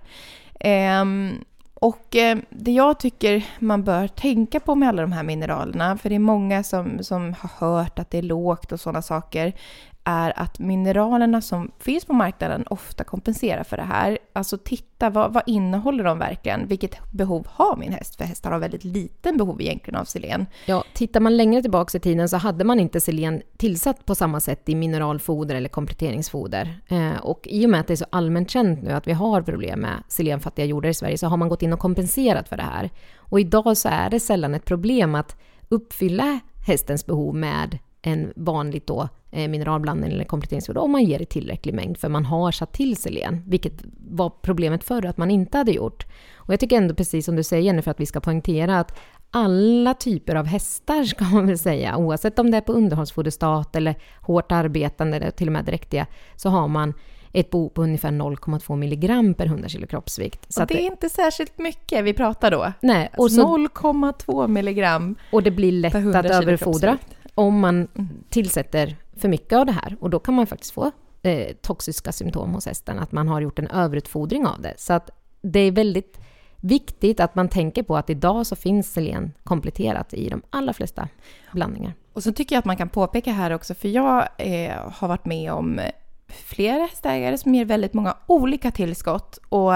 Ehm, 0.61 1.45
och 1.75 2.17
eh, 2.17 2.39
det 2.51 2.73
jag 2.73 3.01
tycker 3.01 3.47
man 3.59 3.85
bör 3.85 4.09
tänka 4.09 4.61
på 4.61 4.75
med 4.75 4.89
alla 4.89 5.03
de 5.03 5.13
här 5.13 5.23
mineralerna, 5.23 5.99
för 5.99 6.09
det 6.09 6.15
är 6.15 6.19
många 6.19 6.63
som, 6.63 6.99
som 7.05 7.35
har 7.39 7.51
hört 7.69 7.99
att 7.99 8.11
det 8.11 8.19
är 8.19 8.23
lågt 8.23 8.73
och 8.73 8.81
sådana 8.81 9.03
saker, 9.03 9.53
är 10.05 10.39
att 10.39 10.59
mineralerna 10.59 11.41
som 11.41 11.71
finns 11.79 12.05
på 12.05 12.13
marknaden 12.13 12.65
ofta 12.67 13.05
kompenserar 13.05 13.65
för 13.65 13.77
det 13.77 13.83
här. 13.83 14.19
Alltså 14.33 14.59
titta, 14.59 15.11
vad, 15.11 15.33
vad 15.33 15.43
innehåller 15.47 16.05
de 16.05 16.19
verkligen? 16.19 16.67
Vilket 16.67 17.13
behov 17.13 17.47
har 17.51 17.77
min 17.77 17.93
häst? 17.93 18.17
För 18.17 18.25
hästar 18.25 18.51
har 18.51 18.59
väldigt 18.59 18.85
liten 18.85 19.37
behov 19.37 19.61
egentligen 19.61 20.01
av 20.01 20.05
selen. 20.05 20.47
Ja, 20.67 20.85
tittar 20.93 21.21
man 21.21 21.37
längre 21.37 21.63
tillbaka 21.63 21.99
i 21.99 22.01
tiden 22.01 22.29
så 22.29 22.37
hade 22.37 22.65
man 22.65 22.81
inte 22.81 23.01
selen 23.01 23.43
tillsatt 23.57 24.07
på 24.07 24.15
samma 24.15 24.41
sätt 24.41 24.69
i 24.69 24.75
mineralfoder 24.75 25.55
eller 25.55 25.69
kompletteringsfoder. 25.69 26.81
Eh, 26.89 27.17
och 27.23 27.47
i 27.51 27.67
och 27.67 27.71
med 27.71 27.81
att 27.81 27.87
det 27.87 27.95
är 27.95 27.97
så 27.97 28.07
allmänt 28.11 28.51
känt 28.51 28.83
nu 28.83 28.91
att 28.91 29.07
vi 29.07 29.13
har 29.13 29.43
problem 29.43 29.81
med 29.81 30.03
selenfattiga 30.09 30.67
jordar 30.67 30.89
i 30.89 30.95
Sverige 30.95 31.19
så 31.19 31.27
har 31.27 31.37
man 31.37 31.49
gått 31.49 31.63
in 31.63 31.73
och 31.73 31.79
kompenserat 31.79 32.49
för 32.49 32.57
det 32.57 32.63
här. 32.63 32.91
Och 33.17 33.41
idag 33.41 33.77
så 33.77 33.89
är 33.89 34.11
det 34.11 34.21
sällan 34.21 34.55
ett 34.55 34.65
problem 34.65 35.15
att 35.15 35.37
uppfylla 35.69 36.41
hästens 36.67 37.07
behov 37.07 37.35
med 37.35 37.79
en 38.03 38.33
vanligt 38.37 38.87
då 38.87 39.09
mineralblandning 39.35 40.13
eller 40.13 40.25
kompletteringsfoder 40.25 40.81
om 40.81 40.91
man 40.91 41.05
ger 41.05 41.23
i 41.23 41.25
tillräcklig 41.25 41.75
mängd 41.75 41.99
för 41.99 42.09
man 42.09 42.25
har 42.25 42.53
satt 42.53 42.73
till 42.73 42.97
selen, 42.97 43.43
vilket 43.47 43.73
var 44.11 44.31
problemet 44.43 44.85
förr 44.85 45.07
att 45.07 45.17
man 45.17 45.31
inte 45.31 45.59
hade 45.59 45.73
gjort. 45.73 46.07
Och 46.37 46.53
jag 46.53 46.61
tycker 46.61 46.77
ändå 46.77 46.95
precis 46.95 47.25
som 47.27 47.37
du 47.37 47.43
säger 47.43 47.73
nu 47.73 47.83
för 47.83 47.91
att 47.91 48.01
vi 48.01 48.07
ska 48.07 48.21
poängtera 48.21 48.81
att 48.81 48.99
alla 49.31 49.95
typer 49.95 50.35
av 50.35 50.47
hästar 50.47 51.05
ska 51.05 51.25
man 51.25 51.47
väl 51.47 51.59
säga, 51.59 51.97
oavsett 51.97 52.39
om 52.39 52.51
det 52.51 52.57
är 52.57 52.61
på 52.61 52.73
underhållsfoderstat 52.73 53.77
eller 53.77 53.95
hårt 54.21 54.53
arbetande 54.53 55.17
eller 55.17 55.31
till 55.31 55.49
och 55.49 55.53
med 55.53 55.65
dräktiga, 55.65 56.07
så 56.37 56.49
har 56.49 56.69
man 56.69 56.95
ett 57.33 57.51
behov 57.51 57.69
på 57.69 57.83
ungefär 57.83 58.11
0,2 58.11 58.77
milligram 58.77 59.35
per 59.35 59.47
100 59.47 59.69
kilo 59.69 59.87
kroppsvikt. 59.87 60.53
Så 60.53 60.63
och 60.63 60.69
det 60.69 60.83
är 60.83 60.87
inte 60.87 61.09
särskilt 61.09 61.59
mycket 61.59 62.05
vi 62.05 62.13
pratar 62.13 62.51
då. 62.51 62.73
nej, 62.81 63.11
och, 63.17 63.25
Alltså 63.25 63.41
så, 63.41 63.57
0,2 63.57 64.49
milligram 64.49 65.17
och 65.33 65.43
det 65.43 65.51
blir 65.51 65.73
lätt 65.73 65.93
per 65.93 65.99
100 65.99 66.19
att 66.19 66.27
överfodra. 66.27 66.99
om 67.35 67.61
man 67.61 67.89
tillsätter 68.29 68.97
för 69.17 69.29
mycket 69.29 69.59
av 69.59 69.67
det 69.67 69.73
här. 69.73 69.97
Och 70.01 70.11
då 70.11 70.19
kan 70.19 70.35
man 70.35 70.47
faktiskt 70.47 70.73
få 70.73 70.91
eh, 71.23 71.55
toxiska 71.63 72.13
symptom 72.13 72.55
hos 72.55 72.67
hästen, 72.67 72.99
att 72.99 73.13
man 73.13 73.29
har 73.29 73.41
gjort 73.41 73.59
en 73.59 73.69
överutfodring 73.69 74.47
av 74.47 74.61
det. 74.61 74.75
Så 74.77 74.93
att 74.93 75.11
det 75.43 75.61
är 75.61 75.73
väldigt 75.73 76.21
viktigt 76.61 77.21
att 77.21 77.35
man 77.35 77.49
tänker 77.49 77.83
på 77.83 77.97
att 77.97 78.11
idag 78.11 78.47
så 78.47 78.57
finns 78.57 78.93
selen 78.93 79.33
kompletterat 79.45 80.15
i 80.15 80.29
de 80.29 80.43
allra 80.51 80.73
flesta 80.73 81.09
blandningar. 81.53 81.95
Och 82.13 82.23
så 82.23 82.33
tycker 82.33 82.55
jag 82.55 82.59
att 82.59 82.65
man 82.65 82.77
kan 82.77 82.89
påpeka 82.89 83.33
här 83.33 83.51
också, 83.51 83.75
för 83.75 83.89
jag 83.89 84.29
eh, 84.39 84.73
har 84.93 85.09
varit 85.09 85.25
med 85.25 85.53
om 85.53 85.81
flera 86.29 86.83
hästägare 86.83 87.39
som 87.39 87.55
ger 87.55 87.65
väldigt 87.65 87.95
många 87.95 88.17
olika 88.27 88.71
tillskott. 88.71 89.39
Och 89.49 89.73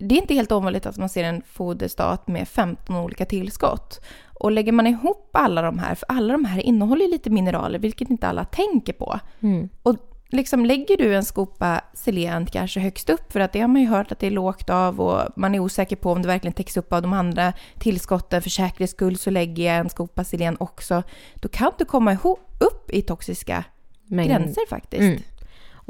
det 0.00 0.14
är 0.14 0.20
inte 0.20 0.34
helt 0.34 0.52
ovanligt 0.52 0.86
att 0.86 0.96
man 0.96 1.08
ser 1.08 1.24
en 1.24 1.42
foderstat 1.52 2.28
med 2.28 2.48
15 2.48 2.96
olika 2.96 3.24
tillskott. 3.26 4.00
Och 4.34 4.52
lägger 4.52 4.72
man 4.72 4.86
ihop 4.86 5.30
alla 5.32 5.62
de 5.62 5.78
här, 5.78 5.94
för 5.94 6.06
alla 6.08 6.32
de 6.32 6.44
här 6.44 6.60
innehåller 6.60 7.08
lite 7.08 7.30
mineraler, 7.30 7.78
vilket 7.78 8.10
inte 8.10 8.28
alla 8.28 8.44
tänker 8.44 8.92
på. 8.92 9.20
Mm. 9.40 9.68
Och 9.82 9.96
liksom 10.28 10.66
lägger 10.66 10.96
du 10.96 11.14
en 11.14 11.24
skopa 11.24 11.80
selen 11.92 12.46
kanske 12.46 12.80
högst 12.80 13.10
upp, 13.10 13.32
för 13.32 13.40
att 13.40 13.52
det 13.52 13.60
har 13.60 13.68
man 13.68 13.82
ju 13.82 13.88
hört 13.88 14.12
att 14.12 14.18
det 14.18 14.26
är 14.26 14.30
lågt 14.30 14.70
av 14.70 15.00
och 15.00 15.22
man 15.36 15.54
är 15.54 15.58
osäker 15.58 15.96
på 15.96 16.12
om 16.12 16.22
det 16.22 16.28
verkligen 16.28 16.54
täcks 16.54 16.76
upp 16.76 16.92
av 16.92 17.02
de 17.02 17.12
andra 17.12 17.52
tillskotten. 17.78 18.42
För 18.42 18.50
säkerhets 18.50 18.92
skull 18.92 19.16
så 19.18 19.30
lägger 19.30 19.64
jag 19.66 19.76
en 19.76 19.90
skopa 19.90 20.24
selen 20.24 20.56
också. 20.60 21.02
Då 21.34 21.48
kan 21.48 21.72
du 21.78 21.84
komma 21.84 22.12
ihop, 22.12 22.56
upp 22.60 22.90
i 22.90 23.02
toxiska 23.02 23.64
Men- 24.06 24.28
gränser 24.28 24.62
faktiskt. 24.68 25.00
Mm. 25.02 25.20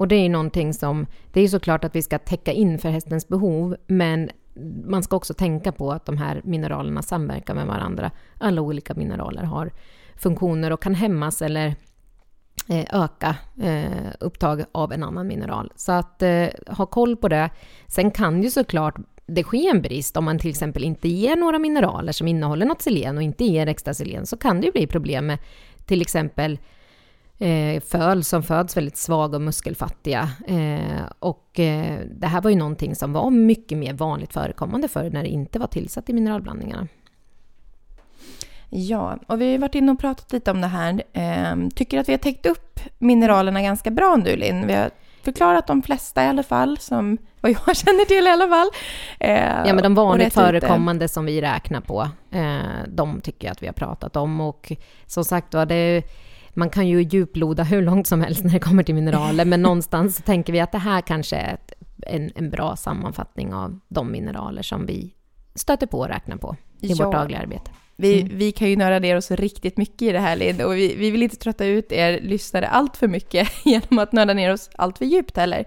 Och 0.00 0.08
det 0.08 0.14
är 0.14 0.22
ju 0.22 0.28
någonting 0.28 0.74
som, 0.74 1.06
det 1.32 1.40
är 1.40 1.42
ju 1.42 1.48
såklart 1.48 1.84
att 1.84 1.96
vi 1.96 2.02
ska 2.02 2.18
täcka 2.18 2.52
in 2.52 2.78
för 2.78 2.88
hästens 2.90 3.28
behov, 3.28 3.76
men 3.86 4.30
man 4.84 5.02
ska 5.02 5.16
också 5.16 5.34
tänka 5.34 5.72
på 5.72 5.92
att 5.92 6.06
de 6.06 6.16
här 6.16 6.40
mineralerna 6.44 7.02
samverkar 7.02 7.54
med 7.54 7.66
varandra. 7.66 8.10
Alla 8.38 8.60
olika 8.62 8.94
mineraler 8.94 9.42
har 9.42 9.72
funktioner 10.16 10.72
och 10.72 10.82
kan 10.82 10.94
hämmas 10.94 11.42
eller 11.42 11.74
eh, 12.68 13.02
öka 13.02 13.36
eh, 13.62 14.12
upptag 14.20 14.64
av 14.72 14.92
en 14.92 15.02
annan 15.02 15.26
mineral. 15.26 15.72
Så 15.76 15.92
att 15.92 16.22
eh, 16.22 16.46
ha 16.66 16.86
koll 16.86 17.16
på 17.16 17.28
det. 17.28 17.50
Sen 17.86 18.10
kan 18.10 18.42
ju 18.42 18.50
såklart 18.50 18.96
det 19.26 19.44
ske 19.44 19.68
en 19.68 19.82
brist 19.82 20.16
om 20.16 20.24
man 20.24 20.38
till 20.38 20.50
exempel 20.50 20.84
inte 20.84 21.08
ger 21.08 21.36
några 21.36 21.58
mineraler 21.58 22.12
som 22.12 22.28
innehåller 22.28 22.66
något 22.66 22.82
selen 22.82 23.16
och 23.16 23.22
inte 23.22 23.44
ger 23.44 23.66
extra 23.66 23.94
selen 23.94 24.26
så 24.26 24.36
kan 24.36 24.60
det 24.60 24.66
ju 24.66 24.72
bli 24.72 24.86
problem 24.86 25.26
med 25.26 25.38
till 25.86 26.02
exempel 26.02 26.58
eh, 27.40 27.80
föl 27.82 28.24
som 28.24 28.42
föds 28.42 28.76
väldigt 28.76 28.96
svaga 28.96 29.36
och 29.36 29.42
muskelfattiga. 29.42 30.30
Eh, 30.46 31.02
och 31.18 31.60
eh, 31.60 32.00
det 32.10 32.26
här 32.26 32.40
var 32.40 32.50
ju 32.50 32.56
någonting 32.56 32.94
som 32.94 33.12
var 33.12 33.30
mycket 33.30 33.78
mer 33.78 33.92
vanligt 33.92 34.32
förekommande 34.32 34.88
förr 34.88 35.10
när 35.10 35.22
det 35.22 35.28
inte 35.28 35.58
var 35.58 35.66
tillsatt 35.66 36.10
i 36.10 36.12
mineralblandningarna. 36.12 36.88
Ja, 38.70 39.18
och 39.26 39.40
vi 39.40 39.44
har 39.44 39.52
ju 39.52 39.58
varit 39.58 39.74
inne 39.74 39.92
och 39.92 39.98
pratat 40.00 40.32
lite 40.32 40.50
om 40.50 40.60
det 40.60 40.66
här. 40.66 41.02
Ehm, 41.12 41.70
tycker 41.70 41.98
att 41.98 42.08
vi 42.08 42.12
har 42.12 42.18
täckt 42.18 42.46
upp 42.46 42.80
mineralerna 42.98 43.62
ganska 43.62 43.90
bra 43.90 44.16
nu, 44.24 44.36
Linn. 44.36 44.66
Vi 44.66 44.72
har 44.74 44.90
förklarat 45.22 45.66
de 45.66 45.82
flesta 45.82 46.24
i 46.24 46.26
alla 46.26 46.42
fall, 46.42 46.78
som 46.78 47.18
vad 47.40 47.52
jag 47.52 47.76
känner 47.76 48.04
till 48.04 48.26
i 48.26 48.30
alla 48.30 48.48
fall. 48.48 48.68
Ehm, 49.20 49.66
Ja, 49.66 49.74
men 49.74 49.82
de 49.82 49.94
vanligt 49.94 50.34
förekommande 50.34 51.08
som 51.08 51.24
vi 51.24 51.40
räknar 51.40 51.80
på, 51.80 52.08
eh, 52.30 52.58
de 52.88 53.20
tycker 53.20 53.46
jag 53.46 53.52
att 53.52 53.62
vi 53.62 53.66
har 53.66 53.74
pratat 53.74 54.16
om. 54.16 54.40
Och 54.40 54.72
som 55.06 55.24
sagt 55.24 55.54
var, 55.54 55.66
det 55.66 56.02
man 56.54 56.70
kan 56.70 56.88
ju 56.88 57.02
djuploda 57.02 57.62
hur 57.62 57.82
långt 57.82 58.06
som 58.06 58.20
helst 58.20 58.44
när 58.44 58.52
det 58.52 58.58
kommer 58.58 58.82
till 58.82 58.94
mineraler, 58.94 59.44
men 59.44 59.62
någonstans 59.70 60.16
så 60.16 60.22
tänker 60.22 60.52
vi 60.52 60.60
att 60.60 60.72
det 60.72 60.78
här 60.78 61.00
kanske 61.00 61.36
är 61.36 61.54
ett, 61.54 61.72
en, 62.06 62.30
en 62.34 62.50
bra 62.50 62.76
sammanfattning 62.76 63.54
av 63.54 63.80
de 63.88 64.12
mineraler 64.12 64.62
som 64.62 64.86
vi 64.86 65.14
stöter 65.54 65.86
på 65.86 65.98
och 65.98 66.08
räknar 66.08 66.36
på 66.36 66.56
i 66.80 66.86
Ja. 66.92 67.04
vårt 67.04 67.14
dagliga 67.14 67.40
arbete. 67.40 67.70
Vi, 67.96 68.20
Mm. 68.22 68.38
vi 68.38 68.52
kan 68.52 68.70
ju 68.70 68.76
nörda 68.76 68.98
ner 68.98 69.16
oss 69.16 69.30
riktigt 69.30 69.76
mycket 69.76 70.02
i 70.02 70.12
det 70.12 70.18
här, 70.18 70.36
Linn, 70.36 70.60
och 70.64 70.76
vi, 70.76 70.94
vi 70.96 71.10
vill 71.10 71.22
inte 71.22 71.36
trötta 71.36 71.64
ut 71.64 71.92
er 71.92 72.20
lyssnare 72.20 72.66
allt 72.68 72.96
för 72.96 73.08
mycket 73.08 73.48
genom 73.64 73.98
att 73.98 74.12
nörda 74.12 74.34
ner 74.34 74.52
oss 74.52 74.70
allt 74.74 74.98
för 74.98 75.04
djupt 75.04 75.36
heller. 75.36 75.64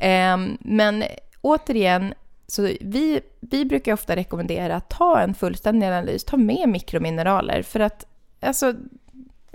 Ehm, 0.00 0.56
men 0.60 1.04
återigen, 1.40 2.14
så 2.46 2.62
vi, 2.80 3.20
vi 3.40 3.64
brukar 3.64 3.92
ofta 3.92 4.16
rekommendera 4.16 4.76
att 4.76 4.88
ta 4.90 5.20
en 5.20 5.34
fullständig 5.34 5.86
analys, 5.86 6.24
ta 6.24 6.36
med 6.36 6.68
mikromineraler, 6.68 7.62
för 7.62 7.80
att 7.80 8.04
alltså, 8.40 8.74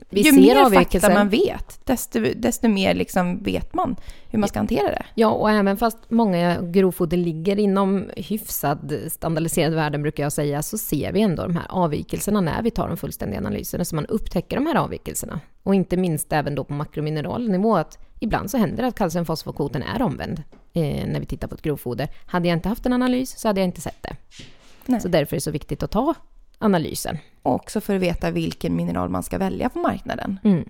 Vi 0.09 0.21
ju 0.21 0.31
mer 0.31 0.69
fakta 0.69 1.13
man 1.13 1.29
vet, 1.29 1.79
desto, 1.83 2.19
desto 2.35 2.67
mer 2.67 2.93
liksom 2.93 3.43
vet 3.43 3.73
man 3.73 3.95
hur 4.29 4.39
man 4.39 4.49
ska 4.49 4.59
hantera 4.59 4.87
det. 4.87 5.05
Ja, 5.15 5.29
och 5.29 5.51
även 5.51 5.77
fast 5.77 5.97
många 6.09 6.61
grovfoder 6.61 7.17
ligger 7.17 7.59
inom 7.59 8.09
hyfsad 8.15 8.93
standardiserad 9.11 9.73
värden 9.73 10.01
brukar 10.01 10.23
jag 10.23 10.33
säga, 10.33 10.63
så 10.63 10.77
ser 10.77 11.11
vi 11.11 11.21
ändå 11.21 11.43
de 11.43 11.55
här 11.55 11.65
avvikelserna 11.69 12.41
när 12.41 12.61
vi 12.61 12.71
tar 12.71 12.87
de 12.87 12.97
fullständiga 12.97 13.39
analyserna, 13.39 13.85
så 13.85 13.95
man 13.95 14.05
upptäcker 14.05 14.55
de 14.55 14.65
här 14.65 14.75
avvikelserna. 14.75 15.39
Och 15.63 15.75
inte 15.75 15.97
minst 15.97 16.33
även 16.33 16.55
då 16.55 16.63
på 16.63 16.73
makromineralnivå, 16.73 17.75
att 17.75 17.97
ibland 18.19 18.51
så 18.51 18.57
händer 18.57 18.81
det 18.81 18.87
att 18.87 18.95
kalciumfosforkvoten 18.95 19.83
är 19.83 20.01
omvänd 20.01 20.43
eh, 20.73 21.07
när 21.07 21.19
vi 21.19 21.25
tittar 21.25 21.47
på 21.47 21.55
ett 21.55 21.61
grovfoder. 21.61 22.07
Hade 22.25 22.47
jag 22.47 22.57
inte 22.57 22.69
haft 22.69 22.85
en 22.85 22.93
analys 22.93 23.39
så 23.39 23.47
hade 23.47 23.61
jag 23.61 23.67
inte 23.67 23.81
sett 23.81 24.03
det. 24.03 24.15
Nej. 24.85 25.01
Så 25.01 25.07
därför 25.07 25.35
är 25.35 25.37
det 25.37 25.41
så 25.41 25.51
viktigt 25.51 25.83
att 25.83 25.91
ta 25.91 26.15
analysen. 26.59 27.17
Och 27.43 27.53
också 27.53 27.81
för 27.81 27.95
att 27.95 28.01
veta 28.01 28.31
vilken 28.31 28.75
mineral 28.75 29.09
man 29.09 29.23
ska 29.23 29.37
välja 29.37 29.69
på 29.69 29.79
marknaden. 29.79 30.39
Mm. 30.43 30.69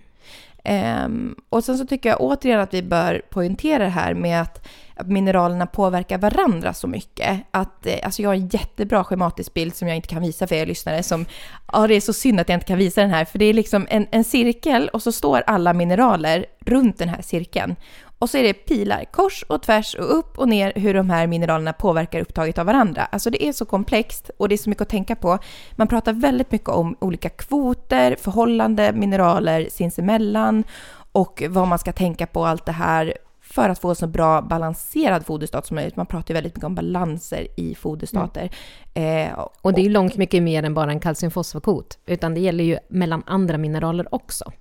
Ehm, 0.63 1.35
och 1.49 1.63
sen 1.63 1.77
så 1.77 1.85
tycker 1.85 2.09
jag 2.09 2.21
återigen 2.21 2.59
att 2.59 2.73
vi 2.73 2.83
bör 2.83 3.21
poängtera 3.29 3.83
det 3.83 3.89
här 3.89 4.13
med 4.13 4.41
att, 4.41 4.67
att 4.95 5.07
mineralerna 5.07 5.65
påverkar 5.65 6.17
varandra 6.17 6.73
så 6.73 6.87
mycket. 6.87 7.39
Att, 7.51 7.85
eh, 7.85 7.99
alltså 8.03 8.21
jag 8.21 8.29
har 8.29 8.35
en 8.35 8.47
jättebra 8.47 9.03
schematisk 9.03 9.53
bild 9.53 9.75
som 9.75 9.87
jag 9.87 9.95
inte 9.95 10.07
kan 10.07 10.21
visa 10.21 10.47
för 10.47 10.55
er 10.55 10.65
lyssnare. 10.65 11.03
Som, 11.03 11.25
ja, 11.73 11.87
det 11.87 11.93
är 11.93 12.01
så 12.01 12.13
synd 12.13 12.39
att 12.39 12.49
jag 12.49 12.55
inte 12.55 12.65
kan 12.65 12.77
visa 12.77 13.01
den 13.01 13.09
här, 13.09 13.25
för 13.25 13.39
det 13.39 13.45
är 13.45 13.53
liksom 13.53 13.87
en, 13.89 14.07
en 14.11 14.23
cirkel 14.23 14.89
och 14.89 15.03
så 15.03 15.11
står 15.11 15.43
alla 15.47 15.73
mineraler 15.73 16.45
runt 16.59 16.97
den 16.97 17.09
här 17.09 17.21
cirkeln. 17.21 17.75
Och 18.19 18.29
så 18.29 18.37
är 18.37 18.43
det 18.43 18.53
pilar 18.53 19.05
kors 19.11 19.43
och 19.47 19.61
tvärs 19.61 19.95
och 19.95 20.17
upp 20.17 20.37
och 20.37 20.49
ner 20.49 20.73
hur 20.75 20.93
de 20.93 21.09
här 21.09 21.27
mineralerna 21.27 21.73
påverkar 21.73 22.19
upptaget 22.19 22.57
av 22.57 22.65
varandra. 22.65 23.05
Alltså 23.05 23.29
det 23.29 23.43
är 23.43 23.53
så 23.53 23.65
komplext 23.65 24.31
och 24.37 24.49
det 24.49 24.55
är 24.55 24.57
så 24.57 24.69
mycket 24.69 24.81
att 24.81 24.89
tänka 24.89 25.15
på. 25.15 25.39
Man 25.71 25.87
pratar 25.87 26.13
väldigt 26.13 26.51
mycket 26.51 26.69
om 26.69 26.95
olika 26.99 27.29
kvoter, 27.29 28.15
förhållande, 28.15 28.93
mineraler 28.93 29.67
sinsemellan 29.71 30.63
och 31.11 31.43
vad 31.49 31.67
man 31.67 31.79
ska 31.79 31.91
tänka 31.91 32.27
på 32.27 32.45
allt 32.45 32.65
det 32.65 32.71
här 32.71 33.13
för 33.41 33.69
att 33.69 33.79
få 33.79 33.89
en 33.89 33.95
så 33.95 34.07
bra 34.07 34.41
balanserad 34.41 35.25
foderstat 35.25 35.65
som 35.65 35.75
möjligt. 35.75 35.95
Man 35.95 36.05
pratar 36.05 36.29
ju 36.29 36.33
väldigt 36.33 36.55
mycket 36.55 36.65
om 36.65 36.75
balanser 36.75 37.47
i 37.57 37.75
foderstater. 37.75 38.49
Eh, 38.93 39.39
Och 39.61 39.73
det 39.73 39.81
är 39.81 39.83
ju 39.83 39.89
långt 39.89 40.17
mycket 40.17 40.43
mer 40.43 40.63
än 40.63 40.73
bara 40.73 40.91
en 40.91 40.99
kalciumfosforkvot, 40.99 41.97
utan 42.05 42.33
det 42.33 42.39
gäller 42.39 42.63
ju 42.63 42.77
mellan 42.89 43.23
andra 43.25 43.57
mineraler 43.57 44.15
också. 44.15 44.51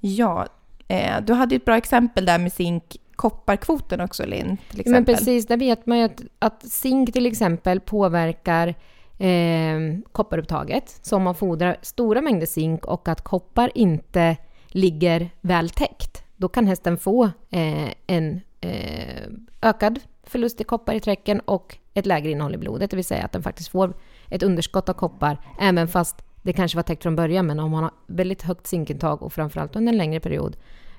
Ja, 0.00 0.46
eh, 0.90 1.20
du 1.22 1.32
hade 1.32 1.54
ju 1.54 1.56
ett 1.56 1.64
bra 1.64 1.76
exempel 1.76 2.24
där 2.24 2.38
med 2.38 2.52
zink 2.52 2.96
kopparkvoten 3.16 4.00
också 4.00 4.26
Linn, 4.26 4.56
Men 4.86 5.04
precis, 5.04 5.46
där 5.46 5.56
vet 5.56 5.86
man 5.86 5.98
ju 5.98 6.04
att, 6.04 6.22
att 6.38 6.62
zink 6.62 7.12
till 7.12 7.26
exempel 7.26 7.80
påverkar 7.80 8.74
eh, 9.18 9.78
kopparupptaget. 10.12 10.98
Så 11.02 11.16
om 11.16 11.22
man 11.22 11.34
fodrar 11.34 11.76
stora 11.82 12.20
mängder 12.20 12.46
zink 12.46 12.86
och 12.86 13.08
att 13.08 13.22
koppar 13.22 13.70
inte 13.74 14.36
ligger 14.68 15.30
väl 15.40 15.70
täckt, 15.70 16.24
då 16.36 16.48
kan 16.48 16.66
hästen 16.66 16.98
få 16.98 17.24
eh, 17.50 17.90
en 18.06 18.40
eh, 18.60 19.26
ökad 19.62 20.00
förlust 20.22 20.60
i 20.60 20.64
koppar 20.64 20.94
i 20.94 21.00
träcken 21.00 21.40
och 21.40 21.78
ett 21.94 22.06
lägre 22.06 22.30
innehåll 22.30 22.54
i 22.54 22.58
blodet, 22.58 22.90
det 22.90 22.96
vill 22.96 23.04
säga 23.04 23.24
att 23.24 23.32
den 23.32 23.42
faktiskt 23.42 23.68
får 23.68 23.94
ett 24.28 24.42
underskott 24.42 24.88
av 24.88 24.92
koppar, 24.92 25.38
även 25.60 25.88
fast 25.88 26.22
det 26.42 26.52
kanske 26.52 26.76
var 26.76 26.82
täckt 26.82 27.02
från 27.02 27.16
början, 27.16 27.46
men 27.46 27.60
om 27.60 27.70
man 27.70 27.82
har 27.82 27.92
väldigt 28.06 28.42
högt 28.42 28.66
zinkintag 28.66 29.22
och 29.22 29.32
framförallt 29.32 29.76
under 29.76 29.92
en 29.92 29.98
längre 29.98 30.20
period 30.20 30.56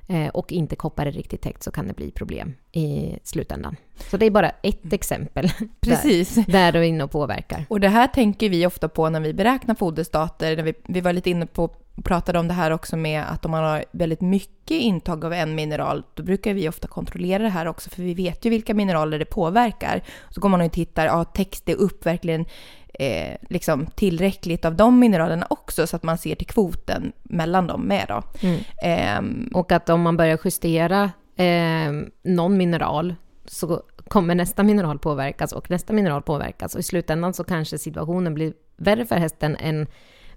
eh, 0.08 0.28
och 0.28 0.52
inte 0.52 0.76
koppar 0.76 1.06
är 1.06 1.12
riktigt 1.12 1.42
täckt 1.42 1.64
så 1.64 1.72
kan 1.72 1.88
det 1.88 1.94
bli 1.94 2.12
problem 2.12 2.54
i 2.72 3.18
slutändan. 3.24 3.76
Så 4.10 4.18
det 4.18 4.26
är 4.26 4.32
bara 4.32 4.50
ett 4.50 4.94
exempel 4.94 5.52
Precis. 5.82 6.36
Där, 6.36 6.44
där 6.46 6.72
du 6.72 6.80
är 6.80 6.84
inne 6.84 7.04
och 7.04 7.12
påverkar. 7.12 7.66
Och 7.70 7.80
det 7.80 7.90
här 7.90 8.08
tänker 8.08 8.50
vi 8.50 8.66
ofta 8.66 8.90
på 8.90 9.10
när 9.10 9.20
vi 9.20 9.34
beräknar 9.34 9.76
foderstater. 9.76 10.56
När 10.56 10.64
vi, 10.64 10.74
vi 10.88 11.02
var 11.02 11.14
lite 11.14 11.30
inne 11.30 11.46
på 11.46 11.76
pratade 12.04 12.40
om 12.40 12.48
det 12.48 12.54
här 12.54 12.72
också 12.72 12.98
med 12.98 13.24
att 13.32 13.46
om 13.46 13.52
man 13.52 13.64
har 13.64 13.86
väldigt 13.92 14.22
mycket 14.22 14.78
intag 14.78 15.26
av 15.26 15.34
en 15.34 15.56
mineral, 15.56 16.04
då 16.14 16.24
brukar 16.24 16.54
vi 16.54 16.70
ofta 16.70 16.88
kontrollera 16.88 17.44
det 17.44 17.50
här 17.50 17.66
också, 17.66 17.90
för 17.90 18.04
vi 18.04 18.14
vet 18.14 18.46
ju 18.46 18.50
vilka 18.50 18.74
mineraler 18.74 19.20
det 19.20 19.26
påverkar. 19.26 20.04
Så 20.30 20.42
går 20.42 20.50
man 20.50 20.62
och 20.62 20.72
tittar, 20.72 21.06
ja, 21.06 21.24
täcks 21.24 21.62
det 21.62 21.76
upp 21.76 22.06
verkligen 22.06 22.46
eh, 22.94 23.36
liksom 23.50 23.86
tillräckligt 23.86 24.66
av 24.66 24.76
de 24.76 25.00
mineralerna 25.00 25.48
också, 25.50 25.88
så 25.88 25.96
att 25.96 26.04
man 26.04 26.18
ser 26.18 26.36
till 26.36 26.48
kvoten 26.48 27.12
mellan 27.24 27.68
dem 27.68 27.82
med 27.82 28.06
då. 28.08 28.48
Mm. 28.48 28.60
Ehm, 28.84 29.50
Och 29.54 29.72
att 29.72 29.90
om 29.90 30.02
man 30.02 30.18
börjar 30.18 30.40
justera 30.44 31.12
eh, 31.36 31.92
någon 32.24 32.58
mineral 32.58 33.16
så 33.46 33.84
kommer 34.08 34.36
nästa 34.36 34.64
mineral 34.64 35.00
påverkas 35.00 35.52
och 35.52 35.72
nästa 35.72 35.94
mineral 35.94 36.22
påverkas. 36.22 36.74
Och 36.74 36.80
i 36.80 36.84
slutändan 36.84 37.34
så 37.34 37.44
kanske 37.44 37.78
situationen 37.78 38.34
blir 38.34 38.54
värre 38.78 39.06
för 39.06 39.16
hästen 39.16 39.56
än 39.56 39.88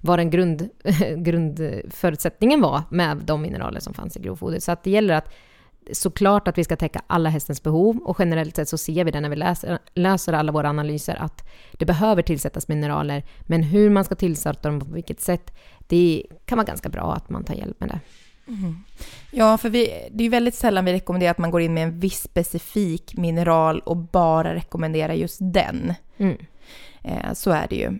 vad 0.05 0.19
den 0.19 0.31
grund, 0.31 0.69
grundförutsättningen 1.17 2.61
var 2.61 2.83
med 2.91 3.17
de 3.17 3.43
mineraler 3.43 3.81
som 3.81 3.95
fanns 3.95 4.17
i 4.17 4.21
grovfoder. 4.21 4.61
Så 4.61 4.73
att 4.73 4.83
det 4.83 4.91
gäller 4.91 5.15
att 5.15 5.35
såklart 5.93 6.49
att 6.49 6.59
vi 6.59 6.65
ska 6.65 6.77
täcka 6.77 7.03
alla 7.07 7.31
hästens 7.31 7.63
behov 7.63 7.97
och 7.97 8.17
generellt 8.19 8.57
sett 8.57 8.69
så 8.69 8.79
ser 8.79 9.05
vi 9.05 9.11
det 9.11 9.21
när 9.21 9.29
vi 9.29 9.37
läser, 9.37 9.79
läser 9.95 10.33
alla 10.33 10.53
våra 10.53 10.69
analyser 10.69 11.17
att 11.21 11.49
det 11.73 11.87
behöver 11.87 12.23
tillsättas 12.23 12.69
mineraler, 12.69 13.25
men 13.41 13.63
hur 13.63 13.91
man 13.91 14.05
ska 14.05 14.15
tillsätta 14.15 14.69
dem 14.69 14.79
och 14.79 14.89
på 14.89 14.95
vilket 14.95 15.21
sätt, 15.21 15.55
det 15.79 16.23
kan 16.45 16.59
vara 16.59 16.67
ganska 16.67 16.89
bra 16.89 17.15
att 17.15 17.31
man 17.31 17.45
tar 17.45 17.55
hjälp 17.55 17.81
med 17.81 17.89
det. 17.89 18.01
Ja, 19.31 19.59
för 19.59 19.71
vi, 19.71 20.09
det 20.11 20.25
är 20.25 20.31
väldigt 20.31 20.55
sällan 20.55 20.85
vi 20.85 20.93
rekommenderar 20.93 21.31
att 21.31 21.39
man 21.39 21.51
går 21.51 21.61
in 21.61 21.75
med 21.75 21.83
en 21.83 22.01
viss 22.01 22.23
specifik 22.23 23.17
mineral 23.17 23.81
och 23.81 23.97
bara 23.97 24.55
rekommenderar 24.55 25.15
just 25.15 25.39
den. 25.41 25.95
Mm. 26.17 26.37
Eh, 27.03 27.33
så 27.33 27.51
är 27.51 27.67
det 27.71 27.77
ju. 27.77 27.99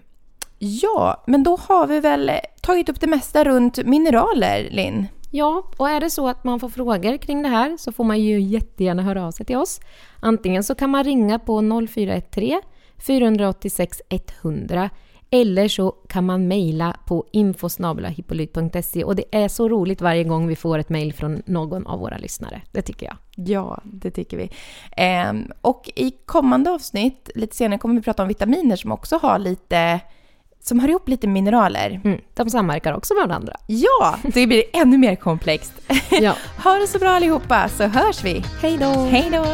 Ja, 0.65 1.25
men 1.27 1.43
då 1.43 1.57
har 1.57 1.87
vi 1.87 2.01
väl 2.01 2.31
tagit 2.63 2.89
upp 2.89 3.01
det 3.01 3.07
mesta 3.07 3.45
runt 3.45 3.85
mineraler, 3.85 4.69
Linn? 4.71 5.07
Ja, 5.31 5.65
och 5.77 5.89
är 5.89 6.01
det 6.01 6.11
så 6.11 6.29
att 6.29 6.45
man 6.45 6.61
får 6.61 6.69
frågor 6.69 7.17
kring 7.17 7.43
det 7.43 7.49
här 7.49 7.77
så 7.77 7.93
får 7.93 8.05
man 8.05 8.21
ju 8.21 8.41
jättegärna 8.41 9.03
höra 9.03 9.27
av 9.27 9.31
sig 9.31 9.47
till 9.47 9.57
oss. 9.57 9.81
Antingen 10.21 10.65
så 10.65 10.75
kan 10.75 10.91
man 10.91 11.05
ringa 11.05 11.39
på 11.39 11.87
0413 11.89 12.61
486 13.07 14.03
100 14.43 14.91
eller 15.31 15.69
så 15.69 15.91
kan 15.91 16.27
man 16.27 16.49
mejla 16.49 16.97
på 17.07 17.27
infosnabelahippolyt.se 17.33 19.05
och 19.05 19.17
det 19.17 19.25
är 19.31 19.49
så 19.49 19.69
roligt 19.69 20.01
varje 20.01 20.25
gång 20.25 20.47
vi 20.47 20.57
får 20.57 20.79
ett 20.79 20.89
mejl 20.89 21.13
från 21.13 21.43
någon 21.47 21.87
av 21.87 21.99
våra 21.99 22.19
lyssnare. 22.19 22.63
Det 22.73 22.83
tycker 22.83 23.07
jag. 23.07 23.17
Ja, 23.49 23.81
det 23.85 24.11
tycker 24.11 24.37
vi. 24.37 24.51
Ehm, 24.97 25.53
och 25.61 25.91
i 25.97 26.11
kommande 26.11 26.71
avsnitt, 26.71 27.31
lite 27.35 27.57
senare, 27.57 27.79
kommer 27.79 27.95
vi 27.95 28.03
prata 28.03 28.23
om 28.23 28.29
vitaminer 28.29 28.77
som 28.77 28.93
också 28.93 29.19
har 29.23 29.39
lite, 29.39 30.01
som 30.67 30.79
hör 30.79 30.89
ihop 30.89 31.09
lite 31.09 31.27
mineraler. 31.27 32.01
Mm, 32.05 32.21
de 32.35 32.51
samverkar 32.51 32.93
också 32.93 33.15
med 33.15 33.29
varandra. 33.29 33.57
Ja, 33.67 34.19
det 34.23 34.47
blir 34.47 34.65
ännu 34.73 34.99
mer 34.99 35.17
komplext. 35.17 35.73
Ja. 36.11 36.37
ha 36.65 36.75
det 36.75 36.87
så 36.87 36.99
bra 36.99 37.09
allihopa, 37.09 37.69
så 37.69 37.85
hörs 37.85 38.25
vi. 38.25 38.45
Hej 38.63 38.79
då! 38.81 38.87
Hej 38.87 39.29
då! 39.33 39.45